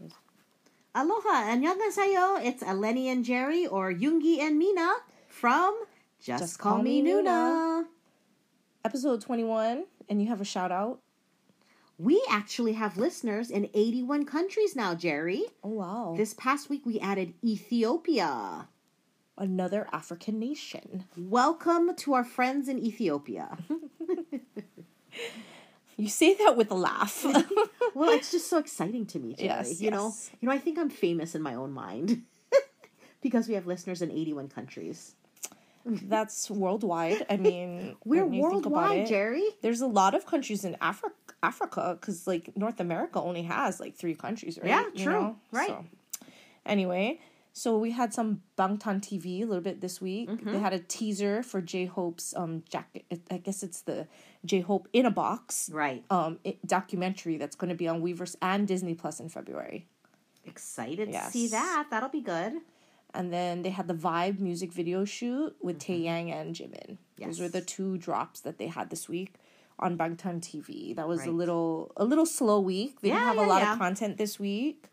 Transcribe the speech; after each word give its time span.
is. 0.00 0.12
Aloha, 0.94 1.50
annyeonghaseyo. 1.50 2.44
It's 2.44 2.62
Eleni 2.62 3.06
and 3.06 3.24
Jerry, 3.24 3.66
or 3.66 3.92
Yungi 3.92 4.38
and 4.38 4.58
Mina 4.58 4.92
from 5.28 5.74
Just, 6.20 6.58
Call, 6.58 6.82
Me 6.82 7.02
Nuna. 7.02 7.84
Episode 8.84 9.20
21, 9.20 9.84
and 10.08 10.22
you 10.22 10.28
have 10.28 10.40
a 10.40 10.44
shout 10.44 10.70
out. 10.70 11.00
We 11.98 12.22
actually 12.28 12.74
have 12.74 12.96
listeners 12.96 13.50
in 13.50 13.70
81 13.72 14.26
countries 14.26 14.74
now, 14.74 14.94
Jerry. 14.94 15.44
Oh, 15.62 15.70
wow. 15.70 16.14
This 16.16 16.34
past 16.34 16.68
week 16.68 16.84
we 16.84 16.98
added 17.00 17.34
Ethiopia. 17.44 18.68
Another 19.36 19.88
African 19.92 20.38
nation. 20.38 21.04
Welcome 21.16 21.96
to 21.96 22.14
our 22.14 22.24
friends 22.24 22.68
in 22.68 22.78
Ethiopia. 22.78 23.58
You 25.96 26.08
say 26.08 26.34
that 26.34 26.56
with 26.56 26.70
a 26.70 26.74
laugh. 26.74 27.24
well, 27.94 28.10
it's 28.10 28.30
just 28.36 28.48
so 28.48 28.58
exciting 28.58 29.06
to 29.06 29.18
me, 29.18 29.34
Jerry. 29.34 29.48
Yes, 29.48 29.80
you 29.80 29.90
know, 29.90 30.12
you 30.40 30.48
know, 30.48 30.54
I 30.54 30.58
think 30.58 30.78
I'm 30.78 30.90
famous 30.90 31.34
in 31.34 31.42
my 31.42 31.54
own 31.54 31.72
mind 31.72 32.22
because 33.22 33.48
we 33.48 33.54
have 33.54 33.66
listeners 33.66 34.02
in 34.02 34.10
81 34.10 34.48
countries. 34.48 35.14
That's 35.86 36.50
worldwide. 36.50 37.26
I 37.28 37.36
mean, 37.36 37.96
We're 38.06 38.26
you 38.26 38.40
worldwide, 38.40 39.00
it, 39.00 39.08
Jerry. 39.08 39.44
There's 39.60 39.82
a 39.82 39.86
lot 39.86 40.14
of 40.14 40.24
countries 40.24 40.64
in 40.64 40.76
Africa, 40.80 41.14
Africa, 41.42 41.98
because 42.00 42.26
like 42.26 42.56
North 42.56 42.80
America 42.80 43.20
only 43.20 43.42
has 43.42 43.80
like 43.80 43.94
three 43.94 44.14
countries, 44.14 44.58
right? 44.58 44.68
Yeah, 44.68 44.84
You 44.94 45.04
true. 45.04 45.12
know? 45.12 45.36
Right. 45.52 45.68
So, 45.68 45.84
anyway, 46.64 47.20
so 47.52 47.76
we 47.76 47.90
had 47.90 48.14
some 48.14 48.40
Bangtan 48.56 49.02
TV 49.02 49.42
a 49.42 49.44
little 49.44 49.60
bit 49.62 49.82
this 49.82 50.00
week. 50.00 50.30
Mm-hmm. 50.30 50.52
They 50.52 50.58
had 50.58 50.72
a 50.72 50.78
teaser 50.78 51.42
for 51.42 51.60
J 51.60 51.84
Hope's 51.84 52.34
um 52.34 52.62
jacket. 52.70 53.04
I 53.30 53.36
guess 53.36 53.62
it's 53.62 53.82
the 53.82 54.08
J 54.44 54.60
Hope 54.60 54.88
in 54.92 55.06
a 55.06 55.10
box 55.10 55.70
Right. 55.72 56.04
um 56.10 56.38
it, 56.44 56.64
documentary 56.66 57.36
that's 57.36 57.56
going 57.56 57.70
to 57.70 57.74
be 57.76 57.88
on 57.88 58.02
Weverse 58.02 58.36
and 58.42 58.66
Disney 58.68 58.94
Plus 58.94 59.20
in 59.20 59.28
February. 59.28 59.86
Excited 60.44 61.08
Yes. 61.10 61.26
to 61.26 61.32
see 61.32 61.46
that. 61.48 61.86
That'll 61.90 62.08
be 62.10 62.20
good. 62.20 62.54
And 63.14 63.32
then 63.32 63.62
they 63.62 63.70
had 63.70 63.86
the 63.88 63.94
Vibe 63.94 64.40
music 64.40 64.72
video 64.72 65.04
shoot 65.04 65.54
with 65.62 65.78
Tae 65.78 65.98
Yang 65.98 66.32
and 66.32 66.54
Jimin. 66.54 66.98
Those 67.18 67.38
were 67.40 67.46
Mm-hmm. 67.46 67.52
The 67.52 67.60
two 67.62 67.96
drops 67.98 68.40
that 68.40 68.58
they 68.58 68.66
had 68.66 68.90
this 68.90 69.08
week 69.08 69.34
on 69.78 69.96
Bangtan 69.96 70.40
TV. 70.40 70.94
That 70.96 71.06
was 71.08 71.24
a 71.24 71.30
little 71.30 71.92
a 71.96 72.04
little 72.04 72.26
slow 72.26 72.60
week. 72.60 73.00
They 73.00 73.08
didn't 73.10 73.22
have 73.22 73.36
yeah, 73.36 73.46
a 73.46 73.48
lot 73.48 73.62
yeah. 73.62 73.72
of 73.72 73.78
content 73.78 74.18
this 74.18 74.38
week. 74.38 74.88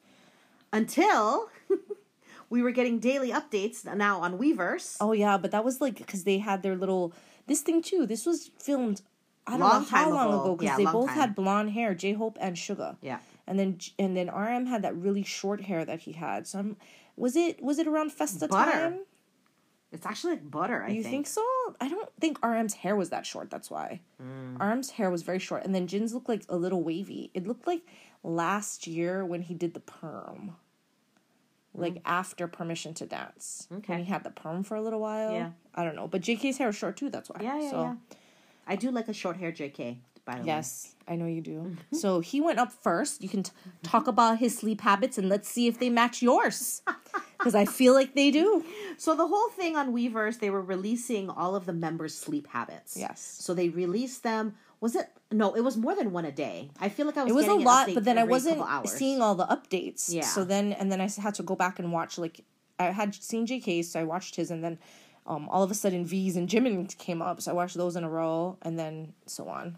Until 0.73 1.49
we 2.49 2.61
were 2.61 2.71
getting 2.71 2.99
daily 2.99 3.31
updates 3.31 3.83
now 3.83 4.21
on 4.21 4.37
Weverse. 4.37 4.97
Oh 5.01 5.11
yeah, 5.11 5.37
but 5.37 5.51
that 5.51 5.63
was 5.65 5.81
like 5.81 5.97
because 5.97 6.23
they 6.23 6.37
had 6.37 6.63
their 6.63 6.75
little 6.75 7.13
this 7.47 7.61
thing 7.61 7.81
too. 7.81 8.05
This 8.05 8.25
was 8.25 8.51
filmed. 8.59 9.01
I 9.47 9.51
don't 9.51 9.59
Long 9.61 9.81
know 9.81 9.87
how 9.87 10.09
long 10.09 10.33
ago. 10.33 10.55
because 10.55 10.65
Yeah, 10.65 10.77
they 10.77 10.91
both 10.91 11.07
time. 11.07 11.15
had 11.17 11.35
blonde 11.35 11.71
hair, 11.71 11.93
J 11.95 12.13
Hope 12.13 12.37
and 12.39 12.55
Suga. 12.55 12.97
Yeah. 13.01 13.19
and 13.47 13.57
then 13.59 13.79
and 13.97 14.15
then 14.15 14.27
RM 14.29 14.67
had 14.67 14.83
that 14.83 14.95
really 14.95 15.23
short 15.23 15.61
hair 15.61 15.83
that 15.83 16.01
he 16.01 16.11
had. 16.13 16.45
So 16.47 16.59
I'm, 16.59 16.77
was 17.17 17.35
it 17.35 17.61
was 17.61 17.79
it 17.79 17.87
around 17.87 18.11
Festa 18.11 18.47
Butter, 18.47 18.71
time? 18.71 18.99
It's 19.91 20.05
actually 20.05 20.33
like 20.33 20.49
butter, 20.49 20.83
I 20.83 20.89
You 20.91 21.01
think. 21.03 21.25
think 21.25 21.27
so? 21.27 21.45
I 21.81 21.89
don't 21.89 22.07
think 22.19 22.39
RM's 22.41 22.75
hair 22.75 22.95
was 22.95 23.09
that 23.09 23.25
short. 23.25 23.49
That's 23.49 23.69
why. 23.69 23.99
Mm. 24.23 24.57
RM's 24.59 24.91
hair 24.91 25.09
was 25.09 25.21
very 25.23 25.39
short, 25.39 25.65
and 25.65 25.75
then 25.75 25.85
Jin's 25.87 26.13
looked 26.13 26.29
like 26.29 26.43
a 26.47 26.55
little 26.55 26.81
wavy. 26.81 27.29
It 27.33 27.45
looked 27.45 27.67
like 27.67 27.81
last 28.23 28.87
year 28.87 29.25
when 29.25 29.41
he 29.41 29.53
did 29.53 29.73
the 29.73 29.81
perm, 29.81 30.55
like 31.73 32.01
after 32.05 32.47
Permission 32.47 32.93
to 32.95 33.05
Dance. 33.05 33.67
Mm. 33.71 33.77
Okay. 33.79 33.93
When 33.95 34.03
he 34.05 34.11
had 34.11 34.23
the 34.23 34.29
perm 34.29 34.63
for 34.63 34.75
a 34.75 34.81
little 34.81 34.99
while. 35.01 35.33
Yeah. 35.33 35.49
I 35.75 35.83
don't 35.83 35.95
know, 35.95 36.07
but 36.07 36.21
JK's 36.21 36.57
hair 36.57 36.67
was 36.67 36.75
short 36.77 36.95
too. 36.97 37.09
That's 37.09 37.29
why. 37.29 37.39
Yeah, 37.41 37.59
yeah, 37.59 37.71
so, 37.71 37.81
yeah. 37.81 37.95
I 38.67 38.75
do 38.75 38.91
like 38.91 39.07
a 39.07 39.13
short 39.13 39.37
hair 39.37 39.51
JK, 39.51 39.97
by 40.25 40.35
the 40.35 40.41
way. 40.41 40.47
Yes, 40.47 40.95
I 41.07 41.15
know 41.15 41.25
you 41.25 41.41
do. 41.41 41.57
Mm-hmm. 41.59 41.95
so 41.95 42.19
he 42.19 42.41
went 42.41 42.59
up 42.59 42.71
first. 42.71 43.21
You 43.21 43.29
can 43.29 43.43
t- 43.43 43.51
talk 43.83 44.07
about 44.07 44.39
his 44.39 44.57
sleep 44.57 44.81
habits 44.81 45.17
and 45.17 45.29
let's 45.29 45.49
see 45.49 45.67
if 45.67 45.79
they 45.79 45.89
match 45.89 46.21
yours. 46.21 46.81
Because 47.37 47.55
I 47.55 47.65
feel 47.65 47.95
like 47.95 48.13
they 48.13 48.29
do. 48.29 48.63
So 48.97 49.15
the 49.15 49.25
whole 49.25 49.49
thing 49.49 49.75
on 49.75 49.93
Weverse, 49.93 50.39
they 50.39 50.51
were 50.51 50.61
releasing 50.61 51.27
all 51.27 51.55
of 51.55 51.65
the 51.65 51.73
members' 51.73 52.13
sleep 52.15 52.45
habits. 52.45 52.95
Yes. 52.95 53.19
So 53.19 53.55
they 53.55 53.69
released 53.69 54.21
them. 54.21 54.53
Was 54.79 54.95
it 54.95 55.09
no? 55.31 55.53
It 55.55 55.61
was 55.61 55.75
more 55.75 55.95
than 55.95 56.11
one 56.11 56.25
a 56.25 56.31
day. 56.31 56.69
I 56.79 56.89
feel 56.89 57.07
like 57.07 57.17
I 57.17 57.23
was. 57.23 57.31
It 57.31 57.35
was 57.35 57.47
a 57.47 57.55
lot, 57.55 57.89
but 57.95 58.03
then 58.03 58.19
I 58.19 58.25
wasn't 58.25 58.61
seeing 58.87 59.21
all 59.23 59.33
the 59.33 59.47
updates. 59.47 60.13
Yeah. 60.13 60.21
So 60.21 60.45
then, 60.45 60.73
and 60.73 60.91
then 60.91 61.01
I 61.01 61.09
had 61.19 61.33
to 61.35 61.43
go 61.43 61.55
back 61.55 61.79
and 61.79 61.91
watch. 61.91 62.19
Like, 62.19 62.41
I 62.77 62.91
had 62.91 63.15
seen 63.15 63.47
JK's, 63.47 63.91
so 63.91 63.99
I 63.99 64.03
watched 64.03 64.35
his, 64.35 64.51
and 64.51 64.63
then 64.63 64.77
um, 65.25 65.47
all 65.49 65.63
of 65.63 65.71
a 65.71 65.75
sudden 65.75 66.05
V's 66.05 66.35
and 66.35 66.49
Jimin 66.49 66.97
came 66.97 67.21
up, 67.21 67.41
so 67.41 67.51
I 67.51 67.53
watched 67.53 67.77
those 67.77 67.95
in 67.95 68.03
a 68.03 68.09
row, 68.09 68.57
and 68.61 68.77
then 68.77 69.13
so 69.25 69.47
on. 69.47 69.77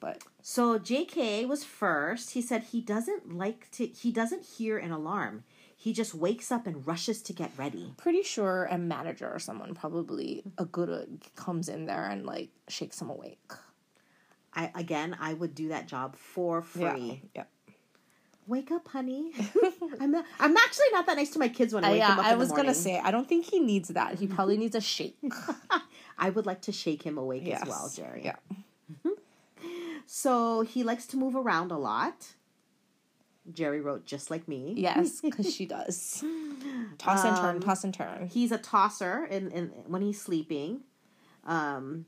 But 0.00 0.22
So 0.42 0.78
JK 0.78 1.48
was 1.48 1.64
first. 1.64 2.32
He 2.32 2.42
said 2.42 2.64
he 2.64 2.80
doesn't 2.80 3.34
like 3.34 3.70
to. 3.72 3.86
He 3.86 4.12
doesn't 4.12 4.44
hear 4.44 4.78
an 4.78 4.92
alarm. 4.92 5.44
He 5.76 5.92
just 5.92 6.14
wakes 6.14 6.50
up 6.52 6.66
and 6.66 6.86
rushes 6.86 7.20
to 7.22 7.32
get 7.32 7.50
ready. 7.58 7.92
pretty 7.98 8.22
sure 8.22 8.66
a 8.70 8.78
manager 8.78 9.30
or 9.30 9.38
someone, 9.38 9.74
probably 9.74 10.42
a 10.56 10.64
good, 10.64 10.88
uh, 10.88 11.04
comes 11.36 11.68
in 11.68 11.84
there 11.84 12.06
and 12.06 12.24
like 12.24 12.50
shakes 12.68 13.00
him 13.02 13.10
awake. 13.10 13.52
I 14.54 14.70
again, 14.74 15.16
I 15.20 15.34
would 15.34 15.54
do 15.54 15.68
that 15.68 15.86
job 15.86 16.16
for 16.16 16.62
free. 16.62 17.22
Yeah. 17.34 17.44
Wake 18.46 18.70
up, 18.70 18.86
honey. 18.88 19.32
I'm 20.00 20.10
not, 20.10 20.24
I'm 20.38 20.56
actually 20.56 20.86
not 20.92 21.06
that 21.06 21.16
nice 21.16 21.30
to 21.30 21.38
my 21.38 21.48
kids 21.48 21.72
when 21.72 21.84
I 21.84 21.88
Uh, 21.88 21.92
wake 21.92 21.98
yeah, 22.00 22.08
them 22.10 22.18
up. 22.20 22.26
I 22.26 22.34
was 22.34 22.52
gonna 22.52 22.74
say 22.74 22.98
I 22.98 23.10
don't 23.10 23.26
think 23.28 23.46
he 23.46 23.58
needs 23.60 23.88
that. 23.88 24.18
He 24.18 24.26
probably 24.36 24.56
needs 24.58 24.74
a 24.76 24.80
shake. 24.80 25.16
I 26.18 26.30
would 26.30 26.44
like 26.46 26.60
to 26.62 26.72
shake 26.72 27.02
him 27.02 27.16
awake 27.18 27.42
Yes. 27.46 27.62
as 27.62 27.68
well, 27.68 27.90
Jerry. 27.94 28.22
Yeah. 28.24 28.36
So 30.06 30.62
he 30.62 30.84
likes 30.84 31.06
to 31.08 31.16
move 31.16 31.34
around 31.34 31.70
a 31.72 31.78
lot. 31.78 32.34
Jerry 33.52 33.80
wrote 33.80 34.06
just 34.06 34.30
like 34.30 34.46
me. 34.48 34.74
Yes, 34.76 35.20
because 35.20 35.54
she 35.54 35.66
does. 35.66 36.22
Toss 36.98 37.24
and 37.24 37.36
Um, 37.36 37.42
turn, 37.42 37.60
toss 37.60 37.84
and 37.84 37.92
turn. 37.92 38.26
He's 38.28 38.52
a 38.52 38.58
tosser 38.58 39.24
in, 39.24 39.50
in 39.50 39.68
when 39.86 40.02
he's 40.02 40.20
sleeping. 40.20 40.80
Um 41.44 42.06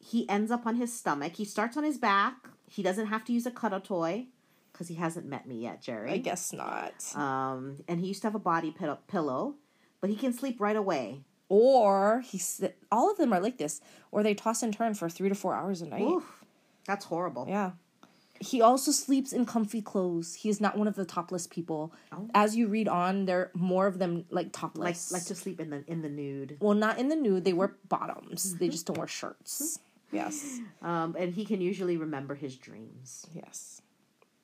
he 0.00 0.28
ends 0.28 0.50
up 0.50 0.66
on 0.66 0.76
his 0.76 0.92
stomach. 0.92 1.36
He 1.36 1.46
starts 1.46 1.78
on 1.78 1.84
his 1.84 1.96
back. 1.96 2.48
He 2.68 2.82
doesn't 2.82 3.06
have 3.06 3.24
to 3.24 3.32
use 3.32 3.46
a 3.46 3.50
cuddle 3.50 3.80
toy 3.80 4.26
because 4.74 4.88
he 4.88 4.96
hasn't 4.96 5.24
met 5.26 5.46
me 5.48 5.56
yet, 5.62 5.80
Jerry. 5.80 6.10
I 6.10 6.18
guess 6.18 6.52
not. 6.52 6.92
Um, 7.16 7.78
and 7.88 8.00
he 8.00 8.08
used 8.08 8.20
to 8.22 8.26
have 8.26 8.34
a 8.34 8.38
body 8.40 8.70
pillow, 8.70 8.98
pillow, 9.08 9.54
but 10.02 10.10
he 10.10 10.16
can 10.16 10.32
sleep 10.34 10.60
right 10.60 10.76
away. 10.76 11.22
Or 11.48 12.22
he's 12.26 12.62
all 12.90 13.10
of 13.10 13.16
them 13.18 13.32
are 13.32 13.40
like 13.40 13.58
this, 13.58 13.80
or 14.10 14.22
they 14.22 14.34
toss 14.34 14.62
and 14.62 14.72
turn 14.74 14.94
for 14.94 15.08
three 15.08 15.28
to 15.28 15.34
four 15.34 15.54
hours 15.54 15.80
a 15.82 15.86
night. 15.86 16.02
Oof, 16.02 16.44
that's 16.86 17.04
horrible. 17.04 17.46
Yeah. 17.48 17.72
He 18.40 18.60
also 18.60 18.90
sleeps 18.90 19.32
in 19.32 19.46
comfy 19.46 19.80
clothes. 19.80 20.34
He 20.34 20.48
is 20.48 20.60
not 20.60 20.76
one 20.76 20.88
of 20.88 20.96
the 20.96 21.04
topless 21.04 21.46
people. 21.46 21.94
Oh. 22.12 22.28
As 22.34 22.56
you 22.56 22.66
read 22.66 22.88
on, 22.88 23.26
there 23.26 23.38
are 23.40 23.50
more 23.54 23.86
of 23.86 23.98
them 24.00 24.24
like 24.30 24.46
Like 24.46 24.52
topless. 24.52 25.12
like 25.12 25.24
to 25.26 25.34
sleep 25.34 25.60
in 25.60 25.70
the 25.70 25.84
in 25.86 26.02
the 26.02 26.08
nude. 26.08 26.56
well, 26.60 26.74
not 26.74 26.98
in 26.98 27.08
the 27.08 27.16
nude. 27.16 27.44
They 27.44 27.52
wear 27.52 27.76
bottoms. 27.88 28.56
They 28.58 28.68
just 28.68 28.86
don't 28.86 28.98
wear 28.98 29.06
shirts. 29.06 29.78
Yes. 30.12 30.60
Um, 30.80 31.16
and 31.18 31.34
he 31.34 31.44
can 31.44 31.60
usually 31.60 31.96
remember 31.96 32.36
his 32.36 32.54
dreams. 32.54 33.26
Yes. 33.34 33.82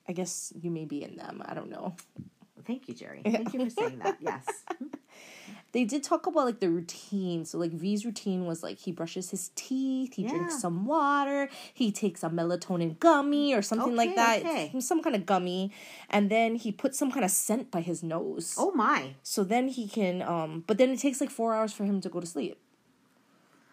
I 0.07 0.13
guess 0.13 0.51
you 0.59 0.71
may 0.71 0.85
be 0.85 1.03
in 1.03 1.15
them. 1.15 1.41
I 1.45 1.53
don't 1.53 1.69
know. 1.69 1.95
Thank 2.65 2.87
you, 2.87 2.93
Jerry. 2.93 3.21
Thank 3.23 3.53
you 3.53 3.63
for 3.65 3.69
saying 3.69 3.99
that. 3.99 4.17
Yes. 4.19 4.45
They 5.73 5.85
did 5.85 6.03
talk 6.03 6.27
about 6.27 6.45
like 6.45 6.59
the 6.59 6.69
routine. 6.69 7.45
So 7.45 7.57
like 7.57 7.71
V's 7.71 8.05
routine 8.05 8.45
was 8.45 8.61
like 8.61 8.77
he 8.77 8.91
brushes 8.91 9.29
his 9.29 9.51
teeth, 9.55 10.15
he 10.15 10.27
drinks 10.27 10.59
some 10.59 10.85
water, 10.85 11.49
he 11.73 11.91
takes 11.91 12.23
a 12.23 12.29
melatonin 12.29 12.99
gummy 12.99 13.53
or 13.53 13.61
something 13.61 13.95
like 13.95 14.15
that. 14.15 14.39
okay. 14.39 14.73
Some 14.79 15.01
kind 15.01 15.15
of 15.15 15.25
gummy. 15.25 15.71
And 16.09 16.29
then 16.29 16.55
he 16.55 16.71
puts 16.71 16.97
some 16.97 17.11
kind 17.11 17.23
of 17.23 17.31
scent 17.31 17.71
by 17.71 17.81
his 17.81 18.03
nose. 18.03 18.55
Oh 18.57 18.71
my. 18.71 19.15
So 19.23 19.43
then 19.43 19.69
he 19.69 19.87
can 19.87 20.21
um 20.21 20.63
but 20.67 20.77
then 20.77 20.89
it 20.89 20.99
takes 20.99 21.21
like 21.21 21.29
four 21.29 21.53
hours 21.53 21.71
for 21.71 21.85
him 21.85 22.01
to 22.01 22.09
go 22.09 22.19
to 22.19 22.27
sleep. 22.27 22.59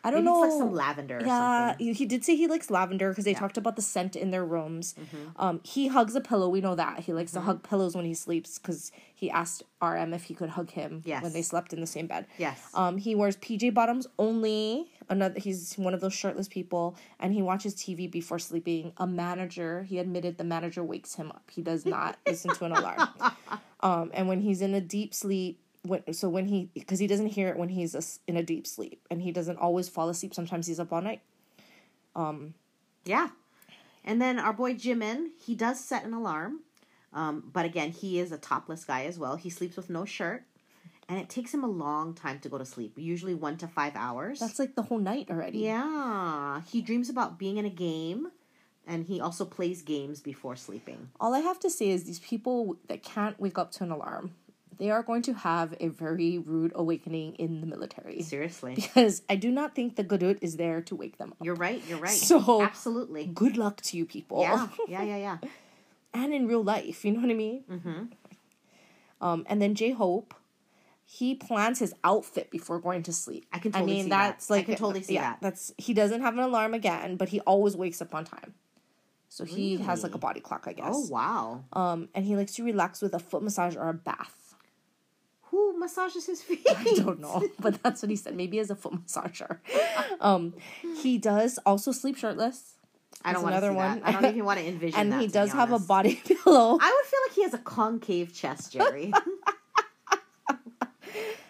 I 0.04 0.10
don't 0.10 0.24
Maybe 0.24 0.34
know. 0.36 0.44
it's 0.44 0.54
like 0.54 0.58
some 0.60 0.74
lavender 0.74 1.18
or 1.18 1.26
yeah, 1.26 1.68
something. 1.70 1.94
he 1.94 2.06
did 2.06 2.24
say 2.24 2.36
he 2.36 2.46
likes 2.46 2.70
lavender 2.70 3.08
because 3.10 3.24
they 3.24 3.34
talked 3.34 3.56
about 3.56 3.76
the 3.76 3.82
scent 3.82 4.16
in 4.16 4.30
their 4.30 4.44
rooms. 4.44 4.94
Mm-hmm. 4.98 5.16
Um, 5.42 5.60
he 5.64 5.88
hugs 5.88 6.14
a 6.14 6.20
pillow. 6.20 6.48
We 6.48 6.60
know 6.60 6.74
that 6.74 7.00
he 7.00 7.12
likes 7.12 7.32
to 7.32 7.40
hug 7.40 7.62
pillows 7.68 7.94
when 7.96 8.04
he 8.04 8.14
sleeps 8.14 8.58
because 8.58 8.92
he 9.14 9.30
asked 9.30 9.62
RM 9.82 10.14
if 10.14 10.24
he 10.24 10.34
could 10.34 10.50
hug 10.50 10.70
him 10.70 11.02
Yes. 11.04 11.22
when 11.22 11.32
they 11.32 11.42
slept 11.42 11.72
in 11.72 11.80
the 11.80 11.86
same 11.86 12.06
bed. 12.06 12.26
Yes. 12.38 12.60
Um, 12.74 12.98
he 12.98 13.14
wears 13.14 13.36
PJ 13.36 13.74
bottoms 13.74 14.06
only. 14.18 14.90
Another, 15.10 15.40
he's 15.40 15.74
one 15.74 15.94
of 15.94 16.00
those 16.00 16.12
shirtless 16.14 16.48
people, 16.48 16.94
and 17.18 17.32
he 17.32 17.40
watches 17.42 17.74
TV 17.74 18.10
before 18.10 18.38
sleeping. 18.38 18.92
A 18.98 19.06
manager, 19.06 19.82
he 19.84 19.98
admitted 19.98 20.36
the 20.38 20.44
manager 20.44 20.84
wakes 20.84 21.14
him 21.14 21.30
up. 21.30 21.50
He 21.50 21.62
does 21.62 21.86
not 21.86 22.18
listen 22.26 22.54
to 22.54 22.64
an 22.66 22.72
alarm. 22.72 23.08
Um, 23.80 24.10
and 24.12 24.26
when 24.26 24.40
he's 24.40 24.60
in 24.60 24.74
a 24.74 24.80
deep 24.80 25.14
sleep, 25.14 25.60
when 25.82 26.12
so 26.12 26.28
when 26.28 26.46
he 26.46 26.70
because 26.74 26.98
he 26.98 27.06
doesn't 27.06 27.28
hear 27.28 27.48
it 27.48 27.56
when 27.56 27.68
he's 27.68 27.94
as- 27.94 28.20
in 28.26 28.36
a 28.36 28.42
deep 28.42 28.66
sleep, 28.66 29.00
and 29.10 29.22
he 29.22 29.32
doesn't 29.32 29.58
always 29.58 29.88
fall 29.88 30.08
asleep. 30.08 30.34
Sometimes 30.34 30.66
he's 30.66 30.80
up 30.80 30.92
all 30.92 31.02
night. 31.02 31.20
um 32.14 32.54
Yeah. 33.04 33.28
And 34.04 34.20
then 34.22 34.38
our 34.38 34.52
boy 34.52 34.74
Jimin, 34.74 35.28
he 35.44 35.54
does 35.54 35.78
set 35.84 36.04
an 36.04 36.14
alarm. 36.14 36.60
Um, 37.12 37.50
but 37.52 37.64
again, 37.66 37.90
he 37.90 38.18
is 38.18 38.32
a 38.32 38.38
topless 38.38 38.84
guy 38.84 39.04
as 39.04 39.18
well. 39.18 39.36
He 39.36 39.50
sleeps 39.50 39.76
with 39.76 39.90
no 39.90 40.04
shirt. 40.04 40.44
And 41.10 41.18
it 41.18 41.30
takes 41.30 41.52
him 41.54 41.64
a 41.64 41.68
long 41.68 42.14
time 42.14 42.38
to 42.40 42.50
go 42.50 42.58
to 42.58 42.66
sleep, 42.66 42.92
usually 42.96 43.34
one 43.34 43.56
to 43.58 43.66
five 43.66 43.94
hours. 43.96 44.40
That's 44.40 44.58
like 44.58 44.74
the 44.74 44.82
whole 44.82 44.98
night 44.98 45.30
already. 45.30 45.58
yeah. 45.60 46.60
He 46.70 46.82
dreams 46.82 47.08
about 47.08 47.38
being 47.38 47.56
in 47.56 47.64
a 47.64 47.70
game 47.70 48.30
and 48.86 49.06
he 49.06 49.20
also 49.20 49.44
plays 49.46 49.80
games 49.82 50.20
before 50.20 50.54
sleeping. 50.56 51.08
All 51.18 51.34
I 51.34 51.40
have 51.40 51.58
to 51.60 51.70
say 51.70 51.88
is 51.90 52.04
these 52.04 52.18
people 52.18 52.76
that 52.88 53.02
can't 53.02 53.38
wake 53.40 53.58
up 53.58 53.70
to 53.72 53.84
an 53.84 53.90
alarm, 53.90 54.34
they 54.78 54.90
are 54.90 55.02
going 55.02 55.22
to 55.22 55.32
have 55.34 55.74
a 55.80 55.88
very 55.88 56.38
rude 56.38 56.72
awakening 56.74 57.34
in 57.34 57.60
the 57.60 57.66
military. 57.66 58.22
Seriously. 58.22 58.74
Because 58.76 59.22
I 59.28 59.36
do 59.36 59.50
not 59.50 59.74
think 59.74 59.96
the 59.96 60.04
Gadut 60.04 60.38
is 60.40 60.56
there 60.56 60.80
to 60.82 60.96
wake 60.96 61.18
them 61.18 61.32
up. 61.32 61.44
You're 61.44 61.54
right, 61.56 61.82
you're 61.88 61.98
right. 61.98 62.10
So- 62.10 62.62
absolutely. 62.62 63.26
Good 63.26 63.56
luck 63.56 63.80
to 63.82 63.96
you 63.96 64.06
people. 64.06 64.40
Yeah, 64.42 64.68
yeah, 64.88 65.02
yeah, 65.02 65.16
yeah. 65.16 65.38
and 66.14 66.32
in 66.32 66.46
real 66.46 66.62
life, 66.62 67.04
you 67.04 67.12
know 67.12 67.20
what 67.20 67.30
I 67.30 67.34
mean? 67.34 67.64
Mm-hmm. 67.70 68.02
Um, 69.20 69.44
and 69.48 69.60
then 69.60 69.74
J 69.74 69.90
Hope, 69.90 70.34
he 71.04 71.34
plans 71.34 71.78
his 71.78 71.94
outfit 72.04 72.50
before 72.50 72.78
going 72.78 73.02
to 73.04 73.12
sleep. 73.12 73.46
I 73.52 73.58
can 73.58 73.72
totally 73.72 73.92
I 73.92 73.94
mean, 73.94 74.04
see 74.04 74.10
that. 74.10 74.16
that's 74.28 74.50
I 74.50 74.54
like 74.54 74.66
can 74.66 74.76
totally 74.76 75.02
see 75.02 75.16
that. 75.16 75.38
That's 75.40 75.72
he 75.78 75.94
doesn't 75.94 76.20
have 76.20 76.34
an 76.34 76.40
alarm 76.40 76.74
again, 76.74 77.16
but 77.16 77.30
he 77.30 77.40
always 77.40 77.76
wakes 77.76 78.00
up 78.00 78.14
on 78.14 78.24
time. 78.24 78.54
So 79.30 79.44
he 79.44 79.76
has 79.78 80.02
like 80.02 80.14
a 80.14 80.18
body 80.18 80.40
clock, 80.40 80.64
I 80.66 80.72
guess. 80.72 80.94
Oh 80.94 81.06
wow. 81.08 81.64
Um, 81.72 82.08
and 82.14 82.24
he 82.24 82.34
likes 82.36 82.54
to 82.54 82.64
relax 82.64 83.02
with 83.02 83.14
a 83.14 83.18
foot 83.18 83.42
massage 83.42 83.76
or 83.76 83.88
a 83.88 83.94
bath. 83.94 84.34
Who 85.58 85.76
massages 85.76 86.26
his 86.26 86.40
feet? 86.40 86.64
I 86.76 86.94
don't 86.96 87.18
know, 87.18 87.42
but 87.58 87.82
that's 87.82 88.00
what 88.00 88.10
he 88.10 88.16
said. 88.16 88.36
Maybe 88.36 88.60
as 88.60 88.70
a 88.70 88.76
foot 88.76 88.92
massager. 88.92 89.58
Um, 90.20 90.54
he 91.02 91.18
does 91.18 91.58
also 91.66 91.90
sleep 91.90 92.16
shirtless. 92.16 92.74
I 93.24 93.32
don't 93.32 93.42
want 93.42 93.54
another 93.56 93.72
one. 93.72 93.98
that. 93.98 94.06
I 94.08 94.12
don't 94.12 94.26
even 94.26 94.44
want 94.44 94.60
to 94.60 94.66
envision 94.72 94.96
it. 94.96 95.02
and 95.02 95.12
that. 95.14 95.20
he 95.20 95.26
does 95.26 95.50
have 95.52 95.72
a 95.72 95.80
body 95.80 96.14
pillow. 96.24 96.78
I 96.80 96.92
would 96.94 97.06
feel 97.10 97.20
like 97.26 97.32
he 97.34 97.42
has 97.42 97.54
a 97.54 97.58
concave 97.58 98.32
chest, 98.32 98.72
Jerry. 98.72 99.12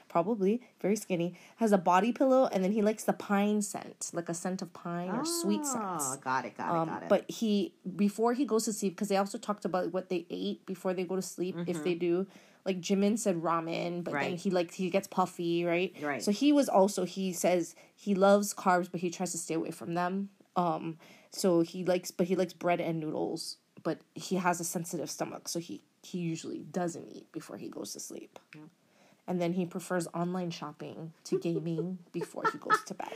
Probably 0.08 0.62
very 0.80 0.96
skinny. 0.96 1.34
Has 1.56 1.70
a 1.70 1.76
body 1.76 2.12
pillow, 2.12 2.48
and 2.50 2.64
then 2.64 2.72
he 2.72 2.80
likes 2.80 3.04
the 3.04 3.12
pine 3.12 3.60
scent, 3.60 4.10
like 4.14 4.30
a 4.30 4.34
scent 4.34 4.62
of 4.62 4.72
pine 4.72 5.10
or 5.10 5.26
sweet 5.26 5.66
scents. 5.66 6.04
Oh, 6.08 6.16
got 6.24 6.46
it, 6.46 6.56
got 6.56 6.74
it, 6.74 6.78
Um, 6.78 6.88
got 6.88 7.02
it. 7.02 7.08
but 7.10 7.30
he 7.30 7.74
before 7.94 8.32
he 8.32 8.46
goes 8.46 8.64
to 8.64 8.72
sleep 8.72 8.94
because 8.94 9.08
they 9.08 9.18
also 9.18 9.36
talked 9.36 9.66
about 9.66 9.92
what 9.92 10.08
they 10.08 10.24
ate 10.30 10.64
before 10.64 10.94
they 10.94 11.04
go 11.04 11.14
to 11.16 11.20
sleep 11.22 11.56
if 11.66 11.84
they 11.84 11.92
do. 11.94 12.26
Like 12.68 12.80
Jimin 12.82 13.18
said 13.18 13.36
ramen, 13.42 14.04
but 14.04 14.12
then 14.12 14.22
Mm-hmm. 14.32 14.36
He 14.36 14.50
like 14.50 14.70
he 14.74 14.90
gets 14.90 15.08
puffy, 15.08 15.64
right? 15.64 15.90
Right. 16.02 16.22
So 16.22 16.30
he 16.30 16.52
was 16.52 16.68
also 16.68 17.04
he 17.04 17.32
says 17.32 17.74
he 17.96 18.14
loves 18.14 18.52
carbs, 18.52 18.88
but 18.92 19.00
he 19.00 19.08
tries 19.10 19.32
to 19.32 19.38
stay 19.38 19.54
away 19.54 19.70
from 19.70 19.94
them. 19.94 20.28
Um, 20.54 20.98
so 21.30 21.62
he 21.62 21.84
likes, 21.84 22.10
but 22.10 22.26
he 22.26 22.36
likes 22.36 22.52
bread 22.52 22.80
and 22.80 23.00
noodles. 23.00 23.56
But 23.82 24.00
he 24.14 24.36
has 24.36 24.60
a 24.60 24.64
sensitive 24.64 25.08
stomach, 25.08 25.48
so 25.48 25.58
he 25.60 25.80
he 26.02 26.18
usually 26.18 26.58
doesn't 26.80 27.06
eat 27.16 27.32
before 27.32 27.56
he 27.56 27.68
goes 27.68 27.92
to 27.94 28.00
sleep. 28.00 28.38
And 29.26 29.40
then 29.40 29.52
he 29.54 29.64
prefers 29.66 30.06
online 30.14 30.50
shopping 30.50 31.12
to 31.24 31.38
gaming 31.38 31.98
before 32.12 32.44
he 32.52 32.58
goes 32.58 32.82
to 32.86 32.94
bed. 32.94 33.12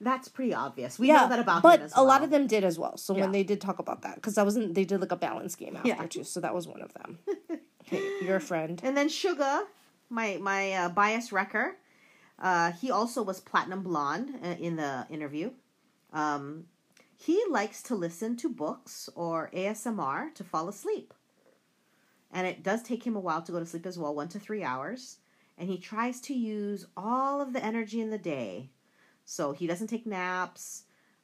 That's 0.00 0.28
pretty 0.28 0.52
obvious. 0.54 0.98
We 0.98 1.08
know 1.08 1.28
that 1.28 1.38
about 1.38 1.62
but 1.62 1.80
him 1.80 1.86
as 1.86 1.92
a 1.96 2.02
lot 2.02 2.22
of 2.22 2.30
them 2.30 2.46
did 2.46 2.64
as 2.64 2.78
well. 2.78 2.96
So 2.98 3.14
Yeah. 3.14 3.22
when 3.22 3.32
they 3.32 3.42
did 3.42 3.60
talk 3.60 3.78
about 3.78 4.02
that, 4.02 4.16
because 4.16 4.34
that 4.36 4.44
wasn't 4.44 4.74
they 4.74 4.84
did 4.84 5.00
like 5.00 5.12
a 5.12 5.16
balance 5.16 5.54
game 5.56 5.74
after 5.76 5.88
Yeah. 5.88 6.06
too. 6.06 6.24
So 6.24 6.40
that 6.40 6.54
was 6.54 6.66
one 6.68 6.82
of 6.82 6.92
them. 6.94 7.18
your 7.90 8.40
friend. 8.40 8.80
And 8.82 8.96
then 8.96 9.08
Suga, 9.08 9.64
my 10.08 10.38
my 10.40 10.72
uh, 10.72 10.88
bias 10.88 11.32
wrecker, 11.32 11.76
uh, 12.38 12.72
he 12.72 12.90
also 12.90 13.22
was 13.22 13.40
platinum 13.40 13.82
blonde 13.82 14.38
uh, 14.42 14.54
in 14.58 14.76
the 14.76 15.06
interview. 15.10 15.50
Um, 16.12 16.66
he 17.16 17.42
likes 17.48 17.82
to 17.84 17.94
listen 17.94 18.36
to 18.36 18.48
books 18.48 19.08
or 19.14 19.50
ASMR 19.54 20.34
to 20.34 20.44
fall 20.44 20.68
asleep, 20.68 21.14
and 22.32 22.46
it 22.46 22.62
does 22.62 22.82
take 22.82 23.06
him 23.06 23.16
a 23.16 23.20
while 23.20 23.42
to 23.42 23.52
go 23.52 23.58
to 23.58 23.66
sleep 23.66 23.86
as 23.86 23.98
well, 23.98 24.14
one 24.14 24.28
to 24.28 24.38
three 24.38 24.62
hours. 24.62 25.18
And 25.58 25.70
he 25.70 25.78
tries 25.78 26.20
to 26.22 26.34
use 26.34 26.86
all 26.98 27.40
of 27.40 27.54
the 27.54 27.64
energy 27.64 28.02
in 28.02 28.10
the 28.10 28.18
day, 28.18 28.68
so 29.24 29.52
he 29.52 29.66
doesn't 29.66 29.86
take 29.86 30.06
naps. 30.06 30.82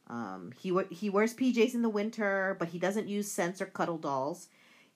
Um, 0.09 0.53
he 0.59 0.77
he 0.91 1.11
wears 1.11 1.35
PJs 1.35 1.75
in 1.75 1.83
the 1.83 1.89
winter, 1.89 2.57
but 2.59 2.69
he 2.69 2.79
doesn't 2.79 3.09
use 3.09 3.31
scents 3.31 3.61
or 3.61 3.67
cuddle 3.67 3.99
dolls, 3.99 4.49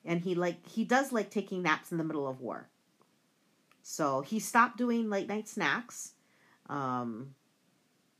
and 0.05 0.21
he 0.21 0.35
like 0.35 0.65
he 0.67 0.83
does 0.85 1.11
like 1.11 1.29
taking 1.29 1.61
naps 1.63 1.91
in 1.91 1.97
the 1.97 2.03
middle 2.03 2.27
of 2.27 2.41
war. 2.41 2.69
So 3.81 4.21
he 4.21 4.39
stopped 4.39 4.77
doing 4.77 5.09
late 5.09 5.27
night 5.27 5.47
snacks. 5.47 6.13
Um, 6.69 7.35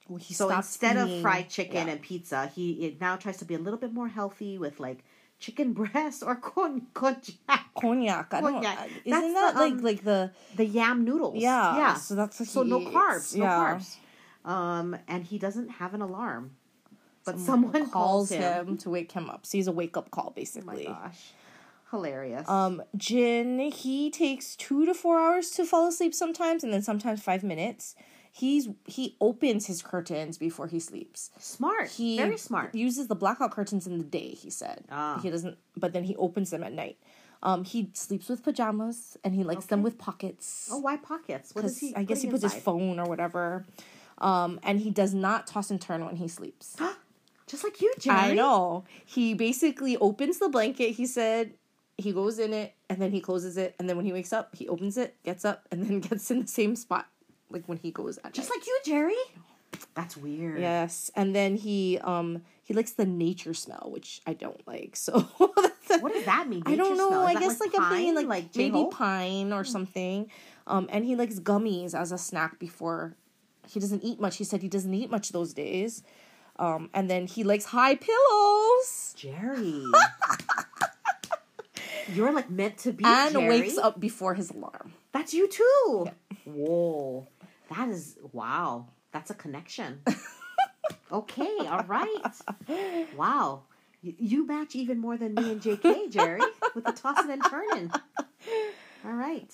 Well, 0.07 0.17
he 0.17 0.33
so 0.33 0.49
instead 0.49 0.95
of 0.97 1.21
fried 1.21 1.49
chicken 1.49 1.87
yeah. 1.87 1.93
and 1.93 2.01
pizza, 2.01 2.47
he 2.47 2.85
it 2.85 3.01
now 3.01 3.17
tries 3.17 3.37
to 3.37 3.45
be 3.45 3.55
a 3.55 3.59
little 3.59 3.79
bit 3.79 3.91
more 3.93 4.07
healthy 4.07 4.57
with 4.57 4.79
like 4.79 5.03
chicken 5.39 5.73
breast 5.79 6.23
or 6.23 6.35
con 6.35 6.87
konjac, 6.93 7.35
konjac. 7.75 8.27
I 8.33 8.41
don't. 8.41 8.63
Konjac. 8.63 8.63
That's 8.63 9.05
Isn't 9.05 9.33
that 9.33 9.53
the, 9.55 9.59
like 9.59 9.73
um, 9.73 9.79
like 9.83 10.03
the 10.03 10.31
the 10.55 10.65
yam 10.65 11.03
noodles. 11.03 11.35
yeah? 11.35 11.75
yeah. 11.77 11.93
So 11.95 12.15
that's 12.15 12.49
So 12.49 12.63
no 12.63 12.79
eats. 12.79 12.91
carbs, 12.91 13.35
no 13.35 13.43
yeah. 13.43 13.59
carbs. 13.79 13.97
Um, 14.49 14.95
and 15.09 15.25
he 15.25 15.37
doesn't 15.37 15.67
have 15.71 15.93
an 15.93 16.01
alarm, 16.01 16.51
but 17.25 17.37
Someone 17.37 17.73
someone 17.73 17.89
calls 17.89 18.29
him. 18.29 18.77
to 18.77 18.89
wake 18.89 19.11
him 19.11 19.29
up. 19.29 19.45
So 19.45 19.57
he's 19.57 19.67
a 19.67 19.73
wake 19.73 19.97
up 19.97 20.09
call 20.09 20.27
Oh 20.27 20.29
my 20.29 20.35
basically. 20.35 20.85
gosh, 20.85 21.33
hilarious. 21.91 22.47
Um, 22.49 22.81
Jin, 22.95 23.59
he 23.59 24.09
takes 24.09 24.55
two 24.55 24.85
to 24.85 24.93
four 24.93 25.19
hours 25.19 25.51
to 25.51 25.65
fall 25.65 25.87
asleep 25.87 26.13
sometimes, 26.13 26.63
and 26.63 26.71
then 26.73 26.81
sometimes 26.81 27.21
five 27.21 27.43
minutes. 27.43 27.95
He's 28.31 28.69
he 28.85 29.15
opens 29.19 29.65
his 29.65 29.81
curtains 29.81 30.37
before 30.37 30.67
he 30.67 30.79
sleeps. 30.79 31.31
smart, 31.39 31.89
He 31.89 32.17
very 32.17 32.37
smart. 32.37 32.75
Uses 32.75 33.07
the 33.07 33.15
blackout 33.15 33.51
curtains 33.51 33.87
in 33.87 33.97
the 33.97 34.03
day. 34.03 34.29
He 34.29 34.51
said 34.51 34.83
Ah. 34.91 35.19
he 35.23 35.29
doesn't, 35.31 35.57
but 35.75 35.91
then 35.93 36.03
he 36.03 36.15
opens 36.17 36.51
them 36.51 36.63
at 36.63 36.71
night. 36.71 36.97
Um, 37.41 37.63
he 37.63 37.89
sleeps 37.93 38.29
with 38.29 38.43
pajamas, 38.43 39.17
and 39.23 39.33
he 39.33 39.43
likes 39.43 39.65
them 39.67 39.81
with 39.81 39.97
pockets. 39.97 40.69
Oh, 40.71 40.79
why 40.79 40.97
pockets? 40.97 41.53
What 41.55 41.65
is 41.65 41.75
because 41.75 41.89
he? 41.89 41.95
I 41.95 42.03
guess 42.03 42.21
he 42.21 42.29
puts 42.29 42.43
his 42.43 42.53
phone 42.53 42.99
or 42.99 43.05
whatever. 43.05 43.65
Um, 44.19 44.59
and 44.63 44.79
he 44.79 44.89
does 44.91 45.13
not 45.13 45.45
toss 45.47 45.69
and 45.71 45.79
turn 45.81 46.03
when 46.05 46.15
he 46.17 46.27
sleeps. 46.27 46.75
Just 47.47 47.63
like 47.63 47.79
you, 47.81 47.93
Jerry. 47.97 48.17
I 48.17 48.33
know. 48.33 48.83
He 49.05 49.33
basically 49.33 49.95
opens 49.97 50.37
the 50.39 50.49
blanket. 50.49 50.91
He 50.91 51.05
said 51.05 51.53
he 51.97 52.11
goes 52.11 52.39
in 52.39 52.53
it 52.53 52.73
and 52.89 53.01
then 53.01 53.11
he 53.11 53.19
closes 53.21 53.57
it, 53.57 53.75
and 53.79 53.89
then 53.89 53.97
when 53.97 54.05
he 54.05 54.13
wakes 54.13 54.31
up, 54.33 54.55
he 54.55 54.67
opens 54.67 54.97
it, 54.97 55.15
gets 55.23 55.43
up, 55.45 55.67
and 55.71 55.83
then 55.83 55.99
gets 56.07 56.29
in 56.31 56.41
the 56.41 56.47
same 56.47 56.75
spot 56.75 57.07
like 57.49 57.63
when 57.67 57.77
he 57.77 57.91
goes 57.91 58.17
at 58.23 58.33
Just 58.33 58.49
night. 58.49 58.57
like 58.59 58.67
you, 58.67 58.79
Jerry. 58.85 59.15
That's 59.95 60.15
weird. 60.17 60.59
yes, 60.59 61.11
and 61.15 61.35
then 61.35 61.55
he 61.55 61.99
um 62.03 62.41
he 62.63 62.73
likes 62.73 62.91
the 62.91 63.05
nature 63.05 63.53
smell, 63.53 63.89
which 63.91 64.21
I 64.25 64.33
don't 64.33 64.65
like. 64.67 64.95
So 64.95 65.19
What 65.99 66.13
does 66.13 66.25
that 66.25 66.47
mean? 66.49 66.63
I 66.65 66.75
don't 66.75 66.97
know. 66.97 67.07
smell? 67.09 67.25
I 67.25 67.33
guess 67.33 67.59
like, 67.61 67.71
I'm 67.77 67.89
thinking 67.89 68.15
pine? 68.15 68.27
like, 68.27 68.51
J. 68.51 68.69
maybe 68.69 68.89
pine 68.91 69.53
or 69.53 69.63
something. 69.63 70.29
Um, 70.67 70.87
and 70.91 71.05
he 71.05 71.15
likes 71.15 71.39
gummies 71.39 71.93
as 71.97 72.11
a 72.11 72.17
snack 72.17 72.59
before. 72.59 73.15
He 73.67 73.79
doesn't 73.79 74.03
eat 74.03 74.19
much. 74.19 74.35
He 74.35 74.43
said 74.43 74.61
he 74.61 74.67
doesn't 74.67 74.93
eat 74.93 75.09
much 75.09 75.29
those 75.29 75.53
days. 75.53 76.03
Um, 76.59 76.89
and 76.93 77.09
then 77.09 77.25
he 77.27 77.43
likes 77.43 77.65
high 77.65 77.95
pillows 77.95 79.13
Jerry. 79.15 79.83
You're 82.13 82.31
like 82.31 82.49
meant 82.49 82.77
to 82.79 82.91
be. 82.91 83.03
and 83.05 83.33
Jerry. 83.33 83.61
wakes 83.61 83.77
up 83.77 83.99
before 83.99 84.33
his 84.33 84.51
alarm. 84.51 84.93
That's 85.11 85.33
you 85.33 85.47
too. 85.47 86.07
Whoa. 86.45 87.27
That 87.69 87.89
is 87.89 88.17
wow. 88.31 88.87
That's 89.11 89.29
a 89.29 89.33
connection. 89.33 90.01
okay, 91.11 91.57
all 91.59 91.83
right. 91.87 92.35
Wow. 93.15 93.63
You, 94.01 94.13
you 94.17 94.47
match 94.47 94.75
even 94.75 94.99
more 94.99 95.17
than 95.17 95.33
me 95.33 95.51
and 95.51 95.61
JK, 95.61 96.11
Jerry, 96.11 96.41
with 96.75 96.85
the 96.85 96.91
tossing 96.91 97.31
and 97.31 97.43
turning. 97.43 97.91
All 99.03 99.13
right. 99.13 99.53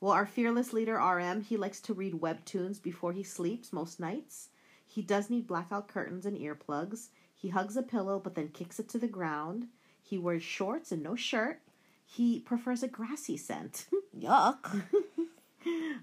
Well, 0.00 0.12
our 0.12 0.26
fearless 0.26 0.72
leader, 0.72 0.94
RM, 0.94 1.42
he 1.42 1.56
likes 1.56 1.80
to 1.82 1.94
read 1.94 2.14
webtoons 2.14 2.80
before 2.80 3.12
he 3.12 3.24
sleeps 3.24 3.72
most 3.72 3.98
nights. 3.98 4.48
He 4.86 5.02
does 5.02 5.28
need 5.28 5.46
blackout 5.46 5.88
curtains 5.88 6.24
and 6.24 6.38
earplugs. 6.38 7.08
He 7.34 7.48
hugs 7.48 7.76
a 7.76 7.82
pillow 7.82 8.20
but 8.22 8.34
then 8.34 8.48
kicks 8.48 8.78
it 8.78 8.88
to 8.90 8.98
the 8.98 9.08
ground. 9.08 9.66
He 10.08 10.16
wears 10.18 10.42
shorts 10.42 10.90
and 10.92 11.02
no 11.02 11.14
shirt. 11.16 11.60
He 12.06 12.40
prefers 12.40 12.82
a 12.82 12.88
grassy 12.88 13.36
scent. 13.36 13.86
Yuck. 14.18 14.82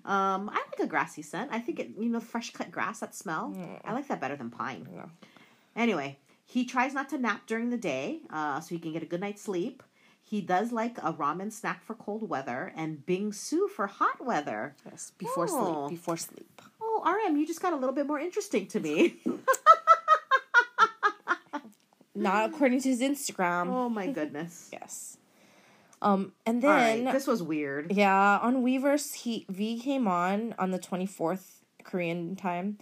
Um, 0.05 0.49
I 0.49 0.61
like 0.69 0.79
a 0.79 0.85
grassy 0.85 1.23
scent. 1.23 1.49
I 1.51 1.59
think 1.59 1.79
it, 1.79 1.89
you 1.99 2.09
know, 2.09 2.19
fresh 2.19 2.51
cut 2.53 2.69
grass, 2.69 2.99
that 2.99 3.15
smell. 3.15 3.55
I 3.83 3.93
like 3.93 4.07
that 4.09 4.21
better 4.21 4.35
than 4.35 4.51
pine. 4.51 4.87
Yeah. 4.93 5.05
Anyway, 5.75 6.19
he 6.45 6.65
tries 6.65 6.93
not 6.93 7.09
to 7.09 7.17
nap 7.17 7.47
during 7.47 7.71
the 7.71 7.77
day, 7.77 8.19
uh, 8.29 8.59
so 8.59 8.75
he 8.75 8.79
can 8.79 8.93
get 8.93 9.01
a 9.01 9.07
good 9.07 9.21
night's 9.21 9.41
sleep. 9.41 9.81
He 10.23 10.41
does 10.41 10.71
like 10.71 10.97
a 10.99 11.13
ramen 11.13 11.51
snack 11.51 11.83
for 11.83 11.95
cold 11.95 12.29
weather 12.29 12.71
and 12.75 13.03
bingsu 13.07 13.67
for 13.69 13.87
hot 13.87 14.23
weather. 14.23 14.75
Yes, 14.85 15.11
before 15.17 15.47
Oh. 15.49 15.87
sleep. 15.87 15.97
Before 15.99 16.17
sleep. 16.17 16.61
Oh, 16.81 17.01
RM, 17.27 17.37
you 17.37 17.47
just 17.47 17.61
got 17.61 17.73
a 17.73 17.75
little 17.75 17.95
bit 17.95 18.05
more 18.05 18.19
interesting 18.19 18.67
to 18.67 18.79
me. 18.79 19.15
Not 22.15 22.49
according 22.49 22.81
to 22.81 22.89
his 22.89 23.01
Instagram. 23.01 23.67
oh 23.67 23.89
my 23.89 24.07
goodness. 24.07 24.69
Yes. 24.71 25.17
Um, 26.01 26.33
and 26.45 26.61
then 26.61 27.05
right, 27.05 27.13
this 27.13 27.25
was 27.25 27.41
weird. 27.41 27.91
Yeah, 27.91 28.37
on 28.41 28.63
Weverse, 28.63 29.13
he 29.15 29.45
V 29.49 29.79
came 29.79 30.07
on 30.07 30.53
on 30.59 30.71
the 30.71 30.77
twenty 30.79 31.05
fourth 31.05 31.63
Korean 31.83 32.35
time, 32.35 32.77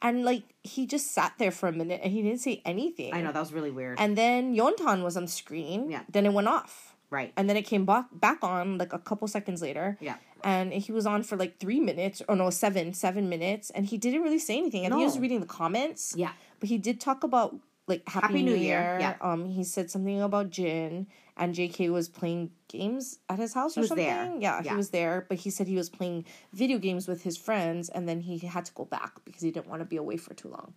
and 0.00 0.24
like 0.24 0.42
he 0.62 0.86
just 0.86 1.12
sat 1.12 1.32
there 1.38 1.50
for 1.50 1.68
a 1.68 1.72
minute 1.72 2.00
and 2.04 2.12
he 2.12 2.22
didn't 2.22 2.40
say 2.40 2.62
anything. 2.64 3.12
I 3.14 3.22
know 3.22 3.32
that 3.32 3.40
was 3.40 3.52
really 3.52 3.70
weird. 3.70 3.98
And 3.98 4.16
then 4.16 4.54
Yeontan 4.54 5.02
was 5.02 5.16
on 5.16 5.26
screen. 5.26 5.90
Yeah. 5.90 6.02
Then 6.10 6.26
it 6.26 6.32
went 6.32 6.46
off, 6.46 6.94
right. 7.10 7.32
and 7.36 7.48
then 7.48 7.56
it 7.56 7.62
came 7.62 7.84
back 7.84 8.06
back 8.12 8.44
on 8.44 8.78
like 8.78 8.92
a 8.92 8.98
couple 8.98 9.26
seconds 9.28 9.60
later. 9.62 9.96
Yeah. 10.00 10.16
And 10.44 10.72
he 10.72 10.92
was 10.92 11.04
on 11.04 11.24
for 11.24 11.36
like 11.36 11.58
three 11.58 11.80
minutes, 11.80 12.22
or 12.28 12.36
no, 12.36 12.50
seven, 12.50 12.94
seven 12.94 13.28
minutes, 13.28 13.70
and 13.70 13.86
he 13.86 13.98
didn't 13.98 14.22
really 14.22 14.38
say 14.38 14.56
anything. 14.56 14.86
I 14.86 14.88
think 14.88 15.00
he 15.00 15.04
was 15.04 15.18
reading 15.18 15.40
the 15.40 15.46
comments. 15.46 16.14
Yeah. 16.16 16.30
But 16.60 16.68
he 16.68 16.78
did 16.78 17.00
talk 17.00 17.24
about 17.24 17.56
like 17.88 18.08
Happy, 18.08 18.26
Happy 18.26 18.42
New, 18.42 18.52
New 18.52 18.56
Year. 18.56 18.80
Year, 18.80 18.96
yeah. 19.00 19.14
Um, 19.20 19.46
he 19.46 19.64
said 19.64 19.90
something 19.90 20.20
about 20.20 20.50
Jin, 20.50 21.06
and 21.36 21.54
J.K. 21.54 21.88
was 21.90 22.08
playing 22.08 22.50
games 22.68 23.18
at 23.28 23.38
his 23.38 23.54
house 23.54 23.76
or 23.76 23.80
was 23.80 23.88
something. 23.88 24.06
there. 24.06 24.32
Yeah, 24.38 24.62
Yeah. 24.62 24.70
he 24.72 24.76
was 24.76 24.90
there, 24.90 25.24
but 25.28 25.38
he 25.38 25.50
said 25.50 25.66
he 25.66 25.76
was 25.76 25.88
playing 25.90 26.24
video 26.52 26.78
games 26.78 27.08
with 27.08 27.22
his 27.22 27.36
friends, 27.36 27.88
and 27.88 28.08
then 28.08 28.20
he 28.20 28.38
had 28.38 28.64
to 28.66 28.72
go 28.74 28.84
back 28.84 29.12
because 29.24 29.42
he 29.42 29.50
didn't 29.50 29.68
want 29.68 29.80
to 29.80 29.86
be 29.86 29.96
away 29.96 30.16
for 30.18 30.34
too 30.34 30.48
long. 30.48 30.74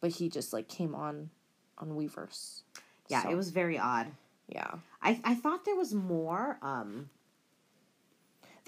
But 0.00 0.10
he 0.10 0.28
just 0.28 0.52
like 0.52 0.68
came 0.68 0.94
on, 0.94 1.30
on 1.78 1.90
Weverse. 1.90 2.62
Yeah, 3.08 3.22
So, 3.22 3.30
it 3.30 3.36
was 3.36 3.50
very 3.50 3.78
odd. 3.78 4.08
Yeah, 4.48 4.74
I 5.02 5.20
I 5.24 5.34
thought 5.34 5.64
there 5.64 5.76
was 5.76 5.94
more. 5.94 6.58
Um, 6.62 7.10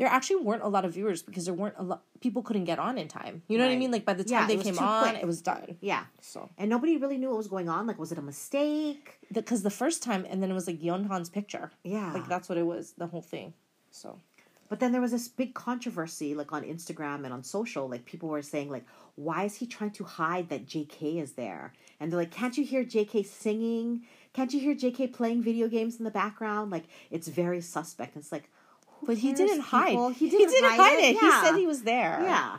there 0.00 0.08
actually 0.08 0.40
weren't 0.42 0.62
a 0.62 0.68
lot 0.68 0.84
of 0.86 0.94
viewers 0.94 1.20
because 1.22 1.44
there 1.44 1.52
weren't 1.54 1.74
a 1.76 1.82
lot. 1.82 2.02
People 2.20 2.42
couldn't 2.42 2.64
get 2.64 2.78
on 2.78 2.96
in 2.96 3.06
time. 3.06 3.42
You 3.48 3.58
know 3.58 3.66
what 3.66 3.72
I 3.72 3.76
mean? 3.76 3.90
Like 3.90 4.06
by 4.06 4.14
the 4.14 4.24
time 4.24 4.32
Yeah, 4.32 4.46
they 4.46 4.56
came 4.56 4.78
on, 4.78 5.02
quick. 5.10 5.22
it 5.22 5.26
was 5.26 5.42
done. 5.42 5.76
yeah, 5.80 6.04
So 6.22 6.48
and 6.56 6.70
nobody 6.70 6.96
really 6.96 7.18
knew 7.18 7.28
what 7.28 7.36
was 7.36 7.48
going 7.48 7.68
on. 7.68 7.86
Like, 7.86 7.98
was 7.98 8.10
it 8.10 8.18
a 8.18 8.22
mistake? 8.22 9.18
because 9.32 9.62
the 9.62 9.70
first 9.82 10.02
time, 10.02 10.26
and 10.30 10.42
then 10.42 10.50
it 10.50 10.54
was 10.54 10.66
like 10.66 10.80
Yeontan's 10.80 11.28
picture. 11.28 11.70
Yeah. 11.84 12.12
Like 12.14 12.26
that's 12.28 12.48
what 12.48 12.56
it 12.58 12.66
was. 12.66 12.94
The 12.96 13.06
whole 13.08 13.22
thing. 13.34 13.52
So 13.90 14.18
But 14.70 14.80
then 14.80 14.90
there 14.92 15.02
was 15.02 15.10
this 15.10 15.28
big 15.28 15.52
controversy, 15.52 16.34
like 16.34 16.50
on 16.52 16.62
Instagram 16.64 17.24
and 17.24 17.32
on 17.36 17.42
social. 17.44 17.86
Like 17.88 18.04
people 18.06 18.28
were 18.30 18.40
saying, 18.54 18.70
like, 18.70 18.86
why 19.16 19.44
is 19.44 19.56
he 19.56 19.66
trying 19.66 19.90
to 19.98 20.04
hide 20.04 20.48
that 20.48 20.64
J.K. 20.66 21.18
is 21.18 21.32
there? 21.32 21.74
And 21.98 22.10
they're 22.10 22.18
like, 22.24 22.30
can't 22.30 22.56
you 22.56 22.64
hear 22.64 22.84
J.K. 22.84 23.24
singing? 23.24 23.88
Can't 24.32 24.52
you 24.54 24.60
hear 24.60 24.74
J.K. 24.74 25.08
playing 25.08 25.42
video 25.42 25.68
games 25.68 25.96
in 25.98 26.04
the 26.04 26.10
background? 26.22 26.70
Like, 26.70 26.84
it's 27.10 27.28
very 27.28 27.60
suspect. 27.60 28.14
And 28.14 28.22
It's 28.22 28.32
like, 28.32 28.48
But 29.02 29.18
he 29.18 29.32
didn't 29.32 29.60
hide. 29.60 29.90
people? 29.90 30.08
He 30.10 30.28
didn't, 30.30 30.64
hide, 30.64 30.98
it. 30.98 31.16
He 31.18 31.26
Yeah. 31.26 31.42
said 31.42 31.56
he 31.56 31.66
was 31.66 31.82
there. 31.82 32.20
Yeah. 32.22 32.58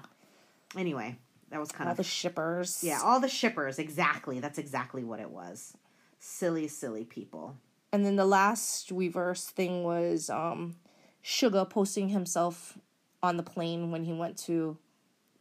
Anyway, 0.76 1.18
that 1.50 1.60
was 1.60 1.72
kind 1.72 1.88
All 1.88 1.92
of 1.92 1.98
the 1.98 2.04
shippers. 2.04 2.84
yeah. 2.84 3.00
All 3.04 3.20
the 3.20 3.28
shippers, 3.30 3.78
exactly. 3.80 4.40
That's 4.40 4.58
exactly 4.58 5.04
what 5.04 5.20
it 5.20 5.30
was. 5.30 5.74
Silly, 6.20 6.68
silly 6.68 7.04
people. 7.06 7.58
And 7.92 8.06
then 8.06 8.16
the 8.16 8.26
last 8.26 8.90
Weverse 8.94 9.50
thing 9.50 9.84
was 9.84 10.30
um 10.30 10.76
Suga 11.24 11.70
posting 11.70 12.10
himself 12.10 12.78
on 13.22 13.38
the 13.38 13.44
plane 13.44 13.92
when 13.92 14.04
he 14.04 14.14
went 14.14 14.38
to 14.46 14.78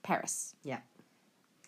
Paris. 0.03 0.55
Yeah. 0.63 0.81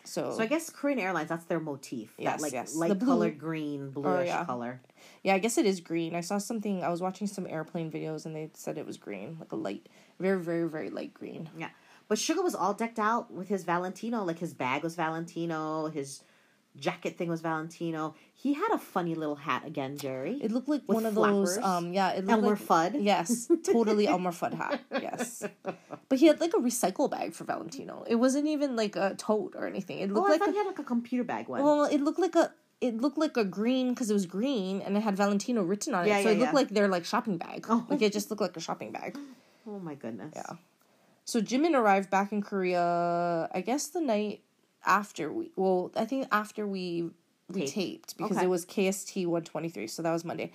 So, 0.05 0.31
So 0.35 0.43
I 0.43 0.47
guess 0.47 0.69
Korean 0.69 0.99
Airlines, 0.99 1.29
that's 1.29 1.45
their 1.45 1.59
motif. 1.59 2.13
Yes, 2.17 2.37
that 2.37 2.41
like 2.41 2.53
yes. 2.53 2.73
The 2.73 2.79
light 2.79 2.99
blue- 2.99 3.07
colored 3.07 3.39
green, 3.39 3.93
oh, 3.95 4.01
bluish 4.01 4.27
yeah. 4.27 4.45
color. 4.45 4.81
yeah, 5.23 5.33
I 5.35 5.39
guess 5.39 5.57
it 5.57 5.65
is 5.65 5.79
green. 5.79 6.13
I 6.15 6.21
saw 6.21 6.37
something 6.37 6.83
I 6.83 6.89
was 6.89 7.01
watching 7.01 7.27
some 7.27 7.47
airplane 7.47 7.91
videos 7.91 8.25
and 8.25 8.35
they 8.35 8.49
said 8.53 8.77
it 8.77 8.85
was 8.85 8.97
green, 8.97 9.37
like 9.39 9.51
a 9.51 9.55
light 9.55 9.87
very, 10.19 10.41
very, 10.41 10.67
very 10.67 10.89
light 10.89 11.13
green. 11.13 11.49
Yeah. 11.57 11.69
But 12.07 12.17
Suga 12.17 12.43
was 12.43 12.53
all 12.55 12.73
decked 12.73 12.99
out 12.99 13.31
with 13.31 13.47
his 13.47 13.63
Valentino. 13.63 14.23
Like 14.23 14.39
his 14.39 14.53
bag 14.53 14.83
was 14.83 14.95
Valentino, 14.95 15.87
his 15.87 16.21
jacket 16.77 17.17
thing 17.17 17.29
was 17.29 17.41
Valentino. 17.41 18.15
He 18.33 18.53
had 18.53 18.69
a 18.71 18.77
funny 18.77 19.15
little 19.15 19.35
hat 19.35 19.65
again, 19.65 19.97
Jerry. 19.97 20.39
It 20.41 20.51
looked 20.51 20.67
like 20.67 20.81
one 20.85 21.05
of 21.05 21.15
those 21.15 21.57
um 21.59 21.93
yeah, 21.93 22.11
it 22.11 22.25
looked 22.25 22.31
Elmer 22.31 22.49
like 22.49 22.93
Fudd. 22.93 23.03
Yes, 23.03 23.49
totally 23.63 24.07
Elmer 24.07 24.31
Fudd 24.31 24.53
hat. 24.53 24.81
Yes, 24.91 25.43
but 26.09 26.19
he 26.19 26.27
had 26.27 26.39
like 26.41 26.53
a 26.53 26.59
recycle 26.59 27.09
bag 27.09 27.33
for 27.33 27.43
Valentino. 27.43 28.03
It 28.07 28.15
wasn't 28.15 28.47
even 28.47 28.75
like 28.75 28.95
a 28.95 29.15
tote 29.15 29.53
or 29.55 29.67
anything. 29.67 29.99
It 29.99 30.09
oh, 30.11 30.15
looked 30.15 30.27
I 30.27 30.31
like 30.31 30.39
thought 30.39 30.49
a, 30.49 30.51
he 30.51 30.57
had 30.57 30.67
like 30.67 30.79
a 30.79 30.83
computer 30.83 31.23
bag 31.23 31.47
one. 31.47 31.63
well, 31.63 31.85
it 31.85 32.01
looked 32.01 32.19
like 32.19 32.35
a 32.35 32.51
it 32.81 32.97
looked 32.97 33.17
like 33.17 33.37
a 33.37 33.45
green 33.45 33.89
because 33.89 34.09
it 34.09 34.13
was 34.13 34.25
green 34.25 34.81
and 34.81 34.97
it 34.97 35.01
had 35.01 35.15
Valentino 35.15 35.63
written 35.63 35.93
on 35.93 36.05
it. 36.05 36.09
Yeah, 36.09 36.21
so 36.21 36.29
yeah, 36.29 36.35
it 36.35 36.39
looked 36.39 36.53
yeah. 36.53 36.55
like 36.55 36.69
their 36.69 36.87
like 36.87 37.05
shopping 37.05 37.37
bag. 37.37 37.65
Oh. 37.69 37.85
Like 37.89 38.01
it 38.01 38.11
just 38.11 38.29
looked 38.29 38.41
like 38.41 38.57
a 38.57 38.59
shopping 38.59 38.91
bag. 38.91 39.17
oh 39.67 39.79
my 39.79 39.95
goodness. 39.95 40.33
Yeah. 40.35 40.57
So 41.25 41.39
Jimin 41.39 41.73
arrived 41.73 42.09
back 42.09 42.33
in 42.33 42.41
Korea. 42.41 43.47
I 43.53 43.61
guess 43.61 43.87
the 43.87 44.01
night 44.01 44.41
after 44.85 45.31
we 45.31 45.51
well, 45.55 45.91
I 45.95 46.05
think 46.05 46.27
after 46.31 46.65
we 46.67 47.09
we 47.49 47.61
Taped. 47.61 47.73
taped 47.73 48.17
because 48.17 48.37
Okay. 48.37 48.45
it 48.45 48.49
was 48.49 48.65
KST 48.65 49.25
one 49.27 49.43
twenty 49.43 49.69
three. 49.69 49.87
So 49.87 50.01
that 50.01 50.11
was 50.11 50.23
Monday. 50.25 50.51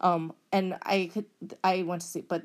Um, 0.00 0.32
and 0.52 0.76
I 0.82 1.10
could 1.12 1.26
I 1.62 1.82
went 1.82 2.02
to 2.02 2.08
sleep, 2.08 2.26
but 2.28 2.42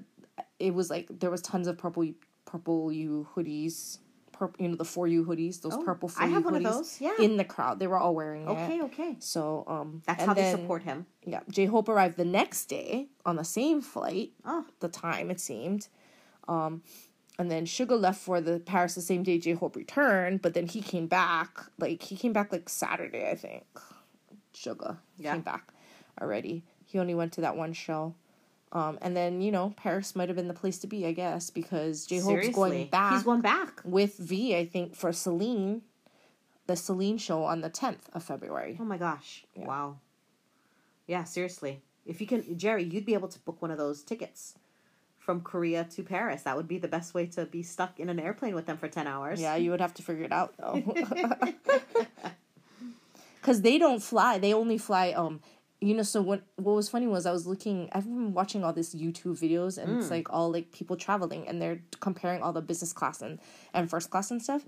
it 0.60 0.74
was 0.74 0.89
like 0.89 1.08
there 1.20 1.29
was 1.32 1.41
tons 1.41 1.67
of 1.67 1.77
purple 1.77 2.05
purple 2.46 2.91
you 2.91 3.27
hoodies. 3.36 4.00
Purple, 4.34 4.62
you 4.65 4.70
know 4.70 4.75
the 4.75 4.84
for 4.84 5.08
you 5.08 5.24
hoodies, 5.24 5.62
those 5.62 5.75
Oh, 5.75 5.84
purple 5.84 6.10
for 6.10 6.22
I 6.22 6.25
you 6.27 6.34
have 6.34 6.44
hoodies 6.44 6.46
one 6.46 6.55
of 6.58 6.63
those, 6.63 7.00
yeah. 7.00 7.13
in 7.22 7.38
the 7.38 7.46
crowd. 7.46 7.79
They 7.79 7.88
were 7.88 7.98
all 7.98 8.13
wearing 8.13 8.50
Okay, 8.50 8.79
it. 8.79 8.84
okay. 8.84 9.15
So 9.20 9.63
um, 9.65 10.01
That's 10.05 10.25
how 10.25 10.34
then, 10.34 10.44
they 10.44 10.51
support 10.51 10.84
him. 10.84 11.05
Yeah, 11.25 11.39
J 11.50 11.67
Hope 11.67 11.88
arrived 11.88 12.17
the 12.17 12.25
next 12.25 12.65
day 12.65 13.08
on 13.25 13.38
the 13.38 13.46
same 13.46 13.79
flight 13.82 14.32
Oh, 14.44 14.65
the 14.82 14.89
time 14.89 15.32
it 15.32 15.39
seemed. 15.39 15.88
Um, 16.50 16.82
and 17.38 17.51
then 17.51 17.65
Suga 17.65 18.00
left 18.00 18.22
for 18.22 18.39
the 18.42 18.60
Paris 18.60 18.96
the 18.96 19.01
same 19.01 19.24
day 19.24 19.38
J 19.39 19.54
Hope 19.54 19.75
returned, 19.75 20.42
but 20.42 20.54
then 20.54 20.68
he 20.68 20.82
came 20.82 21.08
back 21.08 21.50
like 21.80 22.01
he 22.04 22.15
came 22.15 22.34
back 22.34 22.51
like 22.51 22.70
Saturday 22.70 23.30
I 23.30 23.36
think. 23.36 23.65
Suga 24.54 24.98
Yeah. 25.18 25.34
came 25.34 25.42
back 25.42 25.74
already. 26.22 26.63
He 26.86 27.00
only 27.00 27.15
went 27.15 27.34
to 27.34 27.42
that 27.42 27.58
one 27.58 27.74
show. 27.74 28.15
Um, 28.72 28.98
and 29.01 29.15
then 29.15 29.42
you 29.42 29.51
know 29.51 29.74
Paris 29.77 30.15
might 30.15 30.27
have 30.30 30.36
been 30.36 30.48
the 30.48 30.54
place 30.54 30.77
to 30.80 30.88
be 30.88 31.06
I 31.06 31.12
guess 31.12 31.50
because 31.50 32.06
J 32.06 32.20
Hope's 32.20 32.50
going 32.50 32.88
back 32.89 33.13
He's 33.13 33.24
going 33.24 33.42
back. 33.42 33.82
with 33.84 34.18
V 34.18 34.56
I 34.56 34.65
think 34.65 34.96
for 34.96 35.12
Celine, 35.13 35.82
the 36.68 36.75
Celine 36.75 37.18
show 37.18 37.44
on 37.44 37.62
the 37.62 37.70
tenth 37.70 38.10
of 38.13 38.24
February. 38.24 38.77
Oh 38.80 38.86
my 38.86 38.98
gosh. 38.98 39.46
Yeah. 39.56 39.65
Wow. 39.68 39.98
Yeah, 41.08 41.24
seriously. 41.24 41.82
If 42.06 42.20
you 42.22 42.27
can, 42.27 42.58
Jerry, 42.58 42.84
you'd 42.84 43.06
be 43.06 43.13
able 43.13 43.27
to 43.30 43.39
book 43.39 43.62
one 43.62 43.72
of 43.72 43.77
those 43.77 44.04
tickets 44.04 44.56
from 45.25 45.41
Korea 45.41 45.84
to 45.96 46.03
Paris. 46.03 46.44
That 46.44 46.55
would 46.55 46.67
be 46.67 46.77
the 46.77 46.88
best 46.88 47.15
way 47.15 47.25
to 47.36 47.46
be 47.48 47.63
stuck 47.63 48.00
in 48.00 48.10
an 48.10 48.20
airplane 48.20 48.53
with 48.53 48.67
them 48.67 48.77
for 48.77 48.88
10 48.88 49.08
hours. 49.08 49.41
Yeah, 49.41 49.55
you 49.55 49.72
would 49.72 49.82
have 49.82 49.94
to 49.96 50.03
figure 50.03 50.24
it 50.24 50.32
out 50.32 50.53
though. 50.58 50.84
Cuz 53.41 53.62
they 53.62 53.77
don't 53.77 54.01
fly. 54.01 54.38
They 54.38 54.53
only 54.53 54.77
fly 54.77 55.12
um 55.12 55.41
you 55.82 55.94
know 55.94 56.03
so 56.03 56.22
what 56.22 56.41
what 56.55 56.74
was 56.75 56.89
funny 56.89 57.08
was 57.08 57.25
I 57.25 57.32
was 57.32 57.46
looking 57.46 57.89
I've 57.91 58.05
been 58.05 58.34
watching 58.34 58.63
all 58.63 58.74
these 58.74 58.94
YouTube 58.96 59.38
videos 59.46 59.77
and 59.77 59.98
it's 60.00 60.10
like 60.10 60.32
all 60.32 60.51
like 60.51 60.72
people 60.72 60.96
traveling 60.96 61.48
and 61.48 61.62
they're 61.62 61.79
comparing 62.00 62.41
all 62.41 62.53
the 62.53 62.62
business 62.62 62.94
class 62.94 63.22
and 63.22 63.39
and 63.74 63.89
first 63.89 64.10
class 64.10 64.32
and 64.32 64.41
stuff. 64.41 64.63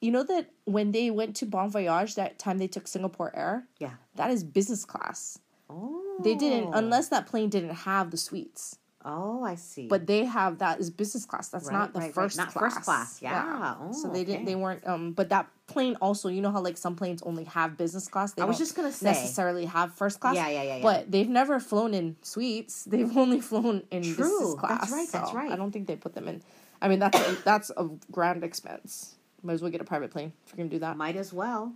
You 0.00 0.10
know 0.10 0.24
that 0.24 0.50
when 0.64 0.90
they 0.92 1.10
went 1.10 1.36
to 1.36 1.46
Bon 1.46 1.70
Voyage 1.70 2.16
that 2.16 2.38
time 2.38 2.58
they 2.58 2.66
took 2.66 2.88
Singapore 2.88 3.30
Air, 3.36 3.68
Yeah. 3.78 3.94
that 4.16 4.30
is 4.30 4.42
business 4.42 4.84
class. 4.84 5.38
Oh. 5.70 6.00
They 6.24 6.34
didn't 6.34 6.74
unless 6.74 7.08
that 7.08 7.26
plane 7.26 7.48
didn't 7.50 7.76
have 7.88 8.10
the 8.10 8.16
suites. 8.16 8.78
Oh, 9.04 9.42
I 9.42 9.56
see. 9.56 9.88
But 9.88 10.06
they 10.06 10.24
have 10.24 10.58
that 10.58 10.80
is 10.80 10.90
business 10.90 11.24
class. 11.24 11.48
That's 11.48 11.66
Right, 11.66 11.72
not 11.72 11.92
the 11.92 11.98
right, 12.00 12.04
right. 12.06 12.14
first 12.14 12.36
Not 12.36 12.48
class. 12.52 12.74
first 12.74 12.84
class. 12.84 13.22
Yeah. 13.22 13.90
so 13.92 14.08
Oh, 14.08 14.12
they 14.12 14.24
didn't. 14.24 14.44
They 14.44 14.54
weren't. 14.54 14.86
Um. 14.86 15.12
But 15.12 15.28
that 15.30 15.48
plane 15.66 15.96
also, 16.00 16.28
you 16.28 16.40
know 16.40 16.50
how 16.52 16.60
like 16.60 16.76
some 16.76 16.94
planes 16.96 17.22
only 17.22 17.44
have 17.44 17.76
business 17.76 18.08
class. 18.08 18.32
They 18.34 18.42
I 18.42 18.44
was 18.44 18.58
just 18.58 18.74
gonna 18.76 18.92
say. 18.92 19.06
necessarily 19.06 19.64
have 19.66 19.94
first 19.94 20.20
class. 20.20 20.36
Yeah, 20.36 20.48
yeah, 20.48 20.62
yeah, 20.62 20.76
yeah. 20.76 20.82
But 20.82 21.10
they've 21.10 21.28
never 21.28 21.58
flown 21.60 21.94
in 21.94 22.16
suites. 22.22 22.84
They've 22.92 23.16
only 23.16 23.40
flown 23.40 23.82
in 23.90 24.02
True. 24.02 24.14
business 24.16 24.54
class. 24.54 24.80
That's 24.80 24.92
right, 24.92 25.08
that's 25.10 25.32
right. 25.34 25.50
I 25.52 25.56
don't 25.56 25.72
think 25.72 25.86
they 25.88 25.96
put 25.96 26.14
them 26.14 26.28
in. 26.28 26.42
I 26.80 26.88
mean, 26.88 26.98
that's 26.98 27.18
a, 27.18 27.32
that's 27.44 27.70
a 27.76 27.88
grand 28.10 28.42
expense. 28.44 29.14
Might 29.42 29.54
as 29.54 29.62
well 29.62 29.70
get 29.70 29.80
a 29.80 29.84
private 29.84 30.10
plane 30.10 30.32
if 30.46 30.52
you're 30.52 30.58
gonna 30.58 30.68
do 30.70 30.78
that. 30.80 30.96
Might 30.96 31.16
as 31.16 31.32
well. 31.32 31.72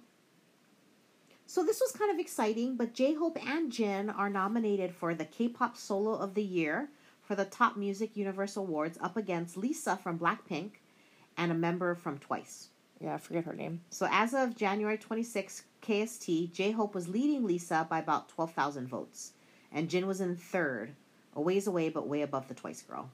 So 1.48 1.64
this 1.64 1.80
was 1.80 1.92
kind 1.92 2.10
of 2.10 2.18
exciting, 2.18 2.76
but 2.76 2.92
J 2.92 3.14
Hope 3.14 3.38
and 3.46 3.70
Jin 3.70 4.10
are 4.10 4.28
nominated 4.28 4.92
for 4.94 5.14
the 5.14 5.24
K-pop 5.24 5.76
Solo 5.76 6.14
of 6.14 6.34
the 6.34 6.42
Year 6.42 6.88
for 7.26 7.34
the 7.34 7.44
Top 7.44 7.76
Music 7.76 8.16
Universe 8.16 8.56
Awards, 8.56 8.98
up 9.02 9.16
against 9.16 9.56
Lisa 9.56 9.96
from 9.96 10.18
Blackpink 10.18 10.70
and 11.36 11.50
a 11.50 11.54
member 11.54 11.94
from 11.94 12.18
Twice. 12.18 12.68
Yeah, 13.00 13.14
I 13.14 13.18
forget 13.18 13.44
her 13.44 13.52
name. 13.52 13.82
So 13.90 14.08
as 14.10 14.32
of 14.32 14.56
January 14.56 14.96
26, 14.96 15.64
KST, 15.82 16.52
J 16.52 16.70
Hope 16.70 16.94
was 16.94 17.08
leading 17.08 17.44
Lisa 17.44 17.86
by 17.90 17.98
about 17.98 18.28
12,000 18.30 18.86
votes, 18.88 19.32
and 19.72 19.90
Jin 19.90 20.06
was 20.06 20.20
in 20.20 20.36
third, 20.36 20.94
a 21.34 21.40
ways 21.40 21.66
away 21.66 21.88
but 21.90 22.06
way 22.08 22.22
above 22.22 22.48
the 22.48 22.54
Twice 22.54 22.80
girl. 22.82 23.10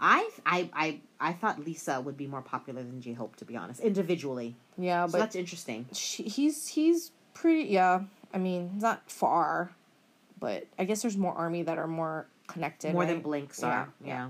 I 0.00 0.30
I 0.46 0.70
I 0.72 1.00
I 1.20 1.32
thought 1.32 1.58
Lisa 1.64 2.00
would 2.00 2.16
be 2.16 2.26
more 2.28 2.42
popular 2.42 2.82
than 2.82 3.00
J 3.00 3.12
Hope 3.14 3.34
to 3.36 3.44
be 3.44 3.56
honest, 3.56 3.80
individually. 3.80 4.54
Yeah, 4.76 5.06
So 5.06 5.12
but 5.12 5.18
that's 5.18 5.36
interesting. 5.36 5.86
she, 5.92 6.22
he's 6.24 6.68
he's 6.68 7.10
pretty. 7.34 7.64
Yeah, 7.64 8.02
I 8.32 8.38
mean, 8.38 8.78
not 8.78 9.10
far, 9.10 9.72
but 10.38 10.66
I 10.78 10.84
guess 10.84 11.02
there's 11.02 11.16
more 11.16 11.34
army 11.34 11.62
that 11.64 11.78
are 11.78 11.88
more 11.88 12.26
connected. 12.48 12.92
More 12.92 13.06
than? 13.06 13.20
Blinks 13.20 13.60
Yeah, 13.62 13.68
are. 13.68 13.88
yeah. 14.04 14.06
Yeah. 14.06 14.28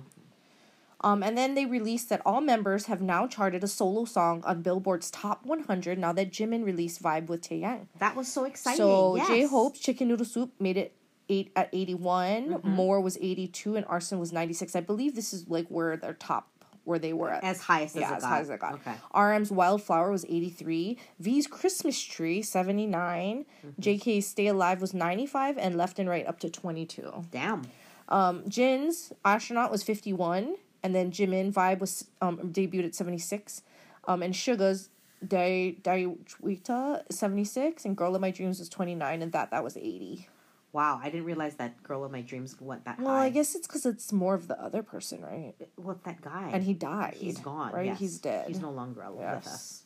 Um, 1.01 1.23
and 1.23 1.39
then 1.39 1.55
they 1.55 1.65
released 1.65 2.09
that 2.09 2.21
all 2.27 2.41
members 2.41 2.87
have 2.87 3.01
now 3.01 3.29
charted 3.29 3.63
a 3.63 3.69
solo 3.69 4.05
song 4.05 4.43
on 4.45 4.63
Billboard's 4.63 5.13
Top 5.13 5.47
100 5.47 5.97
now 5.97 6.13
that 6.13 6.33
Jimin 6.33 6.65
released 6.65 7.01
Vibe 7.01 7.29
with 7.29 7.41
Taeyang. 7.49 7.87
That 8.01 8.17
was 8.17 8.27
so 8.27 8.45
exciting. 8.45 8.79
So 8.79 9.15
yes. 9.17 9.29
J 9.29 9.43
Hope's 9.47 9.79
Chicken 9.79 10.09
Noodle 10.09 10.27
Soup 10.27 10.51
made 10.59 10.77
it 10.77 10.93
eight 11.29 11.53
at 11.55 11.69
81, 11.73 12.49
Mm-hmm. 12.49 12.69
More 12.71 13.01
was 13.01 13.17
82, 13.21 13.77
and 13.77 13.87
Arson 13.87 14.19
was 14.19 14.33
96. 14.33 14.75
I 14.75 14.81
believe 14.81 15.15
this 15.15 15.33
is 15.33 15.49
like 15.49 15.69
where 15.69 15.97
their 15.97 16.15
top, 16.15 16.49
where 16.83 16.99
they 16.99 17.13
were 17.13 17.31
at. 17.31 17.45
as 17.45 17.61
highest 17.61 17.95
as 17.95 18.01
yeah, 18.01 18.17
as 18.17 18.23
got. 18.23 18.29
high 18.29 18.41
as 18.41 18.51
it 18.51 18.59
got. 18.59 18.75
Okay. 18.75 18.95
RM's 19.13 19.53
Wildflower 19.53 20.11
was 20.11 20.25
83. 20.25 20.99
V's 21.21 21.47
Christmas 21.47 22.01
Tree, 22.03 22.43
79. 22.43 23.45
Mm-hmm. 23.65 23.81
JK's 23.81 24.27
Stay 24.27 24.49
Alive 24.49 24.81
was 24.81 24.95
95. 24.95 25.59
And 25.59 25.77
Left 25.77 26.01
and 26.01 26.09
Right 26.09 26.27
up 26.27 26.41
to 26.41 26.51
22. 26.51 27.27
Damn. 27.31 27.63
Um, 28.09 28.45
Jin's 28.49 29.13
Astronaut 29.25 29.71
was 29.71 29.83
51. 29.83 30.57
And 30.83 30.95
then 30.95 31.11
Jimin 31.11 31.53
Vibe 31.53 31.81
was 31.81 32.07
um, 32.23 32.39
debuted 32.53 32.85
at 32.87 32.95
76. 32.95 33.63
Um, 34.07 34.23
and 34.23 34.35
Suga's 34.35 34.91
Dai 35.27 35.75
Daechwita 35.83 37.03
seventy 37.11 37.45
six, 37.45 37.85
and 37.85 37.97
Girl 37.97 38.15
of 38.15 38.21
My 38.21 38.31
Dreams 38.31 38.61
was 38.61 38.69
twenty 38.69 38.95
nine, 38.95 39.21
and 39.21 39.33
that 39.33 39.51
that 39.51 39.65
was 39.65 39.77
eighty. 39.77 40.29
Wow, 40.73 41.01
I 41.03 41.11
didn't 41.11 41.25
realize 41.27 41.57
that 41.57 41.83
girl 41.83 42.05
of 42.05 42.13
my 42.13 42.21
dreams 42.21 42.55
went 42.61 42.85
that 42.85 43.01
Well, 43.01 43.09
high. 43.17 43.25
I 43.25 43.31
guess 43.31 43.57
it's 43.57 43.67
because 43.67 43.85
it's 43.85 44.13
more 44.13 44.35
of 44.35 44.47
the 44.47 44.63
other 44.63 44.83
person, 44.85 45.21
right? 45.23 45.55
What 45.75 46.05
that 46.05 46.21
guy? 46.21 46.51
And 46.53 46.63
he 46.63 46.73
died. 46.73 47.15
he's 47.19 47.39
gone. 47.39 47.73
right? 47.73 47.87
yes. 47.87 47.99
He's 47.99 48.19
dead. 48.19 48.47
He's 48.47 48.61
no 48.61 48.71
longer 48.71 49.05
with 49.11 49.21
Yes. 49.23 49.47
us 49.49 49.83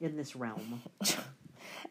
in 0.00 0.16
this 0.16 0.34
realm. 0.34 0.80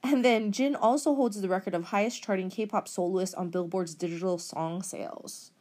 And 0.04 0.26
then 0.26 0.52
Jin 0.52 0.76
also 0.76 1.16
holds 1.16 1.40
the 1.40 1.50
record 1.50 1.74
of 1.76 1.86
highest 1.86 2.24
charting 2.24 2.50
K-pop 2.50 2.88
soloist 2.88 3.36
on 3.36 3.50
Billboard's 3.50 3.94
digital 3.96 4.38
song 4.38 4.82
sales. 4.82 5.52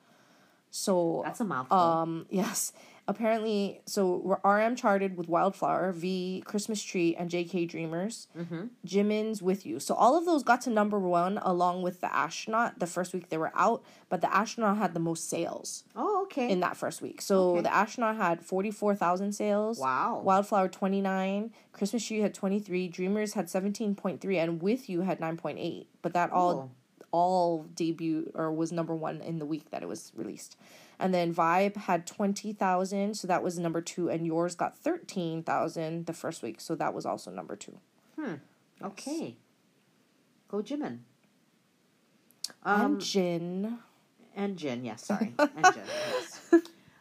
So 0.70 1.22
That's 1.24 1.40
a 1.40 1.44
mouthful. 1.44 1.76
um 1.76 2.26
yes, 2.30 2.72
apparently 3.10 3.82
so 3.86 4.38
RM 4.44 4.76
charted 4.76 5.16
with 5.16 5.28
Wildflower, 5.28 5.92
V, 5.92 6.42
Christmas 6.46 6.82
Tree, 6.82 7.14
and 7.16 7.28
JK 7.28 7.68
Dreamers. 7.68 8.28
mm-hmm. 8.38 8.66
Jimin's 8.86 9.42
with 9.42 9.66
you. 9.66 9.80
So 9.80 9.94
all 9.94 10.16
of 10.16 10.24
those 10.24 10.42
got 10.42 10.60
to 10.62 10.70
number 10.70 10.98
one 10.98 11.38
along 11.38 11.82
with 11.82 12.00
the 12.00 12.14
astronaut 12.14 12.78
the 12.78 12.86
first 12.86 13.12
week 13.12 13.28
they 13.28 13.36
were 13.36 13.52
out, 13.54 13.82
but 14.08 14.20
the 14.22 14.34
astronaut 14.34 14.78
had 14.78 14.94
the 14.94 15.00
most 15.00 15.28
sales 15.28 15.84
Oh, 15.94 16.22
okay. 16.24 16.48
in 16.50 16.60
that 16.60 16.76
first 16.76 17.02
week. 17.02 17.20
So 17.20 17.50
Okay. 17.52 17.62
the 17.62 17.74
astronaut 17.74 18.16
had 18.16 18.40
forty 18.44 18.70
four 18.70 18.94
thousand 18.94 19.32
sales. 19.32 19.78
wow. 19.78 20.20
Wildflower 20.24 20.68
29, 20.68 21.52
Christmas 21.72 22.06
Tree 22.06 22.20
had 22.20 22.32
23, 22.34 22.88
Dreamers 22.88 23.34
had 23.34 23.46
17.3 23.46 24.36
and 24.42 24.62
With 24.62 24.88
You 24.88 25.00
had 25.02 25.18
9.8. 25.20 25.86
But 26.02 26.12
that 26.14 26.30
all 26.30 26.52
Cool. 26.54 26.70
all 27.12 27.62
debut 27.74 28.30
or 28.34 28.52
was 28.52 28.70
number 28.72 28.94
1 28.94 29.20
in 29.20 29.38
the 29.40 29.46
week 29.46 29.70
that 29.70 29.82
it 29.82 29.88
was 29.88 30.12
released. 30.14 30.56
And 31.00 31.14
then 31.14 31.34
Vibe 31.34 31.76
had 31.76 32.06
20,000, 32.06 33.14
so 33.16 33.26
that 33.26 33.42
was 33.42 33.58
number 33.58 33.80
2 33.80 34.10
and 34.10 34.26
yours 34.26 34.54
got 34.54 34.76
13,000 34.78 36.04
the 36.06 36.12
first 36.12 36.42
week, 36.42 36.60
so 36.60 36.74
that 36.74 36.92
was 36.92 37.06
also 37.06 37.30
number 37.30 37.56
2. 37.56 37.78
Hmm. 38.20 38.34
Okay. 38.82 39.36
Go 40.48 40.58
Jimin. 40.58 40.98
and 42.64 42.82
Um, 42.82 42.98
Jin. 43.00 43.78
and 44.36 44.56
Jin, 44.56 44.84
yes, 44.84 45.04
sorry. 45.06 45.32
and 45.38 45.64
Jin, 45.64 45.84
yes. 45.86 46.40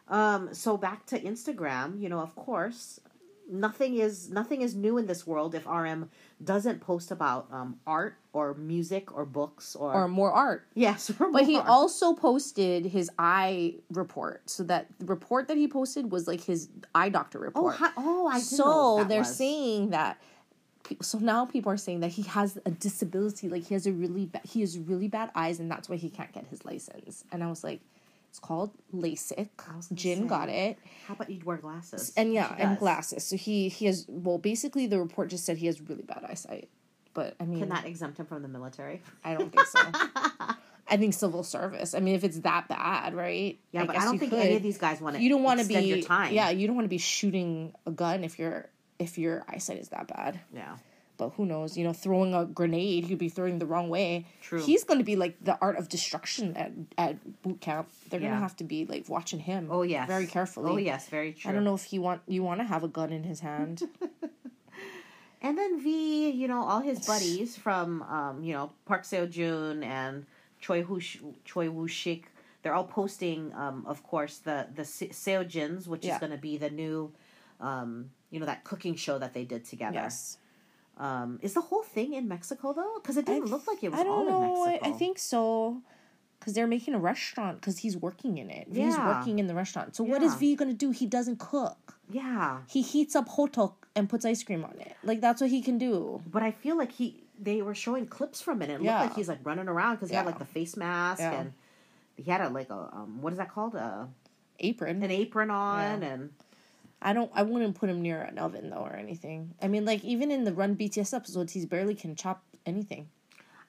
Um, 0.08 0.52
so 0.54 0.76
back 0.76 1.06
to 1.06 1.20
Instagram, 1.20 2.00
you 2.00 2.08
know, 2.08 2.20
of 2.20 2.34
course, 2.34 3.00
nothing 3.48 3.96
is 3.96 4.30
nothing 4.30 4.60
is 4.62 4.74
new 4.74 4.96
in 4.98 5.06
this 5.06 5.26
world 5.26 5.54
if 5.54 5.66
RM 5.66 6.08
doesn't 6.42 6.80
post 6.80 7.10
about 7.10 7.48
um, 7.52 7.78
art 7.86 8.16
or 8.32 8.54
music 8.54 9.12
or 9.16 9.24
books 9.24 9.74
or, 9.74 9.92
or 9.92 10.08
more 10.08 10.30
art. 10.32 10.66
yes, 10.74 11.10
But 11.32 11.44
he 11.44 11.54
more. 11.54 11.68
also 11.68 12.14
posted 12.14 12.86
his 12.86 13.10
eye 13.18 13.74
report. 13.90 14.48
So 14.48 14.62
that 14.64 14.86
the 14.98 15.06
report 15.06 15.48
that 15.48 15.56
he 15.56 15.66
posted 15.66 16.10
was 16.12 16.28
like 16.28 16.40
his 16.42 16.68
eye 16.94 17.08
doctor 17.08 17.38
oh 17.38 17.42
report. 17.42 17.74
hi, 17.76 17.90
oh 17.96 18.26
I 18.28 18.38
so 18.40 19.04
they're 19.08 19.20
was. 19.20 19.36
saying 19.36 19.90
that 19.90 20.20
so 21.02 21.18
now 21.18 21.44
people 21.44 21.70
are 21.70 21.76
saying 21.76 22.00
that 22.00 22.10
he 22.12 22.22
has 22.22 22.58
a 22.66 22.70
disability 22.70 23.48
like 23.48 23.64
he 23.66 23.74
has 23.74 23.86
a 23.86 23.92
really 23.92 24.26
bad 24.26 24.42
he 24.44 24.60
has 24.60 24.76
really 24.78 25.06
bad 25.08 25.30
eyes 25.36 25.60
and 25.60 25.70
that's 25.70 25.88
why 25.88 25.94
he 25.96 26.08
can't 26.10 26.32
get 26.32 26.44
his 26.48 26.64
license 26.64 27.22
and 27.30 27.44
i 27.44 27.48
was 27.48 27.62
like 27.62 27.80
it's 28.28 28.40
called 28.40 28.70
lasik 28.92 29.48
jin 29.94 30.22
say. 30.22 30.26
got 30.26 30.48
it 30.48 30.78
How 31.06 31.14
about 31.14 31.30
you'd 31.30 31.44
wear 31.44 31.58
glasses? 31.58 32.12
and 32.16 32.32
yeah 32.34 32.52
and 32.58 32.76
glasses 32.78 33.22
so 33.24 33.36
he 33.36 33.68
he 33.68 33.86
has 33.86 34.04
well 34.08 34.38
basically 34.38 34.86
the 34.88 34.98
report 34.98 35.28
just 35.30 35.44
said 35.44 35.58
he 35.58 35.66
has 35.66 35.80
really 35.82 36.02
bad 36.02 36.24
eyesight 36.28 36.68
but 37.14 37.34
i 37.40 37.44
mean 37.44 37.60
Can 37.60 37.68
that 37.70 37.84
exempt 37.86 38.18
him 38.18 38.26
from 38.26 38.42
the 38.42 38.48
military? 38.48 39.02
i 39.24 39.34
don't 39.34 39.52
think 39.52 39.66
so 39.66 39.80
i 40.88 40.96
think 40.96 41.14
civil 41.14 41.42
service 41.42 41.94
i 41.94 42.00
mean 42.00 42.14
if 42.14 42.24
it's 42.24 42.40
that 42.40 42.68
bad 42.68 43.14
right 43.14 43.58
Yeah, 43.72 43.84
but 43.84 43.96
I 43.96 44.04
don't 44.04 44.18
think 44.18 44.32
could. 44.32 44.40
any 44.40 44.56
of 44.56 44.62
these 44.62 44.78
guys 44.78 45.00
want 45.00 45.16
to. 45.16 45.22
you 45.22 45.28
don't 45.28 45.42
want 45.42 45.60
to 45.60 45.66
be 45.66 45.74
your 45.80 46.00
time. 46.02 46.32
yeah 46.32 46.50
you 46.50 46.66
don't 46.66 46.76
want 46.76 46.84
to 46.86 46.90
be 46.90 46.98
shooting 46.98 47.74
a 47.86 47.90
gun 47.90 48.24
if 48.24 48.38
your 48.38 48.68
if 48.98 49.18
your 49.18 49.44
eyesight 49.48 49.78
is 49.78 49.88
that 49.90 50.08
bad 50.08 50.40
yeah. 50.54 50.76
but 51.16 51.30
who 51.36 51.44
knows? 51.44 51.76
You 51.76 51.84
know, 51.84 51.92
throwing 51.92 52.32
a 52.34 52.44
grenade, 52.46 53.04
he'd 53.04 53.18
be 53.18 53.28
throwing 53.28 53.58
the 53.58 53.66
wrong 53.66 53.90
way. 53.90 54.24
True. 54.40 54.62
He's 54.62 54.84
going 54.84 54.98
to 55.00 55.04
be 55.04 55.16
like 55.16 55.36
the 55.44 55.56
art 55.60 55.76
of 55.76 55.88
destruction 55.88 56.56
at 56.56 56.72
at 56.96 57.42
boot 57.42 57.60
camp. 57.60 57.88
They're 58.08 58.20
going 58.20 58.32
to 58.32 58.38
have 58.38 58.56
to 58.56 58.64
be 58.64 58.86
like 58.86 59.06
watching 59.08 59.38
him. 59.38 59.68
Oh 59.70 59.82
yes. 59.82 60.06
very 60.08 60.26
carefully. 60.26 60.72
Oh 60.72 60.76
yes, 60.78 61.08
very 61.08 61.32
true. 61.34 61.50
I 61.50 61.54
don't 61.54 61.64
know 61.64 61.74
if 61.74 61.84
he 61.84 61.98
want 61.98 62.22
you 62.26 62.42
want 62.42 62.60
to 62.60 62.64
have 62.64 62.84
a 62.84 62.88
gun 62.88 63.12
in 63.12 63.24
his 63.24 63.40
hand. 63.40 63.82
And 65.42 65.56
then 65.56 65.80
V, 65.80 66.30
you 66.30 66.48
know, 66.48 66.62
all 66.62 66.80
his 66.80 67.06
buddies 67.06 67.56
from, 67.56 68.02
um, 68.02 68.42
you 68.44 68.52
know, 68.52 68.72
Park 68.84 69.04
Seo 69.04 69.28
Joon 69.28 69.82
and 69.82 70.26
Choi 70.60 70.82
Woo 70.84 71.00
Choi 71.44 71.70
Woo 71.70 71.88
Shik, 71.88 72.24
they're 72.62 72.74
all 72.74 72.84
posting, 72.84 73.52
um, 73.54 73.84
of 73.86 74.02
course, 74.02 74.38
the 74.38 74.68
the 74.74 74.82
Seo 74.82 75.46
Jins, 75.48 75.86
which 75.88 76.04
Yeah. 76.04 76.14
is 76.14 76.20
going 76.20 76.32
to 76.32 76.38
be 76.38 76.58
the 76.58 76.68
new, 76.70 77.12
um, 77.58 78.10
you 78.30 78.38
know, 78.38 78.46
that 78.46 78.64
cooking 78.64 78.94
show 78.96 79.18
that 79.18 79.32
they 79.32 79.44
did 79.44 79.64
together. 79.64 79.94
yes, 79.94 80.36
Um, 80.98 81.38
is 81.40 81.54
the 81.54 81.62
whole 81.62 81.82
thing 81.82 82.12
in 82.12 82.28
Mexico 82.28 82.74
though? 82.74 82.96
Because 83.00 83.16
it 83.16 83.24
didn't 83.24 83.48
I- 83.48 83.50
look 83.52 83.66
like 83.66 83.82
it 83.82 83.90
was 83.90 84.00
all 84.00 84.24
know. 84.26 84.64
in 84.66 84.70
Mexico. 84.72 84.88
I 84.94 84.98
think 84.98 85.18
so. 85.18 85.80
Because 86.38 86.54
they're 86.54 86.66
making 86.66 86.94
a 86.94 86.98
restaurant 86.98 87.60
because 87.60 87.78
he's 87.78 87.96
working 87.98 88.38
in 88.38 88.48
it. 88.50 88.66
V's 88.68 88.94
Yeah. 88.96 89.06
working 89.18 89.38
in 89.38 89.46
the 89.46 89.54
restaurant. 89.54 89.94
So 89.96 90.04
what 90.04 90.22
is 90.22 90.34
V 90.36 90.54
going 90.56 90.70
to 90.70 90.76
do? 90.76 90.90
He 90.90 91.04
doesn't 91.06 91.38
cook. 91.38 91.98
Yeah, 92.10 92.62
He 92.66 92.80
heats 92.82 93.14
up 93.14 93.28
hotteok 93.28 93.74
and 93.96 94.08
puts 94.08 94.24
ice 94.24 94.42
cream 94.42 94.64
on 94.64 94.74
it. 94.80 94.94
Like 95.02 95.20
that's 95.20 95.40
what 95.40 95.50
he 95.50 95.62
can 95.62 95.78
do. 95.78 96.22
but 96.30 96.42
I 96.42 96.50
feel 96.52 96.76
like 96.76 96.92
he 96.92 97.24
they 97.42 97.62
were 97.62 97.74
showing 97.74 98.06
clips 98.06 98.40
from 98.40 98.60
it. 98.62 98.70
and 98.70 98.82
It 98.82 98.84
Yeah. 98.84 98.98
looked 99.00 99.10
like 99.10 99.16
he's 99.16 99.28
like 99.28 99.40
running 99.44 99.66
around 99.68 99.96
because 99.96 100.10
he 100.10 100.16
had 100.16 100.26
like 100.26 100.38
the 100.38 100.44
face 100.44 100.76
mask 100.76 101.20
Yeah. 101.20 101.40
and 101.40 101.52
he 102.16 102.30
had 102.30 102.40
a 102.42 102.48
like 102.50 102.70
a 102.70 102.90
um, 102.92 103.20
what 103.22 103.32
is 103.32 103.38
that 103.38 103.50
called 103.50 103.74
a 103.74 104.08
Apron. 104.58 105.02
an 105.02 105.10
apron 105.10 105.50
on 105.50 106.02
Yeah. 106.02 106.08
and 106.08 106.30
I 107.02 107.14
don't. 107.14 107.30
I 107.34 107.42
wouldn't 107.42 107.76
put 107.76 107.88
him 107.88 108.02
near 108.02 108.20
an 108.20 108.36
oven 108.36 108.68
though 108.68 108.84
or 108.84 108.92
anything. 108.94 109.54
I 109.62 109.68
mean, 109.68 109.86
like 109.86 110.04
even 110.04 110.30
in 110.30 110.44
the 110.44 110.52
Run 110.52 110.76
BTS 110.76 111.14
episodes, 111.14 111.54
he's 111.54 111.64
barely 111.64 111.94
can 111.94 112.14
chop 112.14 112.42
anything. 112.66 113.08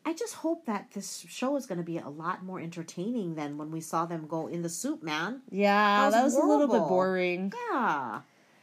I 0.06 0.12
just 0.14 0.34
hope 0.34 0.66
that 0.66 0.92
this 0.92 1.24
show 1.30 1.56
is 1.56 1.66
going 1.66 1.78
to 1.78 1.84
be 1.86 1.98
a 2.00 2.10
lot 2.10 2.44
more 2.44 2.60
entertaining 2.60 3.36
than 3.36 3.58
when 3.58 3.72
we 3.72 3.80
saw 3.80 4.06
them 4.06 4.26
go 4.28 4.48
in 4.48 4.64
the 4.64 4.68
SOOP, 4.70 5.02
man. 5.02 5.44
Yeah, 5.50 6.06
was 6.08 6.14
that 6.14 6.24
was 6.26 6.36
a 6.36 6.44
little 6.46 6.68
bit 6.68 6.80
boring. 6.90 7.54
Yeah. 7.72 8.20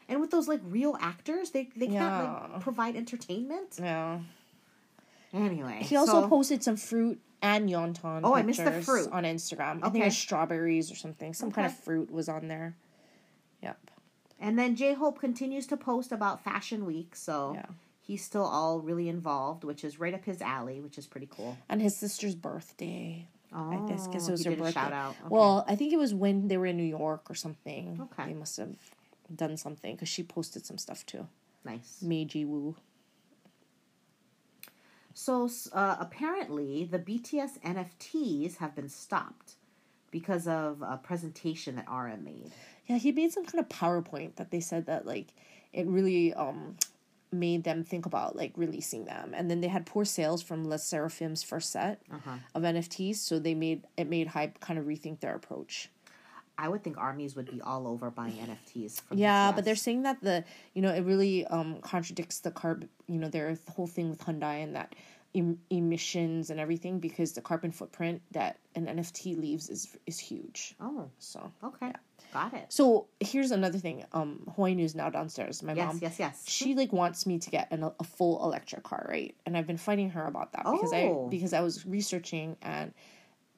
And 0.08 0.20
with 0.20 0.30
those 0.30 0.48
like 0.48 0.60
real 0.64 0.96
actors, 1.00 1.50
they 1.50 1.68
they 1.76 1.86
can't 1.88 2.52
like 2.52 2.60
provide 2.60 2.96
entertainment. 2.96 3.76
Yeah. 3.78 4.20
Anyway, 5.32 5.80
He 5.82 5.96
also 5.96 6.22
so- 6.22 6.28
posted 6.28 6.62
some 6.62 6.76
fruit 6.76 7.20
and 7.42 7.68
Yeontan. 7.68 8.22
Oh, 8.24 8.34
I 8.34 8.42
missed 8.42 8.64
the 8.64 8.80
fruit. 8.82 9.10
on 9.12 9.24
Instagram. 9.24 9.78
I 9.78 9.90
think 9.90 9.96
Okay. 9.96 10.00
it 10.02 10.04
was 10.06 10.16
strawberries 10.16 10.90
or 10.90 10.94
something. 10.96 11.34
Some 11.34 11.52
kind 11.52 11.66
of 11.66 11.76
fruit 11.76 12.10
was 12.10 12.28
on 12.28 12.48
there. 12.48 12.74
Yep. 13.62 13.90
and 14.40 14.56
then 14.56 14.76
J 14.76 14.94
Hope 14.94 15.18
continues 15.18 15.66
to 15.66 15.76
post 15.76 16.12
about 16.12 16.44
Fashion 16.44 16.86
Week, 16.86 17.16
so 17.16 17.54
Yeah. 17.56 17.66
he's 18.00 18.24
still 18.24 18.44
all 18.44 18.80
really 18.80 19.08
involved, 19.08 19.64
which 19.64 19.82
is 19.82 19.98
right 19.98 20.14
up 20.14 20.24
his 20.24 20.40
alley, 20.40 20.80
which 20.80 20.96
is 20.96 21.06
pretty 21.08 21.26
cool. 21.28 21.56
And 21.68 21.82
his 21.82 21.96
sister's 21.96 22.36
birthday. 22.36 23.26
Oh, 23.52 23.70
I 23.84 23.88
guess, 23.88 24.06
oh, 24.06 24.10
he 24.12 24.16
it 24.18 24.30
was 24.30 24.44
her 24.44 24.50
birthday. 24.52 24.70
shout 24.72 24.92
out. 24.92 25.16
Okay. 25.18 25.28
Well, 25.28 25.64
I 25.66 25.74
think 25.74 25.92
it 25.92 25.96
was 25.98 26.14
when 26.14 26.46
they 26.48 26.56
were 26.56 26.66
in 26.66 26.76
New 26.76 26.84
York 26.84 27.28
or 27.28 27.34
something. 27.34 27.98
Okay. 28.00 28.28
They 28.28 28.34
must 28.34 28.56
have 28.58 28.76
done 29.34 29.56
something 29.56 29.94
because 29.94 30.08
she 30.08 30.22
posted 30.22 30.64
some 30.66 30.78
stuff 30.78 31.04
too. 31.06 31.26
nice. 31.64 31.98
Meiji 32.02 32.44
Woo. 32.44 32.76
So 35.14 35.48
uh, 35.72 35.96
apparently, 35.98 36.84
the 36.84 36.98
BTS 36.98 37.58
NFTs 37.64 38.58
have 38.58 38.74
been 38.76 38.88
stopped 38.88 39.54
because 40.10 40.46
of 40.46 40.80
a 40.82 40.96
presentation 40.96 41.76
that 41.76 41.86
RM 41.90 42.24
made. 42.24 42.52
Yeah, 42.86 42.98
he 42.98 43.12
made 43.12 43.32
some 43.32 43.44
kind 43.44 43.58
of 43.60 43.68
PowerPoint 43.68 44.36
that 44.36 44.50
they 44.50 44.60
said 44.60 44.86
that 44.86 45.06
like 45.06 45.28
it 45.72 45.86
really 45.86 46.32
um 46.34 46.76
made 47.30 47.62
them 47.64 47.84
think 47.84 48.06
about 48.06 48.36
like 48.36 48.52
releasing 48.56 49.04
them. 49.04 49.34
And 49.34 49.50
then 49.50 49.60
they 49.60 49.68
had 49.68 49.84
poor 49.84 50.04
sales 50.06 50.40
from 50.40 50.66
Le 50.66 50.76
Sserafim's 50.78 51.42
first 51.42 51.70
set 51.70 52.00
Uh-huh. 52.10 52.36
of 52.54 52.62
NFTs, 52.62 53.16
so 53.16 53.38
they 53.38 53.54
made 53.54 53.82
it 53.96 54.08
made 54.08 54.28
Hybe 54.28 54.60
kind 54.60 54.78
of 54.78 54.86
rethink 54.86 55.20
their 55.20 55.34
approach. 55.34 55.90
I 56.60 56.68
would 56.68 56.82
think 56.82 56.98
armies 56.98 57.36
would 57.36 57.50
be 57.50 57.60
all 57.60 57.86
over 57.86 58.10
buying 58.10 58.32
NFTs. 58.34 59.00
Yeah, 59.12 59.52
but 59.52 59.64
they're 59.64 59.76
saying 59.76 60.02
that 60.02 60.20
the 60.22 60.44
you 60.74 60.82
know 60.82 60.92
it 60.92 61.02
really 61.04 61.46
um 61.46 61.78
contradicts 61.80 62.40
the 62.40 62.50
carb 62.50 62.88
you 63.06 63.18
know 63.18 63.28
their 63.28 63.56
whole 63.74 63.86
thing 63.86 64.10
with 64.10 64.18
Hyundai 64.24 64.64
and 64.64 64.74
that 64.74 64.94
em- 65.36 65.60
emissions 65.70 66.50
and 66.50 66.58
everything 66.58 66.98
because 66.98 67.32
the 67.32 67.40
carbon 67.40 67.70
footprint 67.70 68.22
that 68.32 68.58
an 68.74 68.86
NFT 68.86 69.38
leaves 69.38 69.70
is 69.70 69.96
is 70.06 70.18
huge. 70.18 70.74
Oh, 70.80 71.08
So 71.20 71.52
okay, 71.62 71.92
got 72.32 72.52
it. 72.54 72.66
so 72.70 73.06
here's 73.20 73.52
another 73.52 73.78
thing. 73.78 74.04
Um, 74.12 74.42
Hawaii 74.56 74.74
News 74.74 74.94
now 74.96 75.10
downstairs. 75.10 75.62
My 75.62 75.74
Yes, 75.74 75.86
mom. 75.86 75.98
yes, 76.02 76.18
yes. 76.18 76.44
she 76.48 76.74
like 76.74 76.92
wants 76.92 77.24
me 77.24 77.38
to 77.38 77.50
get 77.50 77.70
an, 77.70 77.84
a 77.84 78.04
full 78.04 78.42
electric 78.42 78.82
car 78.82 79.06
right 79.08 79.34
and 79.46 79.56
i've 79.56 79.66
been 79.66 79.76
fighting 79.76 80.10
her 80.10 80.26
about 80.26 80.52
that 80.54 80.64
because 80.64 80.92
Oh. 80.92 81.26
i 81.26 81.30
because 81.30 81.52
i 81.52 81.60
was 81.60 81.86
researching 81.86 82.56
and 82.62 82.92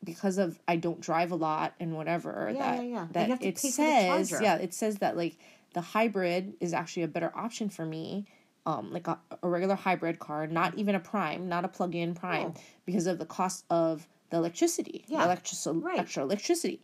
because 0.04 0.38
of 0.38 0.58
i 0.68 0.76
don't 0.76 1.00
drive 1.00 1.30
a 1.32 1.36
lot 1.36 1.74
and 1.80 1.94
whatever 1.94 2.50
Yeah, 2.54 2.58
that 2.76 2.76
yeah, 2.84 2.90
yeah. 2.90 3.06
That 3.12 3.24
you 3.26 3.30
have 3.30 3.40
to 3.40 3.48
it 3.48 3.56
pay 3.56 3.70
for 3.70 3.82
the 3.82 4.26
says 4.26 4.40
yeah 4.40 4.56
it 4.56 4.72
says 4.74 4.96
that 4.98 5.16
like 5.16 5.36
the 5.74 5.80
hybrid 5.80 6.54
is 6.60 6.72
actually 6.72 7.02
a 7.04 7.08
better 7.08 7.30
option 7.34 7.68
for 7.68 7.84
me 7.84 8.26
um 8.66 8.92
like 8.92 9.06
a, 9.08 9.18
a 9.42 9.48
regular 9.48 9.74
hybrid 9.74 10.18
car 10.18 10.46
not 10.46 10.74
even 10.76 10.94
a 10.94 11.00
prime 11.00 11.48
not 11.48 11.64
a 11.64 11.68
plug-in 11.68 12.14
prime 12.14 12.52
Oh. 12.56 12.60
because 12.86 13.06
of 13.06 13.18
the 13.18 13.26
cost 13.26 13.64
of 13.70 14.06
the 14.30 14.36
electricity 14.36 15.04
Yeah, 15.08 15.18
the 15.18 15.24
electric 15.24 15.84
right. 15.84 15.98
extra 15.98 16.22
electricity 16.22 16.80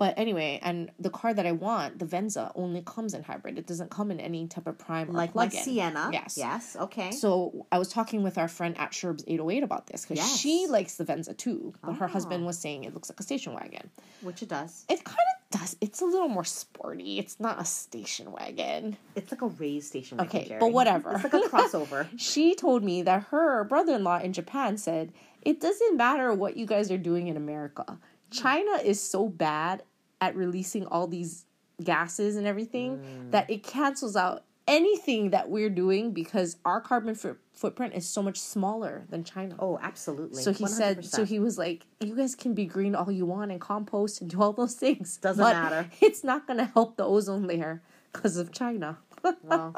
But 0.00 0.14
anyway, 0.18 0.58
and 0.62 0.90
the 0.98 1.10
car 1.10 1.34
that 1.34 1.44
I 1.44 1.52
want, 1.52 1.98
the 1.98 2.06
Venza, 2.06 2.50
only 2.54 2.80
comes 2.80 3.12
in 3.12 3.22
hybrid. 3.22 3.58
It 3.58 3.66
doesn't 3.66 3.90
come 3.90 4.10
in 4.10 4.18
any 4.18 4.46
type 4.48 4.66
of 4.66 4.78
prime 4.78 5.10
or 5.10 5.12
Like 5.12 5.32
plug-in. 5.32 5.62
Sienna. 5.62 6.08
Yes. 6.10 6.36
Yes. 6.38 6.74
Okay. 6.80 7.10
So 7.10 7.66
I 7.70 7.78
was 7.78 7.88
talking 7.90 8.22
with 8.22 8.38
our 8.38 8.48
friend 8.48 8.74
at 8.78 8.92
Sherb's 8.92 9.22
808 9.28 9.62
about 9.62 9.86
this 9.88 10.06
because 10.06 10.16
Yes. 10.16 10.38
she 10.38 10.66
likes 10.68 10.96
the 10.96 11.04
Venza 11.04 11.34
too, 11.34 11.74
but 11.84 11.92
her 11.96 12.06
Oh. 12.06 12.08
husband 12.08 12.44
ah. 12.44 12.46
was 12.46 12.58
saying 12.58 12.84
it 12.84 12.94
looks 12.94 13.10
like 13.10 13.20
a 13.20 13.22
station 13.22 13.52
wagon. 13.52 13.90
Which 14.22 14.42
it 14.42 14.48
does. 14.48 14.86
It 14.88 15.04
kind 15.04 15.18
of 15.52 15.60
does. 15.60 15.76
It's 15.82 16.00
a 16.00 16.06
little 16.06 16.28
more 16.28 16.44
sporty. 16.46 17.18
It's 17.18 17.38
not 17.38 17.60
a 17.60 17.66
station 17.66 18.32
wagon. 18.32 18.96
It's 19.14 19.30
like 19.30 19.42
a 19.42 19.48
raised 19.48 19.88
station. 19.88 20.16
wagon, 20.16 20.34
Okay, 20.34 20.48
Jerry. 20.48 20.60
but 20.60 20.72
whatever. 20.72 21.12
It's 21.12 21.24
like 21.24 21.34
a 21.34 21.46
crossover. 21.46 22.08
She 22.18 22.54
told 22.54 22.82
me 22.82 23.02
that 23.02 23.24
her 23.24 23.64
brother 23.64 23.96
in 23.96 24.04
law 24.04 24.18
in 24.18 24.32
Japan 24.32 24.78
said, 24.78 25.12
It 25.42 25.60
doesn't 25.60 25.98
matter 25.98 26.32
what 26.32 26.56
you 26.56 26.64
guys 26.64 26.90
are 26.90 26.96
doing 27.10 27.28
in 27.28 27.36
America. 27.36 27.84
Hmm. 27.86 27.94
China 28.30 28.72
is 28.84 29.02
so 29.02 29.28
bad 29.28 29.82
at 30.20 30.36
releasing 30.36 30.86
all 30.86 31.06
these 31.06 31.46
gases 31.82 32.36
and 32.36 32.46
everything 32.46 32.98
Mm. 32.98 33.30
that 33.30 33.48
it 33.50 33.62
cancels 33.62 34.14
out 34.16 34.44
anything 34.68 35.30
that 35.30 35.48
we're 35.50 35.70
doing 35.70 36.12
because 36.12 36.56
our 36.64 36.80
carbon 36.80 37.14
foot 37.14 37.38
footprint 37.52 37.94
is 37.94 38.06
so 38.08 38.22
much 38.22 38.38
smaller 38.38 39.04
than 39.10 39.24
China. 39.24 39.54
oh, 39.58 39.78
absolutely. 39.82 40.42
So 40.42 40.52
he 40.52 40.66
said, 40.66 41.04
so 41.04 41.24
he 41.24 41.38
was 41.38 41.58
like, 41.58 41.86
you 42.00 42.14
guys 42.14 42.34
can 42.34 42.54
be 42.54 42.64
green 42.66 42.94
all 42.94 43.10
you 43.10 43.26
want 43.26 43.50
and 43.50 43.60
compost 43.60 44.20
and 44.20 44.30
do 44.30 44.40
all 44.40 44.52
those 44.52 44.74
things. 44.74 45.16
Doesn't 45.18 45.42
matter. 45.42 45.90
It's 46.00 46.22
not 46.24 46.46
going 46.46 46.58
to 46.58 46.64
help 46.66 46.96
the 46.96 47.04
ozone 47.04 47.46
layer 47.46 47.82
because 48.12 48.36
of 48.36 48.52
China. 48.52 48.98
Well, 49.42 49.74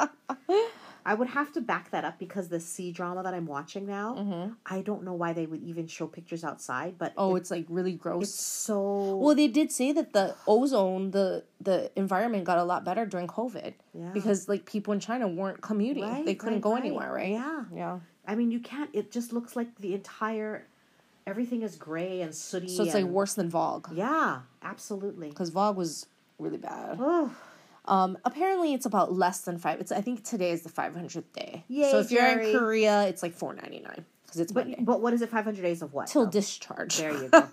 I 1.04 1.14
would 1.14 1.28
have 1.28 1.52
to 1.54 1.60
back 1.60 1.90
that 1.90 2.04
up 2.04 2.18
because 2.18 2.48
the 2.48 2.60
C-drama 2.60 3.22
that 3.24 3.34
I'm 3.34 3.46
watching 3.46 3.86
now, 3.86 4.14
Mm-hmm. 4.18 4.52
I 4.66 4.82
don't 4.82 5.02
know 5.04 5.14
why 5.14 5.32
they 5.32 5.46
would 5.46 5.62
even 5.62 5.86
show 5.86 6.06
pictures 6.06 6.44
outside, 6.44 6.96
but 6.98 7.12
Oh, 7.16 7.34
it- 7.34 7.40
it's 7.40 7.50
like 7.50 7.66
really 7.68 7.92
gross. 7.94 8.22
it's 8.24 8.34
so 8.40 9.16
Well, 9.16 9.34
they 9.34 9.48
did 9.48 9.72
say 9.72 9.92
that 9.92 10.12
the 10.12 10.34
ozone, 10.46 11.10
the 11.10 11.44
the 11.60 11.90
environment 11.96 12.44
got 12.44 12.58
a 12.58 12.64
lot 12.64 12.84
better 12.84 13.04
during 13.06 13.26
COVID 13.26 13.74
Yeah. 13.94 14.10
because 14.12 14.48
like 14.48 14.64
people 14.64 14.92
in 14.92 15.00
China 15.00 15.26
weren't 15.28 15.60
commuting; 15.60 16.02
Right, 16.04 16.24
they 16.26 16.34
couldn't 16.34 16.54
right, 16.54 16.62
go 16.62 16.72
right. 16.72 16.84
anywhere, 16.84 17.12
right? 17.12 17.30
Yeah. 17.30 17.64
yeah. 17.74 17.98
I 18.26 18.34
mean, 18.36 18.50
you 18.50 18.60
can't. 18.60 18.90
It 18.92 19.10
just 19.10 19.32
looks 19.32 19.56
like 19.56 19.68
the 19.78 19.94
entire 19.94 20.66
everything 21.26 21.62
is 21.62 21.76
gray 21.76 22.20
and 22.20 22.34
sooty. 22.34 22.66
So 22.68 22.82
it's 22.84 22.94
like 22.94 23.04
worse 23.04 23.34
than 23.34 23.48
Vogue 23.48 23.86
Yeah, 23.92 24.40
absolutely. 24.62 25.28
because 25.28 25.50
Vogue 25.50 25.76
was 25.76 26.06
really 26.38 26.58
bad. 26.58 26.98
Um, 27.86 28.16
apparently 28.24 28.74
it's 28.74 28.86
about 28.86 29.12
less 29.12 29.40
than 29.40 29.58
five. 29.58 29.80
It's 29.80 29.90
I 29.92 30.00
think 30.00 30.24
today 30.24 30.50
is 30.50 30.62
the 30.62 30.68
five 30.68 30.94
hundredth 30.94 31.32
day. 31.32 31.64
Yay, 31.68 31.90
so 31.90 31.98
if 32.00 32.10
you're 32.10 32.26
in 32.40 32.56
Korea, 32.58 33.02
it's 33.08 33.22
like 33.22 33.34
four 33.34 33.54
ninety 33.54 33.80
nine 33.80 34.04
because 34.24 34.40
it's 34.40 34.52
but 34.52 34.66
Monday 34.68 34.82
but 34.82 35.00
what 35.00 35.12
is 35.14 35.20
it? 35.22 35.30
Five 35.30 35.44
hundred 35.44 35.62
days 35.62 35.82
of 35.82 35.92
what? 35.92 36.06
till 36.06 36.24
though? 36.24 36.30
discharge. 36.30 36.96
There 36.98 37.12
you 37.12 37.28
go. 37.32 37.48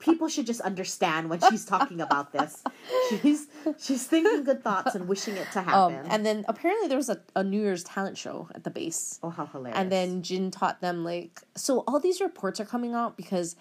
People 0.00 0.28
should 0.28 0.46
just 0.46 0.60
understand 0.60 1.30
when 1.30 1.40
she's 1.48 1.64
talking 1.64 2.00
about 2.00 2.32
this. 2.32 2.62
She's 3.08 3.46
she's 3.78 4.06
thinking 4.06 4.42
good 4.44 4.62
thoughts 4.62 4.94
and 4.94 5.06
wishing 5.08 5.36
it 5.36 5.46
to 5.52 5.60
Um, 5.60 5.92
happen. 5.92 6.10
and 6.10 6.26
then 6.26 6.44
apparently 6.48 6.88
there 6.88 6.98
was 6.98 7.08
a, 7.08 7.20
a 7.36 7.42
New 7.44 7.60
Year's 7.60 7.84
talent 7.84 8.18
show 8.18 8.48
at 8.54 8.64
the 8.64 8.70
base. 8.70 9.18
oh, 9.22 9.30
how 9.30 9.46
hilarious! 9.46 9.78
And 9.78 9.90
then 9.92 10.22
Jin 10.22 10.50
taught 10.50 10.80
them 10.80 11.04
like 11.04 11.40
so 11.54 11.84
all 11.86 12.00
these 12.00 12.20
reports 12.20 12.60
are 12.60 12.64
coming 12.66 12.92
out 12.94 13.16
because 13.16 13.56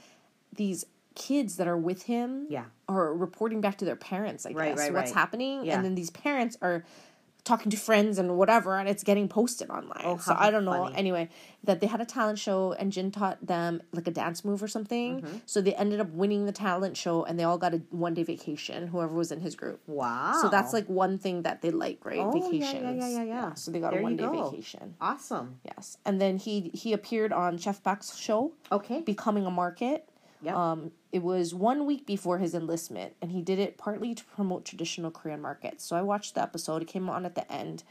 these 0.55 0.85
kids 1.15 1.57
that 1.57 1.67
are 1.67 1.77
with 1.77 2.03
him 2.03 2.47
Yeah. 2.49 2.65
are 2.89 3.13
reporting 3.13 3.61
back 3.61 3.77
to 3.79 3.85
their 3.85 3.95
parents, 3.95 4.45
I 4.45 4.49
guess, 4.49 4.57
Right, 4.57 4.77
right, 4.77 4.93
what's 4.93 5.11
right. 5.11 5.19
happening. 5.19 5.65
Yeah. 5.65 5.75
And 5.75 5.85
then 5.85 5.95
these 5.95 6.09
parents 6.09 6.57
are 6.61 6.83
talking 7.45 7.69
to 7.69 7.75
friends 7.75 8.17
and 8.17 8.37
whatever 8.37 8.77
and 8.77 8.87
it's 8.87 9.03
getting 9.03 9.27
posted 9.27 9.69
online. 9.69 10.01
Oh, 10.05 10.15
so 10.17 10.33
I 10.37 10.49
don't 10.49 10.63
know. 10.63 10.85
funny. 10.85 10.95
Anyway, 10.95 11.27
that 11.65 11.81
they 11.81 11.87
had 11.87 11.99
a 11.99 12.05
talent 12.05 12.39
show 12.39 12.71
and 12.71 12.89
Jin 12.89 13.11
taught 13.11 13.45
them 13.45 13.81
like 13.91 14.07
a 14.07 14.11
dance 14.11 14.45
move 14.45 14.63
or 14.63 14.69
something. 14.69 15.19
Mm-hmm. 15.21 15.37
So 15.45 15.59
they 15.59 15.75
ended 15.75 15.99
up 15.99 16.09
winning 16.11 16.45
the 16.45 16.53
talent 16.53 16.95
show 16.95 17.25
and 17.25 17.37
they 17.37 17.43
all 17.43 17.57
got 17.57 17.73
a 17.73 17.81
one 17.89 18.13
day 18.13 18.23
vacation, 18.23 18.87
whoever 18.87 19.13
was 19.13 19.29
in 19.29 19.41
his 19.41 19.55
group. 19.55 19.81
wow. 19.87 20.39
So 20.41 20.47
that's 20.47 20.71
like 20.71 20.87
one 20.87 21.17
thing 21.17 21.41
that 21.41 21.61
they 21.61 21.69
like, 21.71 22.05
right? 22.05 22.19
Oh, 22.19 22.33
yeah, 22.33 22.43
yeah, 22.43 22.49
Vacations. 22.71 22.97
yeah, 23.03 23.09
yeah, 23.09 23.23
yeah. 23.25 23.53
So 23.55 23.71
they 23.71 23.81
got 23.81 23.91
There 23.91 23.99
a 23.99 24.03
one 24.03 24.15
day 24.15 24.23
go. 24.23 24.49
vacation. 24.49 24.95
awesome. 25.01 25.59
Yes, 25.65 25.97
and 26.05 26.21
then 26.21 26.37
he 26.37 26.71
he 26.73 26.93
appeared 26.93 27.33
on 27.33 27.57
Chef 27.57 27.83
Bak's 27.83 28.15
show, 28.15 28.53
Okay. 28.71 29.01
Becoming 29.01 29.45
a 29.45 29.51
Market. 29.51 30.07
Yep. 30.43 30.55
Um, 30.55 30.91
it 31.11 31.21
was 31.23 31.53
one 31.55 31.85
week 31.85 32.05
before 32.05 32.37
his 32.39 32.53
enlistment, 32.53 33.13
and 33.21 33.31
he 33.31 33.41
did 33.41 33.59
it 33.59 33.77
partly 33.77 34.13
to 34.15 34.23
promote 34.25 34.65
traditional 34.65 35.11
Korean 35.11 35.41
markets. 35.41 35.83
So 35.85 35.95
I 35.95 36.01
watched 36.01 36.35
the 36.35 36.41
episode. 36.41 36.81
It 36.81 36.87
came 36.87 37.09
on 37.09 37.25
at 37.25 37.35
the 37.35 37.49
end, 37.51 37.83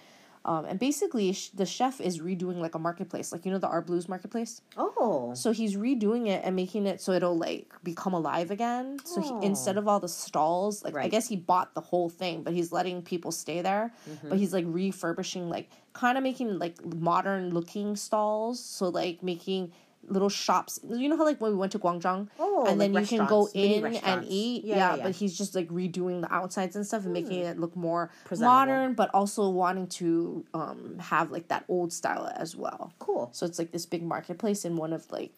um, 0.44 0.64
and 0.64 0.78
basically 0.78 1.32
sh- 1.32 1.50
the 1.50 1.64
chef 1.64 2.00
is 2.00 2.18
redoing 2.18 2.56
like 2.58 2.74
a 2.74 2.78
marketplace, 2.80 3.30
like 3.30 3.46
you 3.46 3.52
know 3.52 3.58
the 3.58 3.68
Our 3.68 3.80
Blues 3.80 4.08
marketplace. 4.08 4.60
oh. 4.76 5.32
So 5.34 5.52
he's 5.52 5.76
redoing 5.76 6.26
it 6.28 6.42
and 6.44 6.54
making 6.56 6.86
it 6.86 7.00
so 7.00 7.12
it'll 7.12 7.38
like 7.38 7.72
become 7.84 8.12
alive 8.12 8.50
again. 8.50 8.98
So 9.04 9.22
Oh. 9.24 9.40
he, 9.40 9.46
instead 9.46 9.78
of 9.78 9.86
all 9.88 10.00
the 10.00 10.08
stalls, 10.08 10.82
like 10.84 10.96
I 10.96 11.06
guess 11.08 11.28
he 11.28 11.36
bought 11.36 11.74
the 11.74 11.80
whole 11.80 12.08
thing, 12.08 12.42
but 12.42 12.52
he's 12.52 12.72
letting 12.72 13.02
people 13.02 13.30
stay 13.30 13.62
there. 13.62 13.94
Mm-hmm. 14.10 14.28
But 14.30 14.38
he's 14.38 14.52
like 14.52 14.64
refurbishing, 14.66 15.48
like 15.48 15.70
kind 15.92 16.18
of 16.18 16.24
making 16.24 16.58
like 16.58 16.84
modern 16.96 17.50
looking 17.54 17.94
stalls. 17.96 18.58
So 18.58 18.88
like 18.88 19.22
making 19.22 19.72
little 20.06 20.28
shops. 20.28 20.80
You 20.88 21.08
know 21.08 21.16
how 21.16 21.24
like 21.24 21.40
when 21.40 21.52
we 21.52 21.56
went 21.56 21.72
to 21.72 21.78
Gwangjang, 21.78 22.28
Oh, 22.38 22.66
and 22.66 22.80
then 22.80 22.92
like 22.92 23.10
you 23.10 23.18
can 23.18 23.26
go 23.26 23.48
in 23.54 23.84
and 23.96 24.24
eat. 24.28 24.64
Yeah, 24.64 24.76
Yeah, 24.76 24.96
yeah, 24.96 25.02
but 25.02 25.12
he's 25.14 25.36
just 25.36 25.54
like 25.54 25.68
redoing 25.68 26.20
the 26.20 26.32
outsides 26.32 26.76
and 26.76 26.86
stuff 26.86 27.04
and 27.04 27.12
making 27.12 27.38
it 27.40 27.58
look 27.58 27.76
more 27.76 28.10
modern, 28.38 28.94
but 28.94 29.10
also 29.14 29.48
wanting 29.48 29.86
to 29.88 30.44
um 30.54 30.98
have 30.98 31.30
like 31.30 31.48
that 31.48 31.64
old 31.68 31.92
style 31.92 32.30
as 32.36 32.56
well. 32.56 32.92
Cool. 32.98 33.30
So 33.32 33.46
it's 33.46 33.58
like 33.58 33.72
this 33.72 33.86
big 33.86 34.02
marketplace 34.02 34.64
in 34.64 34.76
one 34.76 34.92
of 34.92 35.10
like 35.10 35.32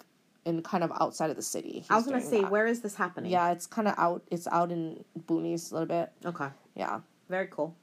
in 0.45 0.63
kind 0.63 0.85
of 0.85 0.93
outside 1.01 1.31
of 1.31 1.37
the 1.37 1.43
city. 1.43 1.85
I 1.89 1.97
was 1.97 2.05
gonna 2.05 2.21
say, 2.21 2.43
that. 2.43 2.51
where 2.51 2.67
is 2.67 2.81
this 2.81 2.95
happening? 2.95 3.31
Yeah, 3.31 3.53
it's 3.53 3.67
kind 3.67 3.89
of 3.89 3.95
out. 3.99 4.23
It's 4.31 4.47
out 4.49 4.71
in 4.71 5.05
boonies 5.27 5.71
a 5.71 5.75
little 5.75 5.89
bit. 5.89 6.11
Okay. 6.25 6.49
Yeah. 6.75 7.01
Very 7.29 7.49
cool. 7.51 7.75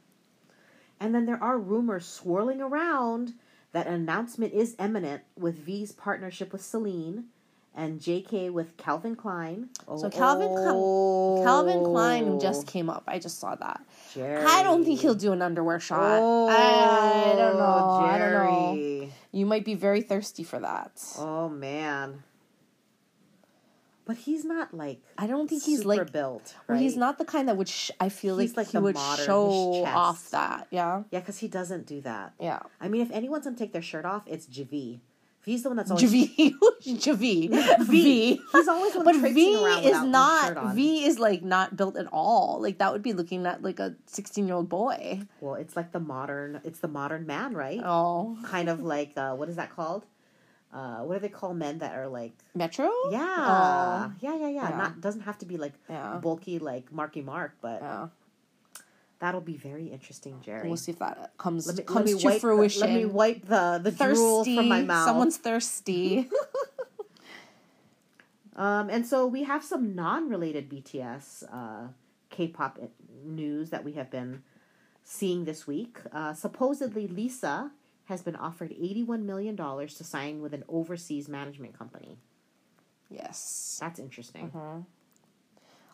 And 0.99 1.15
then 1.15 1.25
there 1.25 1.41
are 1.43 1.57
rumors 1.57 2.05
swirling 2.05 2.61
around 2.61 3.33
that 3.73 3.87
an 3.87 3.93
announcement 3.93 4.53
is 4.53 4.75
imminent 4.79 5.23
with 5.37 5.55
V's 5.55 5.91
partnership 5.91 6.51
with 6.51 6.61
Celine 6.61 7.25
and 7.73 7.99
JK 8.01 8.51
with 8.51 8.75
Calvin 8.75 9.15
Klein. 9.15 9.69
So 9.97 10.09
Calvin 10.09 10.49
Cl- 10.49 10.73
oh. 10.75 11.41
Calvin 11.43 11.83
Klein 11.85 12.39
just 12.39 12.67
Oh, 12.67 12.71
came 12.71 12.89
up. 12.89 13.03
I 13.07 13.17
just 13.19 13.39
saw 13.39 13.55
that. 13.55 13.81
Jerry. 14.13 14.43
I 14.43 14.61
don't 14.63 14.83
think 14.83 14.99
he'll 14.99 15.15
do 15.15 15.31
an 15.31 15.41
underwear 15.41 15.79
shot. 15.79 16.19
Oh, 16.21 16.49
I 16.49 17.33
don't 17.37 17.57
know. 17.57 17.89
I 18.01 18.17
don't 18.17 18.33
know. 18.33 19.07
Oh, 19.07 19.09
you 19.31 19.45
might 19.45 19.63
be 19.63 19.75
very 19.75 20.01
thirsty 20.01 20.43
for 20.43 20.59
that. 20.59 20.91
Oh 21.17 21.47
man. 21.47 22.23
But 24.05 24.17
he's 24.17 24.43
not 24.43 24.73
like 24.73 24.99
I 25.17 25.27
don't 25.27 25.47
think 25.47 25.63
he's 25.63 25.85
like. 25.85 26.11
built. 26.11 26.55
Well, 26.67 26.77
he's 26.77 26.97
not 26.97 27.17
the 27.17 27.25
kind 27.25 27.47
that 27.47 27.57
would. 27.57 27.69
Sh- 27.69 27.91
I 27.99 28.09
feel 28.09 28.37
He's 28.39 28.51
like, 28.57 28.67
like 28.67 28.71
he 28.71 28.77
would 28.79 28.95
modern, 28.95 29.25
show 29.25 29.85
off 29.85 30.31
that. 30.31 30.67
Yeah. 30.71 31.03
Yeah, 31.11 31.19
because 31.19 31.37
he 31.37 31.47
doesn't 31.47 31.85
do 31.85 32.01
that. 32.01 32.33
Yeah. 32.39 32.59
I 32.79 32.87
mean, 32.87 33.01
if 33.01 33.11
anyone's 33.11 33.45
gonna 33.45 33.55
take 33.55 33.73
their 33.73 33.81
shirt 33.81 34.05
off, 34.05 34.23
it's 34.25 34.47
Javi. 34.47 34.99
He's 35.43 35.63
the 35.63 35.69
one 35.69 35.77
that's 35.77 35.89
always 35.89 36.11
Javi. 36.11 36.53
Javi. 36.83 37.85
V. 37.87 38.39
He's 38.51 38.67
always 38.67 38.95
one 38.95 39.05
But 39.05 39.15
V 39.15 39.53
is 39.55 40.03
not. 40.03 40.75
V 40.75 41.03
is 41.05 41.17
like 41.17 41.41
not 41.41 41.75
built 41.75 41.97
at 41.97 42.05
all. 42.11 42.59
Like 42.61 42.77
that 42.77 42.91
would 42.93 43.01
be 43.01 43.13
looking 43.13 43.45
at 43.47 43.63
like 43.63 43.79
a 43.79 43.95
sixteen 44.05 44.45
year 44.47 44.55
old 44.55 44.69
boy. 44.69 45.21
Well, 45.39 45.55
it's 45.55 45.75
like 45.75 45.91
the 45.93 45.99
modern. 45.99 46.61
It's 46.63 46.79
the 46.79 46.87
modern 46.87 47.25
man, 47.25 47.53
right? 47.53 47.81
Oh, 47.83 48.37
Kind 48.45 48.69
of 48.69 48.81
like 48.83 49.13
uh, 49.17 49.33
what 49.35 49.49
is 49.49 49.55
that 49.55 49.75
called? 49.75 50.05
Uh, 50.73 50.99
what 51.03 51.15
do 51.15 51.19
they 51.19 51.29
call 51.29 51.53
men 51.53 51.79
that 51.79 51.97
are 51.97 52.07
like? 52.07 52.31
Metro. 52.55 52.89
Yeah, 53.11 53.19
Oh. 53.19 54.13
yeah, 54.21 54.35
yeah, 54.37 54.47
yeah. 54.47 54.69
Yeah. 54.69 54.77
Not 54.77 55.01
doesn't 55.01 55.21
have 55.21 55.37
to 55.39 55.45
be 55.45 55.57
like 55.57 55.73
Yeah. 55.89 56.17
bulky 56.23 56.59
like 56.59 56.91
Marky 56.91 57.21
Mark, 57.21 57.55
but 57.61 57.81
Yeah. 57.81 58.07
that'll 59.19 59.41
be 59.41 59.57
very 59.57 59.87
interesting, 59.87 60.39
Jerry. 60.41 60.67
We'll 60.69 60.77
see 60.77 60.93
if 60.93 60.99
that 60.99 61.33
comes 61.37 61.67
Let 61.67 61.75
me, 61.75 61.83
let 61.83 61.87
comes 61.87 62.13
me 62.13 62.19
to 62.19 62.25
wipe 62.25 62.33
the- 62.35 62.39
fruition. 62.39 62.81
let 62.81 62.91
me 62.93 63.05
wipe 63.05 63.45
the 63.45 63.79
the 63.83 63.91
drool 63.91 64.45
from 64.45 64.69
my 64.69 64.81
mouth. 64.81 65.05
Someone's 65.07 65.37
thirsty. 65.37 66.29
Um, 68.55 68.89
and 68.89 69.07
so 69.07 69.25
we 69.25 69.43
have 69.43 69.63
some 69.63 69.95
non-related 69.95 70.69
BTS 70.69 71.43
uh, 71.51 71.87
K-pop 72.29 72.79
news 73.23 73.69
that 73.69 73.83
we 73.83 73.93
have 73.93 74.11
been 74.11 74.43
seeing 75.03 75.45
this 75.45 75.65
week. 75.65 75.99
Uh, 76.11 76.33
supposedly, 76.33 77.07
Lisa 77.07 77.71
has 78.11 78.21
been 78.21 78.35
offered 78.35 78.71
eighty-one 78.71 79.25
million 79.25 79.55
dollars 79.55 79.95
to 79.95 80.03
sign 80.03 80.41
with 80.41 80.53
an 80.53 80.63
overseas 80.67 81.27
management 81.27 81.77
company. 81.77 82.17
yes. 83.09 83.77
That's 83.81 83.99
interesting. 83.99 84.51
Mm-hmm. 84.51 84.81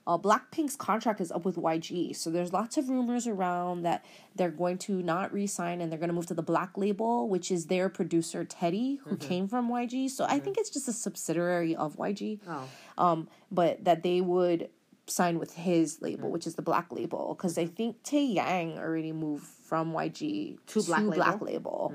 Uh, 0.08 0.18
Blackpink's 0.18 0.78
contract 0.78 1.20
is 1.20 1.34
up 1.34 1.44
with 1.44 1.58
YG, 1.58 2.16
so 2.16 2.30
there's 2.30 2.54
lots 2.54 2.78
of 2.78 2.88
rumors 2.90 3.28
around 3.28 3.84
that 3.84 4.06
they're 4.36 4.50
going 4.50 4.78
to 4.78 5.04
not 5.04 5.34
re-sign 5.34 5.82
and 5.82 5.92
they're 5.92 6.00
going 6.00 6.08
to 6.08 6.16
move 6.16 6.26
to 6.28 6.34
the 6.34 6.42
Black 6.42 6.78
Label, 6.78 7.28
which 7.28 7.52
is 7.52 7.66
their 7.66 7.90
producer 7.90 8.46
Teddy, 8.46 9.02
who 9.04 9.18
mm-hmm. 9.18 9.28
came 9.28 9.48
from 9.50 9.70
YG. 9.70 10.10
So 10.10 10.24
I 10.24 10.28
mm-hmm. 10.28 10.46
think 10.46 10.58
it's 10.60 10.70
just 10.70 10.88
a 10.88 10.94
subsidiary 10.94 11.76
of 11.76 11.98
YG. 11.98 12.40
Oh, 12.48 12.70
um, 12.98 13.28
but 13.52 13.84
that 13.84 14.02
they 14.04 14.22
would 14.22 14.70
sign 15.08 15.40
with 15.40 15.56
his 15.56 16.02
label, 16.02 16.30
mm. 16.30 16.32
which 16.32 16.48
is 16.48 16.56
the 16.56 16.62
Black 16.62 16.88
Label, 16.92 17.36
because 17.36 17.58
I 17.58 17.66
think 17.66 18.04
Tae 18.04 18.26
Yang 18.26 18.78
already 18.78 19.12
moved 19.12 19.48
from 19.68 19.94
YG 19.94 20.58
To 20.68 20.82
Black 20.84 21.02
Label? 21.02 21.16
Black 21.16 21.42
Label, 21.42 21.94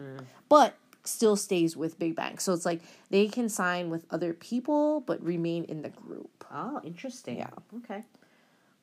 but 0.49 0.75
still 1.05 1.37
stays 1.37 1.77
with 1.77 1.99
Big 1.99 2.15
Bang. 2.15 2.39
So 2.39 2.53
it's 2.53 2.67
like 2.67 2.81
they 3.11 3.27
can 3.29 3.49
sign 3.49 3.91
with 3.91 4.05
other 4.11 4.33
people, 4.35 5.01
but 5.01 5.23
remain 5.23 5.65
in 5.65 5.83
the 5.83 5.89
group. 5.89 6.31
oh, 6.53 6.81
interesting. 6.85 7.39
Yeah. 7.39 7.51
Okay. 7.79 8.05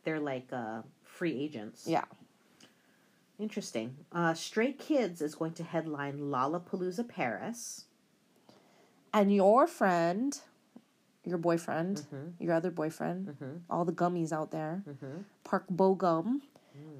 they're 0.03 0.19
like 0.33 0.47
uh, 0.51 0.81
free 1.03 1.35
agents. 1.45 1.85
Yeah. 1.87 2.05
Interesting. 3.39 3.95
Uh, 4.11 4.33
Stray 4.33 4.73
Kids 4.73 5.21
is 5.21 5.35
going 5.35 5.53
to 5.53 5.63
headline 5.63 6.19
Lollapalooza 6.19 7.07
Paris. 7.07 7.85
And 9.13 9.33
your 9.33 9.65
friend, 9.65 10.37
your 11.25 11.37
boyfriend, 11.37 11.97
Mm-hmm. 12.13 12.43
your 12.43 12.53
other 12.53 12.69
boyfriend, 12.71 13.27
Mm-hmm. 13.27 13.55
all 13.69 13.85
the 13.85 13.93
gummies 13.93 14.31
out 14.33 14.51
there, 14.51 14.83
Mm-hmm. 14.89 15.21
Park 15.45 15.65
Bogum. 15.71 16.41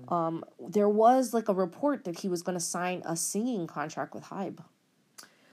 Mm. 0.07 0.11
Um, 0.11 0.45
there 0.59 0.89
was 0.89 1.33
like 1.33 1.49
a 1.49 1.53
report 1.53 2.03
that 2.05 2.19
he 2.19 2.27
was 2.29 2.41
going 2.41 2.57
to 2.57 2.63
sign 2.63 3.01
a 3.05 3.15
singing 3.15 3.67
contract 3.67 4.13
with 4.13 4.25
Hybe. 4.25 4.59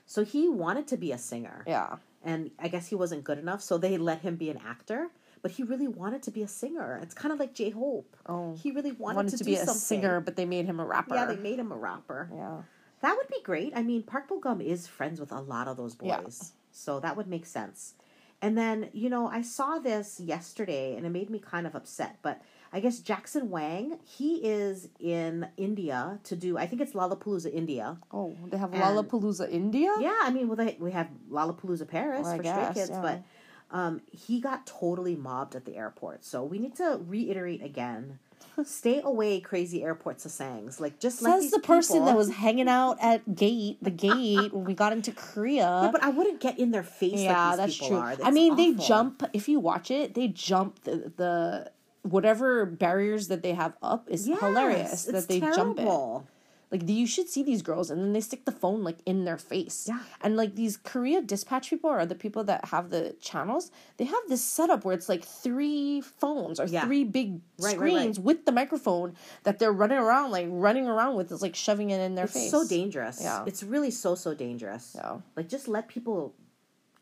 So 0.06 0.24
he 0.24 0.48
wanted 0.48 0.86
to 0.88 0.96
be 0.96 1.12
a 1.12 1.18
singer, 1.18 1.64
Yeah. 1.66 1.96
and 2.22 2.50
I 2.58 2.68
guess 2.68 2.86
he 2.88 2.94
wasn't 2.94 3.24
good 3.24 3.38
enough, 3.38 3.60
so 3.60 3.76
they 3.76 3.98
let 3.98 4.20
him 4.22 4.36
be 4.36 4.50
an 4.50 4.60
actor. 4.64 5.08
But 5.42 5.50
he 5.52 5.62
really 5.62 5.86
wanted 5.88 6.22
to 6.24 6.30
be 6.30 6.42
a 6.42 6.48
singer. 6.48 6.98
It's 7.02 7.14
kind 7.14 7.32
of 7.32 7.38
like 7.38 7.54
J 7.54 7.70
Hope. 7.70 8.16
Oh, 8.26 8.54
He 8.60 8.70
really 8.72 8.92
wanted, 8.92 9.16
wanted 9.16 9.30
to, 9.32 9.38
to 9.38 9.44
do 9.44 9.50
be 9.50 9.54
a 9.54 9.58
something. 9.58 9.74
singer, 9.74 10.20
but 10.20 10.34
they 10.36 10.44
made 10.44 10.64
him 10.66 10.80
a 10.80 10.84
rapper. 10.84 11.14
Yeah, 11.14 11.26
they 11.26 11.36
made 11.36 11.58
him 11.58 11.70
a 11.72 11.76
rapper. 11.76 12.28
yeah. 12.34 12.62
That 13.02 13.16
would 13.16 13.28
be 13.28 13.40
great. 13.44 13.72
I 13.76 13.82
mean, 13.82 14.02
Park 14.02 14.26
Bo 14.28 14.40
Gum 14.40 14.60
is 14.60 14.86
friends 14.86 15.20
with 15.20 15.30
a 15.30 15.40
lot 15.40 15.68
of 15.68 15.76
those 15.76 15.94
boys, 15.94 16.08
Yeah. 16.08 16.48
so 16.72 16.98
that 17.00 17.16
would 17.16 17.26
make 17.28 17.44
sense. 17.46 17.94
And 18.40 18.56
then 18.56 18.88
you 18.92 19.08
know, 19.10 19.28
I 19.28 19.42
saw 19.42 19.78
this 19.78 20.18
yesterday, 20.18 20.96
and 20.96 21.04
it 21.06 21.10
made 21.10 21.30
me 21.30 21.38
kind 21.38 21.66
of 21.66 21.74
upset. 21.74 22.18
But 22.22 22.40
I 22.72 22.81
guess 22.81 22.98
Jackson 22.98 23.48
Wang, 23.50 23.98
he 24.05 24.37
is 24.37 24.88
in 25.00 25.48
India 25.57 26.18
to 26.24 26.37
do. 26.37 26.59
I 26.59 26.66
think 26.66 26.83
it's 26.83 26.92
Lollapalooza, 26.92 27.52
India. 27.52 27.96
Oh, 28.12 28.37
they 28.50 28.57
have 28.59 28.72
And- 28.74 28.83
Lollapalooza 28.83 29.50
India. 29.50 29.92
Yeah, 30.00 30.16
I 30.22 30.31
mean, 30.31 30.48
well, 30.48 30.57
they, 30.57 30.76
we 30.81 30.90
have 30.92 31.09
Lollapalooza 31.31 31.87
Paris 31.88 32.24
Well, 32.24 32.37
for 32.37 32.42
guess, 32.42 32.70
Stray 32.70 32.74
Kids, 32.83 32.90
yeah. 32.90 33.00
but 33.02 33.76
um, 33.76 34.00
he 34.11 34.40
got 34.40 34.66
totally 34.66 35.16
mobbed 35.16 35.55
at 35.55 35.64
the 35.64 35.76
airport. 35.76 36.24
So 36.24 36.44
we 36.44 36.59
need 36.59 36.74
to 36.76 37.00
reiterate 37.07 37.62
again: 37.62 38.18
stay 38.64 39.00
away, 39.02 39.40
crazy 39.40 39.83
airport 39.83 40.18
sasaengs. 40.18 40.79
Like, 40.81 40.98
just 41.00 41.22
let 41.22 41.35
Says 41.35 41.42
these 41.44 41.50
the 41.52 41.61
person 41.61 41.96
people- 41.96 42.07
that 42.07 42.16
was 42.16 42.31
hanging 42.31 42.68
out 42.68 42.96
at 43.00 43.35
gate, 43.35 43.79
the 43.83 43.90
gate 43.90 44.52
when 44.52 44.64
we 44.64 44.74
got 44.74 44.92
into 44.92 45.12
Korea. 45.12 45.62
Yeah, 45.85 45.90
but 45.92 46.02
I 46.02 46.11
wouldn't 46.11 46.40
get 46.40 46.59
in 46.59 46.70
their 46.72 46.83
face. 46.83 47.14
yeah, 47.20 47.50
like 47.50 47.50
these 47.50 47.59
that's 47.59 47.74
people 47.74 47.88
true. 47.88 47.96
Are. 47.98 48.11
I 48.11 48.14
That's 48.16 48.35
mean, 48.35 48.57
they 48.57 48.74
jump. 48.74 49.22
If 49.33 49.48
you 49.48 49.61
watch 49.61 49.90
it, 49.90 50.14
they 50.14 50.29
jump 50.29 50.83
the 50.85 51.12
the 51.16 51.70
whatever 52.10 52.64
barriers 52.66 53.28
that 53.28 53.42
they 53.42 53.54
have 53.54 53.74
up 53.82 54.08
is 54.08 54.26
Yes, 54.28 54.40
hilarious 54.40 55.04
that 55.04 55.28
they 55.28 55.40
jump 55.40 55.78
it. 55.78 55.82
terrible. 55.82 56.26
Like 56.68 56.84
the, 56.84 56.92
you 56.94 57.06
should 57.06 57.28
see 57.28 57.44
these 57.44 57.62
girls, 57.62 57.92
and 57.92 58.02
then 58.02 58.12
they 58.12 58.20
stick 58.20 58.44
the 58.44 58.50
phone 58.50 58.82
like 58.82 58.98
in 59.06 59.24
their 59.24 59.38
face. 59.38 59.86
Yeah. 59.86 60.00
And 60.20 60.36
like 60.36 60.56
these 60.56 60.76
Korea 60.76 61.22
dispatch 61.22 61.70
people 61.70 61.88
or 61.90 62.04
the 62.06 62.16
people 62.16 62.42
that 62.50 62.64
have 62.66 62.90
the 62.90 63.14
channels, 63.20 63.70
they 63.98 64.04
have 64.04 64.22
this 64.28 64.42
setup 64.42 64.84
where 64.84 64.92
it's 64.92 65.08
like 65.08 65.24
three 65.24 66.00
phones 66.00 66.58
or 66.58 66.66
Yeah. 66.66 66.84
three 66.84 67.04
big 67.04 67.34
Right, 67.34 67.40
right, 67.60 67.64
right. 67.78 67.90
screens 67.92 68.18
with 68.18 68.46
the 68.46 68.52
microphone 68.52 69.14
that 69.44 69.60
they're 69.60 69.70
running 69.72 69.98
around 69.98 70.32
like 70.32 70.48
running 70.50 70.88
around 70.88 71.14
with. 71.14 71.30
It's 71.30 71.40
like 71.40 71.54
shoving 71.54 71.90
it 71.90 72.00
in 72.00 72.16
their 72.16 72.24
It's 72.24 72.34
face. 72.34 72.50
so 72.50 72.66
dangerous. 72.66 73.20
Yeah. 73.22 73.44
It's 73.46 73.62
really 73.62 73.92
so 73.92 74.16
so 74.16 74.34
dangerous. 74.34 74.90
Yeah. 74.96 75.18
Like 75.36 75.48
just 75.48 75.68
let 75.68 75.86
people 75.86 76.34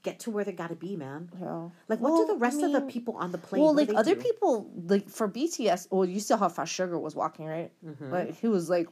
get 0.04 0.20
to 0.20 0.30
where 0.30 0.44
they 0.44 0.52
got 0.52 0.68
to 0.68 0.76
be, 0.76 0.94
man. 0.94 1.30
Yeah. 1.40 1.70
Like 1.88 2.00
what 2.00 2.12
Well, 2.12 2.26
do 2.26 2.34
the 2.34 2.34
I 2.34 2.36
rest 2.38 2.62
of 2.62 2.72
the 2.72 2.82
people 2.82 3.16
on 3.16 3.32
the 3.32 3.38
plane? 3.38 3.62
Well, 3.62 3.74
like 3.74 3.90
other 3.92 4.14
do? 4.14 4.20
people, 4.20 4.70
like 4.86 5.08
for 5.08 5.28
BTS, 5.28 5.88
well, 5.90 6.04
you 6.04 6.20
saw 6.20 6.36
how 6.36 6.48
fast 6.48 6.78
Suga 6.78 7.00
was 7.00 7.16
walking, 7.16 7.46
right? 7.46 7.72
Mm-hmm. 7.84 8.12
Like 8.12 8.40
he 8.40 8.46
was 8.46 8.70
like, 8.70 8.88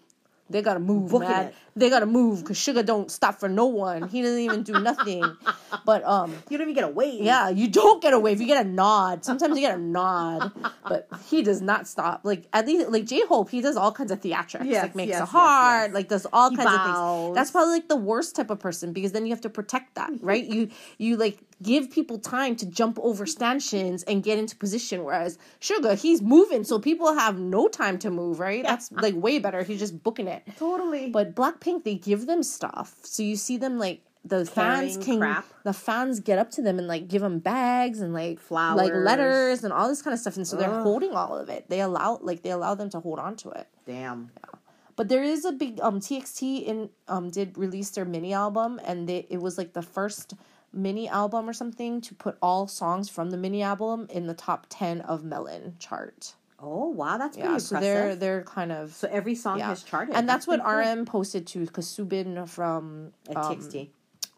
they 0.52 0.62
gotta 0.62 0.80
move, 0.80 1.10
Booking 1.10 1.28
man. 1.28 1.46
it. 1.46 1.54
They 1.74 1.88
gotta 1.88 2.06
move 2.06 2.40
because 2.42 2.58
Suga 2.58 2.84
don't 2.84 3.10
stop 3.10 3.40
for 3.40 3.48
no 3.48 3.66
one. 3.66 4.08
He 4.08 4.20
doesn't 4.22 4.38
even 4.38 4.62
do 4.62 4.74
nothing. 4.80 5.24
But 5.86 6.04
um, 6.04 6.30
You 6.50 6.58
don't 6.58 6.66
even 6.68 6.74
get 6.74 6.84
a 6.84 6.92
wave. 6.92 7.22
yeah, 7.22 7.48
you 7.48 7.66
don't 7.66 8.00
get 8.02 8.12
a 8.12 8.18
wave. 8.20 8.40
You 8.42 8.46
get 8.46 8.64
a 8.64 8.68
nod. 8.68 9.24
Sometimes 9.24 9.56
you 9.56 9.62
get 9.66 9.74
a 9.74 9.80
nod, 9.80 10.52
but 10.86 11.08
he 11.28 11.42
does 11.42 11.60
not 11.62 11.88
stop. 11.88 12.20
Like 12.24 12.46
at 12.52 12.66
least, 12.66 12.90
like 12.90 13.06
J 13.06 13.22
Hope, 13.26 13.48
he 13.50 13.60
does 13.62 13.76
all 13.76 13.90
kinds 13.90 14.12
of 14.12 14.20
theatrics. 14.20 14.66
Yes, 14.66 14.82
like 14.82 14.94
makes 14.94 15.08
yes, 15.10 15.22
a 15.22 15.24
heart. 15.24 15.88
yes. 15.88 15.94
Like 15.94 16.08
does 16.08 16.26
all 16.32 16.50
He 16.50 16.56
kinds 16.56 16.70
of 16.70 16.84
things. 17.24 17.34
That's 17.34 17.50
probably 17.50 17.72
like 17.72 17.88
the 17.88 17.96
worst 17.96 18.36
type 18.36 18.50
of 18.50 18.60
person 18.60 18.92
because 18.92 19.12
then 19.12 19.24
you 19.26 19.32
have 19.32 19.40
to 19.40 19.50
protect 19.50 19.94
that, 19.96 20.10
right? 20.20 20.44
you 20.44 20.68
you 20.98 21.16
like 21.16 21.38
give 21.62 21.90
people 21.90 22.18
time 22.18 22.56
to 22.56 22.66
jump 22.66 22.98
over 23.02 23.26
stanchions 23.26 24.02
and 24.04 24.22
get 24.22 24.38
into 24.38 24.56
position. 24.56 25.04
Whereas 25.04 25.38
Suga, 25.60 26.00
he's 26.00 26.20
moving, 26.22 26.64
so 26.64 26.78
people 26.78 27.14
have 27.14 27.38
no 27.38 27.68
time 27.68 27.98
to 28.00 28.10
move, 28.10 28.40
right? 28.40 28.62
That's 28.62 28.90
like 28.92 29.14
way 29.14 29.38
better. 29.38 29.62
He's 29.62 29.78
just 29.78 30.02
booking 30.02 30.28
it. 30.28 30.42
Totally. 30.58 31.10
But 31.10 31.34
Blackpink, 31.34 31.84
they 31.84 31.94
give 31.94 32.26
them 32.26 32.42
stuff, 32.42 32.96
so 33.02 33.22
you 33.22 33.36
see 33.36 33.56
them 33.56 33.78
like 33.78 34.02
the 34.24 34.44
fans 34.44 34.96
can 34.98 35.18
crap. 35.18 35.44
the 35.64 35.72
fans 35.72 36.20
get 36.20 36.38
up 36.38 36.50
to 36.52 36.62
them 36.62 36.78
and 36.78 36.86
like 36.86 37.08
give 37.08 37.22
them 37.22 37.40
bags 37.40 38.00
and 38.00 38.14
like 38.14 38.38
flowers 38.38 38.76
like 38.76 38.92
letters 38.94 39.64
and 39.64 39.72
all 39.72 39.88
this 39.88 40.00
kind 40.02 40.14
of 40.14 40.20
stuff, 40.20 40.36
and 40.36 40.46
so 40.46 40.56
they're 40.56 40.82
holding 40.82 41.12
all 41.12 41.36
of 41.36 41.48
it. 41.48 41.68
They 41.68 41.80
allow 41.80 42.18
like 42.22 42.42
they 42.42 42.50
allow 42.50 42.74
them 42.74 42.90
to 42.90 43.00
hold 43.00 43.18
on 43.18 43.36
to 43.36 43.50
it. 43.50 43.66
Damn. 43.86 44.30
yeah. 44.38 44.58
But 44.94 45.08
there 45.08 45.24
is 45.24 45.44
a 45.44 45.52
big 45.52 45.80
um 45.80 46.00
TXT 46.00 46.64
in 46.64 46.90
um 47.08 47.30
did 47.30 47.58
release 47.58 47.90
their 47.90 48.04
mini 48.04 48.32
album 48.32 48.80
and 48.84 49.08
they 49.08 49.26
it 49.30 49.40
was 49.40 49.58
like 49.58 49.72
the 49.72 49.82
first 49.82 50.34
mini 50.72 51.08
album 51.08 51.48
or 51.48 51.52
something 51.52 52.00
to 52.00 52.14
put 52.14 52.36
all 52.40 52.66
songs 52.66 53.08
from 53.08 53.30
the 53.30 53.36
mini 53.36 53.62
album 53.62 54.06
in 54.10 54.26
the 54.26 54.34
top 54.34 54.66
10 54.70 55.00
of 55.02 55.22
Melon 55.24 55.76
chart. 55.78 56.34
Oh 56.58 56.88
wow, 56.88 57.18
that's 57.18 57.36
pretty 57.36 57.52
Yeah, 57.52 57.58
so 57.58 57.80
they're 57.80 58.14
they're 58.14 58.42
kind 58.44 58.70
of 58.70 58.92
so 58.92 59.08
every 59.10 59.34
song 59.34 59.58
yeah. 59.58 59.68
has 59.68 59.82
charted, 59.82 60.14
And 60.14 60.28
that's, 60.28 60.46
what 60.46 60.62
pretty 60.62 60.84
cool. 60.84 60.92
RM 60.98 61.04
posted 61.06 61.46
to 61.48 61.66
cuz 61.66 61.86
Soobin 61.94 62.48
from 62.48 63.12
At 63.28 63.36
um, 63.36 63.56
TXT. 63.56 63.88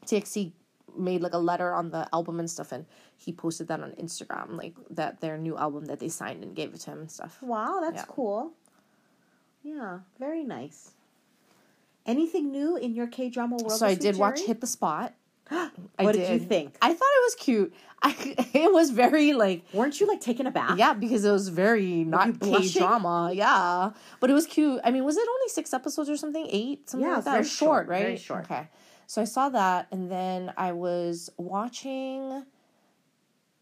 TXT 0.06 0.52
made 0.96 1.20
like 1.20 1.34
a 1.34 1.38
letter 1.38 1.74
on 1.74 1.90
the 1.90 2.08
album 2.14 2.38
and 2.38 2.48
stuff 2.50 2.72
and 2.72 2.86
he 3.16 3.32
posted 3.32 3.68
that 3.68 3.80
on 3.80 3.90
Instagram 3.92 4.56
like 4.56 4.74
that 4.90 5.20
their 5.20 5.36
new 5.36 5.56
album 5.56 5.84
that 5.86 5.98
they 5.98 6.08
signed 6.08 6.42
and 6.42 6.54
gave 6.56 6.72
it 6.72 6.80
to 6.80 6.90
him 6.92 7.00
and 7.00 7.10
stuff. 7.10 7.42
Wow, 7.42 7.80
that's 7.82 7.96
Yeah. 8.02 8.04
cool. 8.08 8.52
Yeah, 9.62 10.00
very 10.18 10.44
nice. 10.44 10.92
Anything 12.06 12.50
new 12.52 12.76
in 12.76 12.94
your 12.94 13.06
K 13.06 13.28
drama 13.30 13.56
world? 13.56 13.72
So 13.72 13.86
I 13.86 13.94
did 13.94 14.14
week, 14.14 14.20
watch 14.20 14.40
Hit 14.40 14.60
the 14.60 14.66
Spot. 14.66 15.12
What 15.98 16.12
did 16.14 16.28
you 16.30 16.38
think? 16.46 16.76
I 16.82 16.88
thought 16.88 17.12
it 17.18 17.24
was 17.24 17.34
cute. 17.36 17.74
I 18.02 18.14
it 18.54 18.72
was 18.72 18.90
very 18.90 19.32
like 19.32 19.64
Weren't 19.72 20.00
you 20.00 20.06
like 20.06 20.20
taken 20.20 20.46
aback? 20.46 20.78
yeah 20.78 20.92
because 20.94 21.24
it 21.24 21.30
was 21.32 21.48
very 21.48 22.04
not 22.04 22.40
K 22.40 22.68
drama. 22.70 23.30
Yeah, 23.32 23.90
but 24.20 24.30
it 24.30 24.34
was 24.34 24.46
cute. 24.46 24.80
I 24.84 24.90
mean, 24.90 25.04
was 25.04 25.16
it 25.16 25.26
only 25.28 25.48
six 25.48 25.72
episodes 25.72 26.08
or 26.10 26.16
something? 26.16 26.46
Eight, 26.50 26.88
something 26.90 27.08
Yeah, 27.08 27.16
like 27.16 27.24
that. 27.24 27.30
very 27.32 27.44
short, 27.44 27.58
short, 27.58 27.88
right? 27.88 28.02
very 28.02 28.16
short. 28.16 28.44
Okay, 28.44 28.68
so 29.06 29.22
I 29.22 29.24
saw 29.24 29.48
that, 29.50 29.86
and 29.92 30.10
then 30.10 30.52
I 30.56 30.72
was 30.72 31.30
watching. 31.36 32.44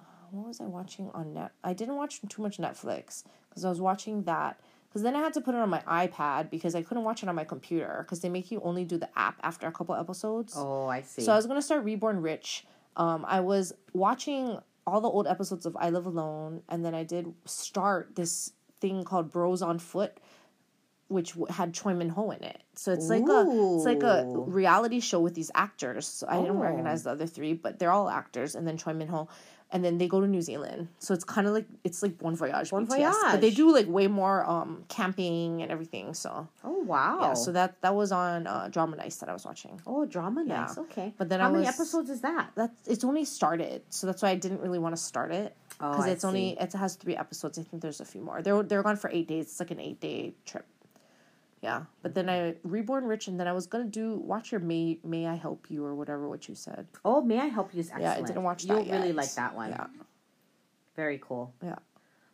uh, 0.00 0.04
What 0.30 0.46
was 0.48 0.60
I 0.60 0.64
watching 0.66 1.10
on 1.14 1.34
net? 1.34 1.52
I 1.62 1.72
didn't 1.74 1.96
watch 1.96 2.20
too 2.28 2.42
much 2.42 2.58
Netflix 2.58 3.24
because 3.48 3.64
I 3.64 3.68
was 3.68 3.80
watching 3.80 4.22
that. 4.24 4.58
Because 4.92 5.02
then 5.04 5.16
I 5.16 5.20
had 5.20 5.32
to 5.32 5.40
put 5.40 5.54
it 5.54 5.58
on 5.58 5.70
my 5.70 5.80
iPad 5.88 6.50
because 6.50 6.74
I 6.74 6.82
couldn't 6.82 7.04
watch 7.04 7.22
it 7.22 7.28
on 7.30 7.34
my 7.34 7.44
computer 7.44 8.02
because 8.04 8.20
they 8.20 8.28
make 8.28 8.50
you 8.50 8.60
only 8.62 8.84
do 8.84 8.98
the 8.98 9.08
app 9.18 9.40
after 9.42 9.66
a 9.66 9.72
couple 9.72 9.94
episodes. 9.94 10.52
Oh, 10.54 10.86
I 10.86 11.00
see. 11.00 11.22
So 11.22 11.32
I 11.32 11.36
was 11.36 11.46
gonna 11.46 11.62
start 11.62 11.82
Reborn 11.84 12.20
Rich. 12.20 12.66
Um, 12.98 13.24
I 13.26 13.40
was 13.40 13.72
watching 13.94 14.58
all 14.86 15.00
the 15.00 15.08
old 15.08 15.26
episodes 15.26 15.64
of 15.64 15.74
I 15.80 15.88
Live 15.88 16.04
Alone, 16.04 16.62
and 16.68 16.84
then 16.84 16.94
I 16.94 17.04
did 17.04 17.32
start 17.46 18.16
this 18.16 18.52
thing 18.82 19.02
called 19.04 19.30
Bros 19.30 19.62
on 19.62 19.78
Foot, 19.78 20.18
which 21.08 21.30
w- 21.34 21.46
had 21.50 21.72
Choi 21.72 21.94
Min 21.94 22.10
Ho 22.10 22.30
in 22.30 22.42
it. 22.42 22.62
So 22.74 22.92
it's 22.92 23.08
like 23.08 23.22
a 23.28 23.46
it's 23.76 23.84
like 23.86 24.02
a 24.02 24.26
reality 24.46 25.00
show 25.00 25.20
with 25.20 25.34
these 25.34 25.50
actors. 25.54 26.06
So 26.06 26.26
I 26.28 26.36
didn't 26.40 26.56
Oh. 26.58 26.60
recognize 26.62 27.04
the 27.04 27.10
other 27.12 27.26
three, 27.26 27.54
but 27.54 27.78
they're 27.78 27.92
all 27.92 28.10
actors, 28.10 28.54
and 28.54 28.66
then 28.68 28.76
Choi 28.76 28.92
Min 28.92 29.08
Ho. 29.08 29.28
And 29.74 29.82
then 29.82 29.96
they 29.96 30.06
go 30.06 30.20
to 30.20 30.26
New 30.26 30.42
Zealand, 30.42 30.88
so 30.98 31.14
it's 31.14 31.24
kind 31.24 31.46
of 31.46 31.54
like 31.54 31.64
it's 31.82 32.02
like 32.02 32.18
Bon 32.18 32.36
Voyage, 32.36 32.70
Bon 32.70 32.86
BTS, 32.86 33.14
but 33.32 33.40
they 33.40 33.50
do 33.50 33.72
like 33.72 33.88
way 33.88 34.06
more 34.06 34.44
um 34.48 34.84
camping 34.88 35.62
and 35.62 35.72
everything. 35.72 36.12
So 36.12 36.46
oh 36.62 36.78
wow. 36.80 37.18
yeah, 37.22 37.32
so 37.34 37.52
that 37.52 37.80
that 37.80 37.94
was 37.94 38.12
on 38.12 38.46
uh, 38.46 38.68
Drama 38.70 38.96
Nice 38.96 39.16
that 39.16 39.30
I 39.30 39.32
was 39.32 39.46
watching. 39.46 39.80
oh 39.86 40.04
drama, 40.04 40.44
Yeah. 40.46 40.60
nice. 40.66 40.76
Okay. 40.76 41.14
But 41.16 41.30
then 41.30 41.40
how 41.40 41.48
I 41.48 41.52
many 41.52 41.64
was- 41.64 41.74
episodes 41.74 42.10
is 42.10 42.20
that? 42.20 42.50
that's 42.54 42.86
it's 42.86 43.02
only 43.02 43.24
started, 43.24 43.80
so 43.88 44.06
that's 44.06 44.20
why 44.22 44.28
I 44.28 44.34
didn't 44.36 44.60
really 44.60 44.78
want 44.78 44.94
to 44.94 45.02
start 45.02 45.32
it 45.32 45.56
Oh, 45.80 45.90
because 45.92 46.06
I 46.06 46.10
it's 46.10 46.24
only 46.24 46.50
it 46.60 46.72
has 46.74 46.96
three 46.96 47.16
episodes. 47.16 47.58
I 47.58 47.62
think 47.62 47.80
there's 47.82 48.00
a 48.00 48.04
few 48.04 48.20
more. 48.20 48.42
They're 48.42 48.62
they're 48.62 48.82
gone 48.82 48.96
for 48.96 49.08
eight 49.10 49.26
days. 49.26 49.46
It's 49.46 49.58
like 49.60 49.70
an 49.70 49.80
eight 49.80 50.00
day 50.00 50.34
trip. 50.44 50.66
Yeah, 51.62 51.84
but 52.02 52.14
then 52.14 52.28
I 52.28 52.56
reborn 52.64 53.04
rich, 53.04 53.28
and 53.28 53.38
then 53.38 53.46
I 53.46 53.52
was 53.52 53.66
gonna 53.66 53.84
do 53.84 54.16
watch 54.16 54.50
your 54.50 54.60
may 54.60 54.98
may 55.04 55.26
I 55.26 55.36
help 55.36 55.70
you 55.70 55.84
or 55.84 55.94
whatever 55.94 56.28
what 56.28 56.48
you 56.48 56.54
said. 56.56 56.88
Oh, 57.04 57.22
may 57.22 57.38
I 57.38 57.46
help 57.46 57.72
you? 57.72 57.80
Is 57.80 57.90
excellent. 57.90 58.02
Yeah, 58.02 58.24
I 58.24 58.26
didn't 58.26 58.42
watch 58.42 58.64
that. 58.64 58.84
You'll 58.84 58.92
really 58.96 59.12
like 59.12 59.32
that 59.34 59.54
one. 59.54 59.70
Yeah, 59.70 59.86
Very 60.96 61.18
cool. 61.22 61.54
Yeah. 61.62 61.76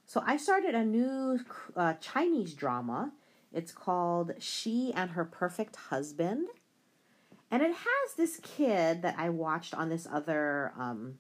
So 0.07 0.23
I 0.27 0.39
started 0.39 0.75
a 0.75 0.85
new 0.85 1.41
uh, 1.77 1.93
Chinese 2.01 2.55
drama. 2.55 3.13
It's 3.53 3.73
called 3.73 4.33
She 4.39 4.93
and 4.95 5.11
Her 5.11 5.25
Perfect 5.27 5.77
Husband. 5.77 6.49
And 7.51 7.63
it 7.63 7.73
has 7.73 8.15
this 8.17 8.41
kid 8.43 9.03
that 9.03 9.15
I 9.19 9.29
watched 9.29 9.75
on 9.75 9.89
this 9.91 10.07
other 10.11 10.73
um 10.79 11.19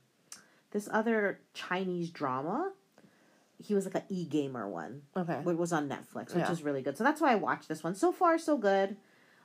this 0.70 0.88
other 0.90 1.40
Chinese 1.54 2.10
drama. 2.10 2.72
He 3.58 3.74
was 3.74 3.84
like 3.84 3.94
an 3.96 4.02
e-gamer 4.08 4.68
one. 4.68 5.02
okay. 5.16 5.40
It 5.46 5.58
was 5.58 5.72
on 5.72 5.88
Netflix, 5.88 6.34
which 6.34 6.44
Yeah. 6.44 6.52
is 6.52 6.62
really 6.62 6.82
good. 6.82 6.96
So 6.96 7.04
that's 7.04 7.20
why 7.20 7.32
I 7.32 7.36
watched 7.36 7.68
this 7.68 7.82
one. 7.82 7.94
So 7.94 8.12
far 8.12 8.38
so 8.38 8.56
good. 8.56 8.96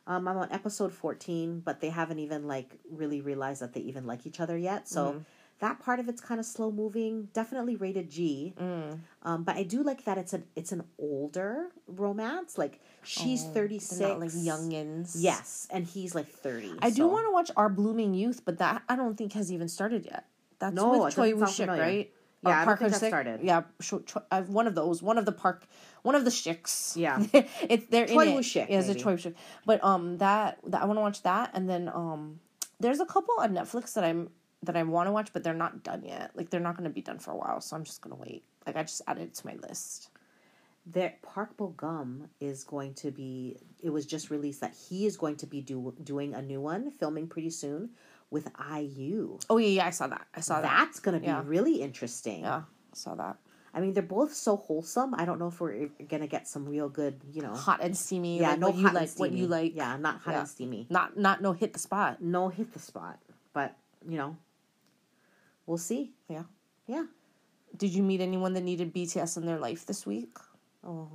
Um, 0.05 0.27
I'm 0.27 0.37
on 0.37 0.51
episode 0.51 0.91
14, 0.93 1.61
but 1.61 1.79
they 1.79 1.89
haven't 1.89 2.19
even 2.19 2.47
like 2.47 2.77
really 2.91 3.21
realized 3.21 3.61
that 3.61 3.73
they 3.73 3.79
even 3.81 4.05
like 4.05 4.25
each 4.27 4.39
other 4.39 4.57
yet. 4.57 4.87
So 4.87 5.13
Mhm. 5.13 5.25
that 5.59 5.79
part 5.79 5.99
of 5.99 6.09
it's 6.09 6.19
kind 6.21 6.39
of 6.39 6.45
slow 6.45 6.71
moving. 6.71 7.29
Definitely 7.33 7.75
rated 7.77 8.09
G. 8.09 8.53
Um, 9.25 9.43
but 9.43 9.55
I 9.55 9.63
do 9.63 9.81
like 9.81 10.03
that 10.03 10.17
it's 10.17 10.33
a 10.33 10.43
it's 10.55 10.71
an 10.73 10.83
older 10.99 11.69
romance. 11.87 12.57
Like 12.57 12.81
she's 13.03 13.45
thirty 13.45 13.79
six, 13.79 13.99
not 14.01 14.19
like 14.19 14.31
youngins. 14.31 15.13
Yes, 15.17 15.67
and 15.71 15.85
he's 15.85 16.13
like 16.13 16.27
thirty. 16.27 16.73
I 16.81 16.89
do 16.89 17.07
want 17.07 17.25
to 17.27 17.31
watch 17.31 17.49
Our 17.55 17.69
Blooming 17.69 18.13
Youth, 18.13 18.41
but 18.43 18.57
that 18.57 18.83
I 18.89 18.95
don't 18.97 19.15
think 19.17 19.33
has 19.33 19.51
even 19.51 19.69
started 19.69 20.05
yet. 20.05 20.25
That's 20.59 20.75
No, 20.75 20.91
with 20.99 21.13
it 21.13 21.15
Choi 21.15 21.33
Woo 21.35 21.43
Shik, 21.43 21.67
right? 21.69 22.11
Yeah, 22.45 22.65
Or 22.65 22.73
I 22.73 22.75
don't 22.75 22.91
think 22.91 23.09
started. 23.09 23.39
Yeah, 23.41 23.63
uh, 24.31 24.41
one 24.43 24.67
of 24.67 24.75
those, 24.75 25.01
one 25.01 25.17
of 25.17 25.25
the 25.25 25.31
park, 25.31 25.65
one 26.01 26.15
of 26.15 26.25
the 26.25 26.31
shicks. 26.31 26.95
Yeah. 26.97 27.23
it's 27.33 27.85
they're 27.87 28.05
in 28.05 28.19
it. 28.19 28.35
Shik, 28.37 28.69
Yeah, 28.69 28.79
it's 28.79 28.89
a 28.89 29.29
Woo 29.29 29.35
But 29.65 29.83
um, 29.83 30.17
that, 30.17 30.59
that 30.67 30.81
I 30.81 30.85
want 30.85 30.97
to 30.97 31.01
watch 31.01 31.23
that, 31.23 31.51
and 31.53 31.69
then 31.69 31.89
um, 31.89 32.39
there's 32.79 32.99
a 32.99 33.05
couple 33.05 33.35
on 33.39 33.53
Netflix 33.53 33.93
that 33.93 34.03
I'm 34.03 34.29
that 34.63 34.77
I 34.77 34.83
want 34.83 35.07
to 35.07 35.11
watch, 35.11 35.31
but 35.33 35.43
they're 35.43 35.53
not 35.53 35.83
done 35.83 36.03
yet. 36.05 36.31
Like 36.35 36.49
they're 36.49 36.59
not 36.59 36.77
going 36.77 36.89
to 36.89 36.93
be 36.93 37.01
done 37.01 37.19
for 37.19 37.31
a 37.31 37.35
while, 37.35 37.61
so 37.61 37.75
I'm 37.75 37.83
just 37.83 38.01
gonna 38.01 38.15
wait. 38.15 38.43
Like 38.65 38.75
I 38.75 38.83
just 38.83 39.01
added 39.07 39.23
it 39.23 39.33
to 39.35 39.47
my 39.47 39.55
list. 39.67 40.09
That 40.87 41.21
Park 41.21 41.55
Bo 41.55 41.67
Gum 41.67 42.29
is 42.41 42.65
going 42.65 42.93
to 42.95 43.11
be 43.11 43.57
it 43.81 43.89
was 43.89 44.05
just 44.05 44.29
released 44.29 44.61
that 44.61 44.75
he 44.89 45.05
is 45.05 45.15
going 45.15 45.37
to 45.37 45.47
be 45.47 45.61
do, 45.61 45.93
doing 46.03 46.33
a 46.33 46.41
new 46.41 46.59
one 46.59 46.91
filming 46.91 47.27
pretty 47.27 47.51
soon 47.51 47.91
with 48.29 48.49
IU. 48.77 49.37
Oh 49.49 49.57
yeah, 49.57 49.67
yeah, 49.67 49.87
I 49.87 49.89
saw 49.91 50.07
that. 50.07 50.25
I 50.35 50.39
saw 50.41 50.61
that. 50.61 50.85
That's 50.85 50.99
going 50.99 51.13
to 51.15 51.19
be 51.19 51.27
Yeah. 51.27 51.41
really 51.45 51.81
interesting. 51.81 52.41
Yeah, 52.41 52.63
I 52.63 52.95
saw 52.95 53.15
that. 53.15 53.37
I 53.75 53.79
mean, 53.79 53.93
they're 53.93 54.03
both 54.03 54.33
so 54.33 54.55
wholesome. 54.57 55.15
I 55.15 55.25
don't 55.25 55.39
know 55.39 55.47
if 55.47 55.59
we're 55.59 55.89
going 56.07 56.21
to 56.21 56.27
get 56.27 56.47
some 56.47 56.67
real 56.69 56.89
good, 56.89 57.19
you 57.31 57.41
know. 57.41 57.53
Hot 57.55 57.79
and 57.81 57.97
steamy. 57.97 58.39
yeah, 58.39 58.51
like 58.51 58.59
no 58.59 58.67
what 58.69 58.75
you 58.77 58.83
hot 58.85 58.93
like. 58.93 59.09
and 59.09 59.19
What 59.19 59.31
you 59.31 59.47
like. 59.47 59.75
Yeah, 59.75 59.97
not 59.97 60.19
hot 60.21 60.31
Yeah. 60.33 60.39
and 60.41 60.47
steamy. 60.49 60.87
Not 60.91 61.17
not 61.17 61.41
no 61.41 61.53
hit 61.53 61.73
the 61.73 61.79
spot. 61.79 62.21
No 62.21 62.49
hit 62.49 62.71
the 62.73 62.79
spot, 62.79 63.19
but 63.53 63.75
you 64.07 64.17
know, 64.17 64.37
we'll 65.65 65.77
see. 65.77 66.13
Yeah. 66.29 66.43
Yeah. 66.87 67.05
Did 67.75 67.93
you 67.95 68.03
meet 68.03 68.21
anyone 68.21 68.53
that 68.53 68.61
needed 68.63 68.93
BTS 68.93 69.37
in 69.37 69.45
their 69.45 69.57
life 69.57 69.85
this 69.87 70.05
week? 70.05 70.37
Oh, 70.85 71.09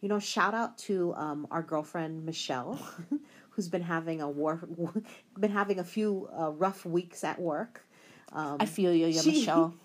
you 0.00 0.08
know, 0.08 0.18
shout 0.18 0.54
out 0.54 0.78
to 0.78 1.14
um, 1.14 1.46
our 1.50 1.62
girlfriend 1.62 2.24
Michelle, 2.24 2.80
who's 3.58 3.68
been 3.68 3.82
having 3.82 4.20
a 4.20 4.30
war, 4.30 4.60
been 5.40 5.50
having 5.50 5.80
a 5.80 5.84
few 5.84 6.28
uh, 6.40 6.50
rough 6.52 6.86
weeks 6.86 7.24
at 7.24 7.40
work. 7.40 7.84
Um, 8.32 8.58
I 8.60 8.66
feel 8.66 8.94
you, 8.94 9.08
yeah, 9.08 9.20
she- 9.20 9.32
Michelle. 9.40 9.74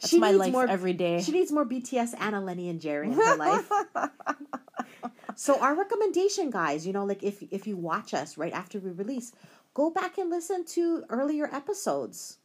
That's 0.00 0.08
she 0.08 0.18
my 0.18 0.30
life 0.30 0.50
more- 0.50 0.66
every 0.66 0.94
day. 0.94 1.20
She 1.20 1.30
needs 1.32 1.52
more 1.52 1.66
BTS, 1.66 2.14
Anna, 2.18 2.40
Lenny, 2.40 2.70
and 2.70 2.80
Jerry 2.80 3.08
in 3.08 3.12
her 3.12 3.36
life. 3.36 3.68
so 5.34 5.58
our 5.60 5.74
recommendation, 5.74 6.48
guys, 6.48 6.86
you 6.86 6.94
know, 6.94 7.04
like 7.04 7.22
if 7.22 7.42
if 7.50 7.66
you 7.66 7.76
watch 7.76 8.14
us 8.14 8.38
right 8.38 8.52
after 8.54 8.78
we 8.78 8.90
release, 8.92 9.32
go 9.74 9.90
back 9.90 10.16
and 10.16 10.30
listen 10.30 10.64
to 10.76 11.04
earlier 11.10 11.52
episodes. 11.52 12.38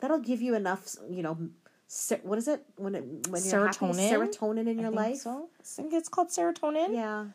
That'll 0.00 0.18
give 0.18 0.42
you 0.42 0.54
enough, 0.56 0.96
you 1.08 1.22
know, 1.22 1.38
ser- 1.86 2.20
what 2.24 2.36
is 2.36 2.48
it 2.48 2.64
when 2.76 2.94
it 2.96 3.04
when 3.30 3.42
you're 3.44 3.66
happy? 3.66 3.78
Serotonin? 3.78 4.10
serotonin 4.12 4.66
in 4.68 4.78
I 4.80 4.82
your 4.82 4.90
life. 4.90 5.18
So 5.18 5.48
I 5.58 5.62
think 5.64 5.94
it's 5.94 6.08
called 6.08 6.28
serotonin. 6.28 6.92
Yeah. 6.92 7.26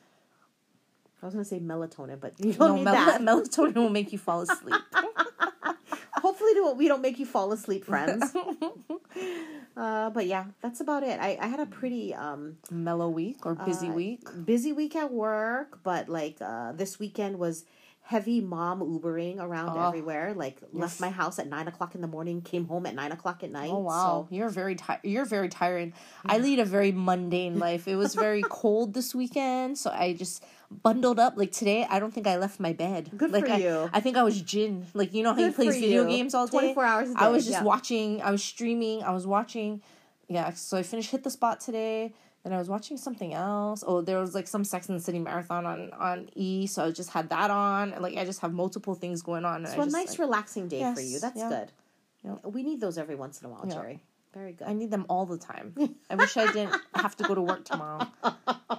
I 1.21 1.25
was 1.25 1.33
gonna 1.33 1.45
say 1.45 1.59
melatonin, 1.59 2.19
but 2.19 2.33
you 2.39 2.53
don't 2.53 2.59
No, 2.69 2.75
need 2.75 2.83
mel- 2.83 2.93
that. 2.93 3.21
melatonin 3.21 3.75
will 3.75 3.89
make 3.89 4.11
you 4.11 4.17
fall 4.19 4.41
asleep. 4.41 4.75
Hopefully, 6.17 6.53
do- 6.53 6.73
we 6.75 6.87
don't 6.87 7.01
make 7.01 7.19
you 7.19 7.25
fall 7.25 7.51
asleep, 7.51 7.85
friends. 7.85 8.35
uh, 9.77 10.09
but 10.09 10.25
yeah, 10.25 10.45
that's 10.61 10.79
about 10.81 11.03
it. 11.03 11.19
I, 11.19 11.37
I 11.39 11.47
had 11.47 11.59
a 11.59 11.65
pretty 11.65 12.13
um, 12.13 12.57
Mellow 12.71 13.09
week 13.09 13.45
or 13.45 13.55
busy 13.55 13.87
uh, 13.89 13.93
week. 13.93 14.27
busy 14.45 14.73
week 14.73 14.95
at 14.95 15.11
work, 15.11 15.79
but 15.83 16.09
like 16.09 16.37
uh, 16.41 16.71
this 16.73 16.99
weekend 16.99 17.37
was 17.39 17.65
heavy 18.01 18.39
mom 18.41 18.79
Ubering 18.79 19.37
around 19.39 19.77
Oh. 19.77 19.87
everywhere. 19.87 20.33
Like 20.33 20.57
left 20.73 20.99
my 20.99 21.09
house 21.09 21.39
at 21.39 21.47
nine 21.47 21.67
o'clock 21.67 21.93
in 21.93 22.01
the 22.01 22.07
morning, 22.07 22.41
came 22.41 22.65
home 22.65 22.85
at 22.85 22.95
nine 22.95 23.11
o'clock 23.11 23.43
at 23.43 23.51
night. 23.51 23.69
Oh 23.71 23.79
wow, 23.79 24.27
you're 24.31 24.49
very 24.49 24.75
tired. 24.75 25.01
You're 25.03 25.25
very 25.25 25.49
tiring. 25.49 25.93
I 26.25 26.39
lead 26.39 26.59
a 26.59 26.65
very 26.65 26.91
mundane 26.91 27.59
life. 27.59 27.87
It 27.87 27.95
was 27.95 28.15
very 28.15 28.43
cold 28.49 28.93
this 28.93 29.13
weekend, 29.13 29.77
so 29.77 29.91
I 29.91 30.13
just 30.13 30.43
bundled 30.71 31.19
up. 31.19 31.33
Like 31.37 31.51
today, 31.51 31.85
I 31.89 31.99
don't 31.99 32.13
think 32.13 32.27
I 32.27 32.37
left 32.37 32.59
my 32.59 32.73
bed. 32.73 33.11
Good 33.15 33.31
like 33.31 33.45
for 33.45 33.53
I, 33.53 33.57
you. 33.57 33.89
I 33.93 33.99
think 33.99 34.17
I 34.17 34.23
was 34.23 34.41
Jin. 34.41 34.85
Like 34.93 35.13
you 35.13 35.23
know 35.23 35.33
how 35.33 35.39
he 35.39 35.51
Good 35.51 35.73
video 35.73 36.03
you. 36.03 36.09
games 36.09 36.33
all 36.33 36.47
day. 36.47 36.57
24 36.73 36.85
hours 36.85 37.09
a 37.09 37.11
I 37.11 37.19
day, 37.19 37.25
I 37.25 37.29
was 37.29 37.45
just 37.45 37.59
yeah. 37.59 37.63
watching. 37.63 38.21
I 38.21 38.31
was 38.31 38.43
streaming. 38.43 39.03
I 39.03 39.11
was 39.11 39.25
watching. 39.27 39.81
Yeah, 40.27 40.51
so 40.53 40.77
I 40.77 40.83
finished 40.83 41.11
hit 41.11 41.23
the 41.23 41.31
spot 41.31 41.59
today. 41.59 42.13
Then 42.43 42.53
I 42.53 42.59
was 42.59 42.69
watching 42.69 42.97
something 42.97 43.33
else. 43.33 43.83
Oh, 43.85 44.01
there 44.01 44.19
was 44.19 44.35
like 44.35 44.47
some 44.47 44.63
Sex 44.63 44.87
and 44.89 44.99
the 44.99 45.03
City 45.03 45.19
marathon 45.19 45.65
on 45.65 45.91
on 45.93 46.29
E, 46.35 46.67
so 46.67 46.85
I 46.85 46.91
just 46.91 47.09
had 47.11 47.29
that 47.29 47.49
on. 47.51 47.93
And, 47.93 48.01
Like 48.01 48.17
I 48.17 48.25
just 48.25 48.41
have 48.41 48.53
multiple 48.53 48.95
things 48.95 49.21
going 49.21 49.45
on. 49.45 49.65
So 49.65 49.71
I 49.71 49.75
a 49.75 49.77
just, 49.77 49.91
nice, 49.91 50.09
like, 50.11 50.19
relaxing 50.19 50.67
day 50.67 50.91
for 50.93 51.01
you. 51.01 51.19
That's 51.19 51.37
yeah. 51.37 51.49
good. 51.49 51.71
Yeah. 52.23 52.35
We 52.49 52.63
need 52.63 52.79
those 52.81 52.97
every 52.97 53.15
once 53.15 53.41
in 53.41 53.47
a 53.47 53.49
while, 53.49 53.65
Yeah. 53.67 53.73
Jerry. 53.73 54.03
Very 54.33 54.53
good. 54.53 54.67
I 54.67 54.73
need 54.73 54.91
them 54.91 55.05
all 55.09 55.25
the 55.25 55.37
time. 55.37 55.73
I 56.09 56.15
wish 56.15 56.35
I 56.37 56.51
didn't 56.51 56.75
have 56.95 57.15
to 57.17 57.23
go 57.23 57.33
to 57.33 57.41
work 57.41 57.65
tomorrow. 57.65 58.07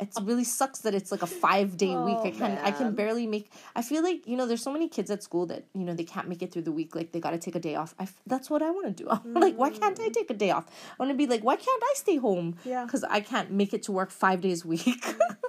It 0.00 0.11
really 0.22 0.44
sucks 0.44 0.80
that 0.80 0.94
it's 0.94 1.11
like 1.11 1.22
a 1.22 1.26
five 1.26 1.76
day 1.76 1.94
oh, 1.94 2.04
week. 2.04 2.18
I 2.18 2.28
Oh, 2.28 2.38
can 2.38 2.58
I 2.58 2.70
can 2.70 2.94
barely 2.94 3.26
make. 3.26 3.50
I 3.74 3.82
feel 3.82 4.02
like 4.02 4.26
you 4.26 4.37
know 4.37 4.46
there's 4.46 4.62
so 4.62 4.72
many 4.72 4.88
kids 4.88 5.11
at 5.11 5.22
school 5.22 5.46
that 5.46 5.64
you 5.74 5.84
know 5.84 5.94
they 5.94 6.04
can't 6.04 6.28
make 6.28 6.42
it 6.42 6.52
through 6.52 6.62
the 6.62 6.72
week. 6.72 6.94
Like 6.94 7.12
they 7.12 7.20
got 7.20 7.30
to 7.30 7.38
take 7.38 7.56
a 7.56 7.61
day 7.61 7.74
off. 7.74 7.94
I 7.98 8.06
that's 8.26 8.50
what 8.50 8.62
I 8.62 8.70
want 8.70 8.87
to 8.96 9.02
do. 9.02 9.08
I'm 9.11 9.34
like, 9.34 9.56
why 9.56 9.70
can't 9.70 9.98
I 9.98 10.08
mm. 10.08 10.12
take 10.12 10.30
a 10.30 10.34
day 10.34 10.50
off? 10.50 10.66
I 10.68 11.02
want 11.02 11.11
to 11.11 11.16
be 11.16 11.26
like, 11.26 11.42
why 11.42 11.56
can't 11.56 11.82
I 11.82 11.92
stay 11.96 12.16
home? 12.16 12.56
Yeah. 12.64 12.84
because 12.84 13.02
I 13.04 13.20
can't 13.20 13.50
make 13.50 13.72
it 13.74 13.82
to 13.84 13.92
work 13.92 14.11
five 14.11 14.40
days 14.40 14.64
a 14.64 14.68
week. 14.68 15.04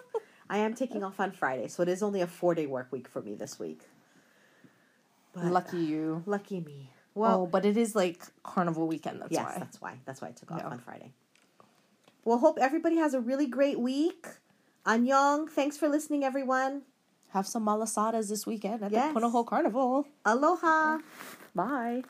I 0.49 0.57
am 0.59 0.73
taking 0.73 1.03
off 1.03 1.19
on 1.19 1.31
Friday, 1.31 1.67
so 1.67 1.83
it 1.83 1.89
is 1.89 2.01
only 2.01 2.21
a 2.21 2.27
four 2.27 2.55
day 2.55 2.65
work 2.65 2.91
week 2.91 3.07
for 3.07 3.21
me 3.21 3.35
this 3.35 3.59
week. 3.59 3.81
But 5.33 5.45
Lucky 5.45 5.77
you. 5.77 6.23
lucky 6.25 6.59
me. 6.61 6.91
Well, 7.19 7.37
Well, 7.39 7.47
but 7.47 7.65
it 7.65 7.75
is 7.77 7.95
like 7.95 8.23
carnival 8.43 8.87
weekend. 8.87 9.21
That's 9.21 9.31
yes, 9.31 9.43
why. 9.45 9.55
that's 9.59 9.81
why. 9.81 9.93
That's 10.05 10.21
why 10.21 10.29
I 10.29 10.31
took 10.31 10.51
off 10.51 10.59
Yeah. 10.63 10.69
on 10.69 10.79
Friday. 10.79 11.11
Well, 12.25 12.37
hope 12.39 12.57
everybody 12.59 12.97
has 12.97 13.13
a 13.13 13.19
really 13.19 13.45
great 13.47 13.79
week. 13.79 14.25
Annyeong. 14.85 15.49
Thanks 15.49 15.75
for 15.77 15.87
listening, 15.89 16.23
everyone. 16.23 16.83
Have 17.35 17.45
some 17.45 17.65
malasadas 17.65 18.29
this 18.29 18.47
weekend 18.47 18.81
at 18.83 18.91
Yes. 18.91 19.13
the 19.13 19.19
Punahou 19.19 19.45
Carnival. 19.45 20.07
Aloha. 20.25 20.99
Bye. 21.53 22.03